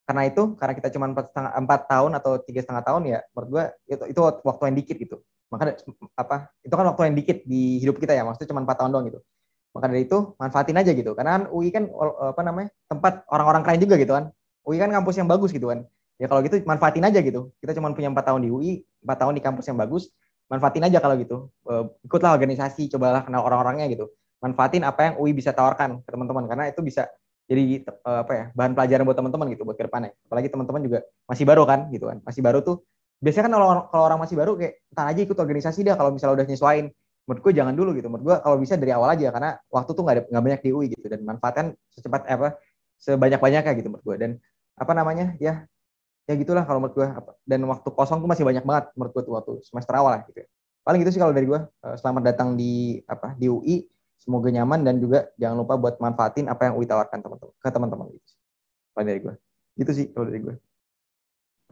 karena 0.10 0.26
itu 0.26 0.58
karena 0.58 0.74
kita 0.74 0.90
cuma 0.90 1.06
empat 1.14 1.30
empat 1.38 1.82
tahun 1.86 2.12
atau 2.18 2.42
tiga 2.42 2.66
setengah 2.66 2.82
tahun 2.82 3.02
ya 3.14 3.22
menurut 3.30 3.50
gue 3.54 3.64
itu 3.94 4.04
itu 4.10 4.20
waktu 4.42 4.64
yang 4.74 4.78
dikit 4.82 4.98
gitu 4.98 5.22
maka 5.54 5.78
apa 6.18 6.50
itu 6.66 6.74
kan 6.74 6.86
waktu 6.90 7.02
yang 7.14 7.16
dikit 7.22 7.38
di 7.46 7.78
hidup 7.78 8.02
kita 8.02 8.18
ya 8.18 8.26
maksudnya 8.26 8.50
cuma 8.50 8.66
empat 8.66 8.82
tahun 8.82 8.90
doang 8.90 9.06
gitu 9.06 9.22
maka 9.70 9.86
dari 9.86 10.10
itu 10.10 10.34
manfaatin 10.42 10.82
aja 10.82 10.92
gitu 10.98 11.14
karena 11.14 11.32
kan 11.38 11.44
UI 11.54 11.70
kan 11.70 11.86
apa 12.26 12.42
namanya 12.42 12.74
tempat 12.90 13.22
orang-orang 13.30 13.62
keren 13.62 13.82
juga 13.86 13.96
gitu 14.02 14.14
kan 14.18 14.34
UI 14.66 14.82
kan 14.82 14.90
kampus 14.90 15.16
yang 15.22 15.30
bagus 15.30 15.54
gitu 15.54 15.70
kan 15.70 15.86
ya 16.18 16.26
kalau 16.26 16.42
gitu 16.42 16.58
manfaatin 16.66 17.06
aja 17.06 17.20
gitu 17.22 17.54
kita 17.62 17.78
cuma 17.78 17.94
punya 17.94 18.10
empat 18.10 18.34
tahun 18.34 18.42
di 18.46 18.50
UI 18.50 18.82
empat 19.04 19.18
tahun 19.26 19.34
di 19.38 19.44
kampus 19.44 19.66
yang 19.72 19.78
bagus 19.80 20.12
manfaatin 20.50 20.84
aja 20.84 20.98
kalau 21.00 21.16
gitu. 21.22 21.38
Ikutlah 22.04 22.34
organisasi 22.36 22.90
cobalah 22.90 23.22
kenal 23.24 23.46
orang-orangnya 23.46 23.86
gitu. 23.94 24.10
Manfaatin 24.42 24.82
apa 24.84 25.12
yang 25.12 25.14
UI 25.22 25.32
bisa 25.38 25.54
tawarkan 25.54 26.02
ke 26.02 26.10
teman-teman 26.10 26.50
karena 26.50 26.72
itu 26.72 26.82
bisa 26.82 27.06
jadi 27.50 27.82
uh, 28.06 28.22
apa 28.24 28.34
ya 28.34 28.46
bahan 28.54 28.78
pelajaran 28.78 29.04
buat 29.10 29.18
teman-teman 29.18 29.50
gitu 29.58 29.66
buat 29.66 29.74
ke 29.74 29.90
depannya 29.90 30.14
apalagi 30.30 30.54
teman-teman 30.54 30.86
juga 30.86 31.02
masih 31.26 31.46
baru 31.50 31.64
kan 31.66 31.80
gitu 31.94 32.06
kan. 32.10 32.18
Masih 32.24 32.42
baru 32.46 32.60
tuh 32.62 32.86
biasanya 33.20 33.50
kan 33.50 33.54
kalau 33.58 33.68
kalau 33.92 34.04
orang 34.06 34.20
masih 34.22 34.36
baru 34.40 34.54
kayak 34.56 34.74
entar 34.94 35.06
aja 35.12 35.22
ikut 35.28 35.38
organisasi 35.38 35.80
dia 35.84 35.94
kalau 36.00 36.14
misalnya 36.16 36.40
udah 36.40 36.48
nyesuain 36.48 36.86
menurut 37.28 37.42
gue 37.44 37.54
jangan 37.54 37.74
dulu 37.76 37.90
gitu. 37.98 38.08
Menurut 38.08 38.26
gue 38.26 38.36
kalau 38.42 38.58
bisa 38.62 38.74
dari 38.80 38.92
awal 38.96 39.10
aja 39.12 39.28
karena 39.30 39.50
waktu 39.70 39.92
tuh 39.92 40.02
nggak 40.06 40.16
ada 40.16 40.24
nggak 40.30 40.44
banyak 40.46 40.62
di 40.64 40.70
UI 40.72 40.86
gitu. 40.94 41.06
Dan 41.12 41.20
manfaatkan 41.28 41.66
secepat 41.92 42.22
apa 42.32 42.56
sebanyak-banyaknya 43.02 43.72
gitu 43.76 43.88
menurut 43.92 44.06
gue 44.08 44.16
dan 44.18 44.32
apa 44.80 44.92
namanya 44.96 45.36
ya 45.44 45.68
ya 46.30 46.38
gitulah 46.38 46.62
kalau 46.62 46.78
menurut 46.78 46.94
gue 46.94 47.08
dan 47.50 47.66
waktu 47.66 47.90
kosong 47.90 48.22
tuh 48.22 48.30
masih 48.30 48.46
banyak 48.46 48.62
banget 48.62 48.94
menurut 48.94 49.12
gue 49.18 49.24
tuh 49.26 49.34
waktu 49.34 49.52
semester 49.66 49.98
awal 49.98 50.14
lah 50.14 50.22
gitu. 50.30 50.46
Paling 50.86 51.02
gitu 51.02 51.18
sih 51.18 51.22
kalau 51.22 51.34
dari 51.34 51.50
gue 51.50 51.58
Eh, 51.58 51.96
selamat 51.98 52.22
datang 52.30 52.54
di 52.54 53.02
apa 53.10 53.34
di 53.34 53.50
UI 53.50 53.90
semoga 54.22 54.54
nyaman 54.54 54.86
dan 54.86 55.02
juga 55.02 55.34
jangan 55.42 55.66
lupa 55.66 55.74
buat 55.82 55.96
manfaatin 55.98 56.46
apa 56.46 56.70
yang 56.70 56.78
UI 56.78 56.86
tawarkan 56.86 57.18
teman-teman 57.24 57.56
ke 57.58 57.70
teman-teman 57.74 58.06
gitu 58.14 58.32
paling 58.94 59.08
dari 59.10 59.20
gue 59.26 59.34
gitu 59.82 59.92
sih 59.96 60.06
kalau 60.14 60.30
dari 60.30 60.40
gue 60.46 60.56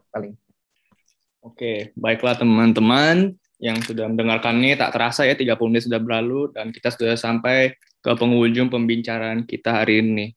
paling. 0.09 0.33
Oke, 1.45 1.93
baiklah 1.93 2.35
teman-teman 2.35 3.37
yang 3.61 3.77
sudah 3.85 4.09
mendengarkan 4.09 4.57
ini 4.57 4.73
tak 4.73 4.93
terasa 4.93 5.23
ya 5.23 5.37
30 5.37 5.69
menit 5.69 5.85
sudah 5.85 6.01
berlalu 6.01 6.49
dan 6.51 6.73
kita 6.73 6.89
sudah 6.89 7.13
sampai 7.13 7.77
ke 8.01 8.11
penghujung 8.17 8.73
pembicaraan 8.73 9.45
kita 9.45 9.83
hari 9.83 10.01
ini. 10.01 10.33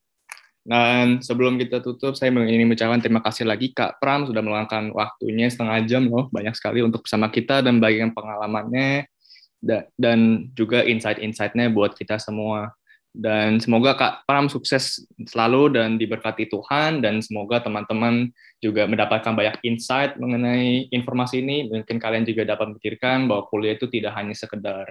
Dan 0.60 1.24
sebelum 1.24 1.56
kita 1.56 1.80
tutup, 1.80 2.12
saya 2.12 2.28
ingin 2.28 2.68
mengucapkan 2.68 3.00
terima 3.00 3.24
kasih 3.24 3.48
lagi 3.48 3.72
Kak 3.72 3.96
Pram 3.96 4.28
sudah 4.28 4.44
meluangkan 4.44 4.92
waktunya 4.92 5.48
setengah 5.48 5.80
jam 5.88 6.06
loh, 6.12 6.28
banyak 6.28 6.52
sekali 6.52 6.84
untuk 6.84 7.08
bersama 7.08 7.32
kita 7.32 7.64
dan 7.64 7.80
bagikan 7.80 8.12
pengalamannya 8.12 9.08
da- 9.56 9.88
dan 9.96 10.50
juga 10.52 10.84
insight-insightnya 10.84 11.72
buat 11.72 11.96
kita 11.96 12.20
semua. 12.20 12.76
Dan 13.10 13.58
semoga 13.58 13.98
Kak 13.98 14.14
Pram 14.22 14.46
sukses 14.46 15.02
selalu 15.26 15.74
dan 15.74 15.98
diberkati 15.98 16.46
Tuhan 16.46 17.02
dan 17.02 17.18
semoga 17.18 17.58
teman-teman 17.58 18.30
juga 18.62 18.86
mendapatkan 18.86 19.34
banyak 19.34 19.64
insight 19.66 20.14
mengenai 20.20 20.86
informasi 20.94 21.42
ini. 21.42 21.66
Mungkin 21.72 21.98
kalian 21.98 22.22
juga 22.22 22.46
dapat 22.46 22.70
memikirkan 22.70 23.26
bahwa 23.26 23.50
kuliah 23.50 23.74
itu 23.74 23.90
tidak 23.90 24.14
hanya 24.14 24.36
sekedar 24.36 24.86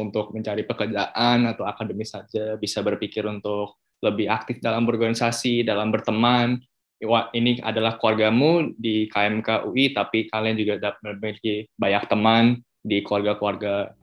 untuk 0.00 0.32
mencari 0.32 0.64
pekerjaan 0.64 1.44
atau 1.44 1.68
akademis 1.68 2.14
saja, 2.14 2.56
bisa 2.56 2.80
berpikir 2.80 3.26
untuk 3.28 3.76
lebih 4.04 4.30
aktif 4.30 4.62
dalam 4.62 4.86
berorganisasi, 4.86 5.66
dalam 5.66 5.90
berteman. 5.90 6.60
Ini 7.06 7.62
adalah 7.62 7.94
keluargamu 7.94 8.74
di 8.74 9.06
KMK 9.06 9.70
UI, 9.70 9.94
tapi 9.94 10.26
kalian 10.26 10.58
juga 10.58 10.90
dapat 10.90 11.00
memiliki 11.06 11.70
banyak 11.78 12.04
teman 12.10 12.44
di 12.82 13.06
keluarga-keluarga 13.06 13.94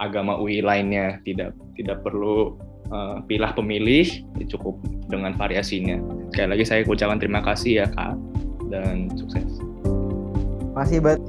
agama 0.00 0.40
UI 0.40 0.64
lainnya. 0.64 1.20
Tidak 1.28 1.76
tidak 1.76 2.00
perlu 2.00 2.56
uh, 2.88 3.20
pilah 3.28 3.52
pemilih, 3.52 4.08
cukup 4.48 4.80
dengan 5.12 5.36
variasinya. 5.36 6.00
Sekali 6.32 6.48
lagi 6.56 6.64
saya 6.64 6.80
ucapkan 6.88 7.20
terima 7.20 7.44
kasih 7.44 7.84
ya 7.84 7.86
Kak, 7.92 8.16
dan 8.72 9.12
sukses. 9.20 9.44
makasih 10.72 11.04
banget 11.04 11.20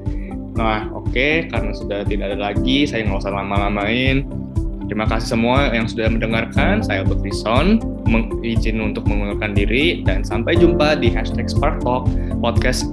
Nah, 0.54 0.86
oke, 0.94 1.50
karena 1.50 1.72
sudah 1.74 2.06
tidak 2.06 2.34
ada 2.34 2.54
lagi, 2.54 2.86
saya 2.86 3.10
nggak 3.10 3.26
usah 3.26 3.34
lama-lamain. 3.34 4.30
Terima 4.86 5.10
kasih 5.10 5.34
semua 5.34 5.74
yang 5.74 5.90
sudah 5.90 6.06
mendengarkan. 6.14 6.86
Saya 6.86 7.02
Albert 7.02 7.26
Rison, 7.26 7.82
izin 8.44 8.84
untuk 8.84 9.08
mengundurkan 9.08 9.56
diri, 9.56 10.04
dan 10.04 10.22
sampai 10.22 10.60
jumpa 10.60 11.00
di 11.00 11.10
hashtag 11.10 11.48
Spark 11.48 11.82
Talk 11.82 12.08
podcast 12.44 12.86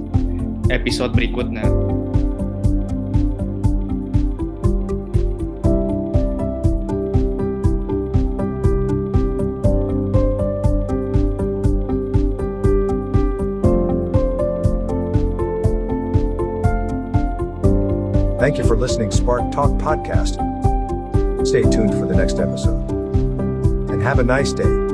episode 0.71 1.11
berikutnya. 1.11 1.67
Thank 18.41 18.57
you 18.57 18.65
for 18.65 18.75
listening 18.75 19.11
Spark 19.11 19.51
Talk 19.53 19.69
podcast. 19.77 20.41
Stay 21.47 21.61
tuned 21.61 21.93
for 21.93 22.07
the 22.07 22.15
next 22.15 22.39
episode. 22.39 22.89
And 23.91 24.01
have 24.01 24.17
a 24.17 24.23
nice 24.23 24.51
day. 24.51 24.90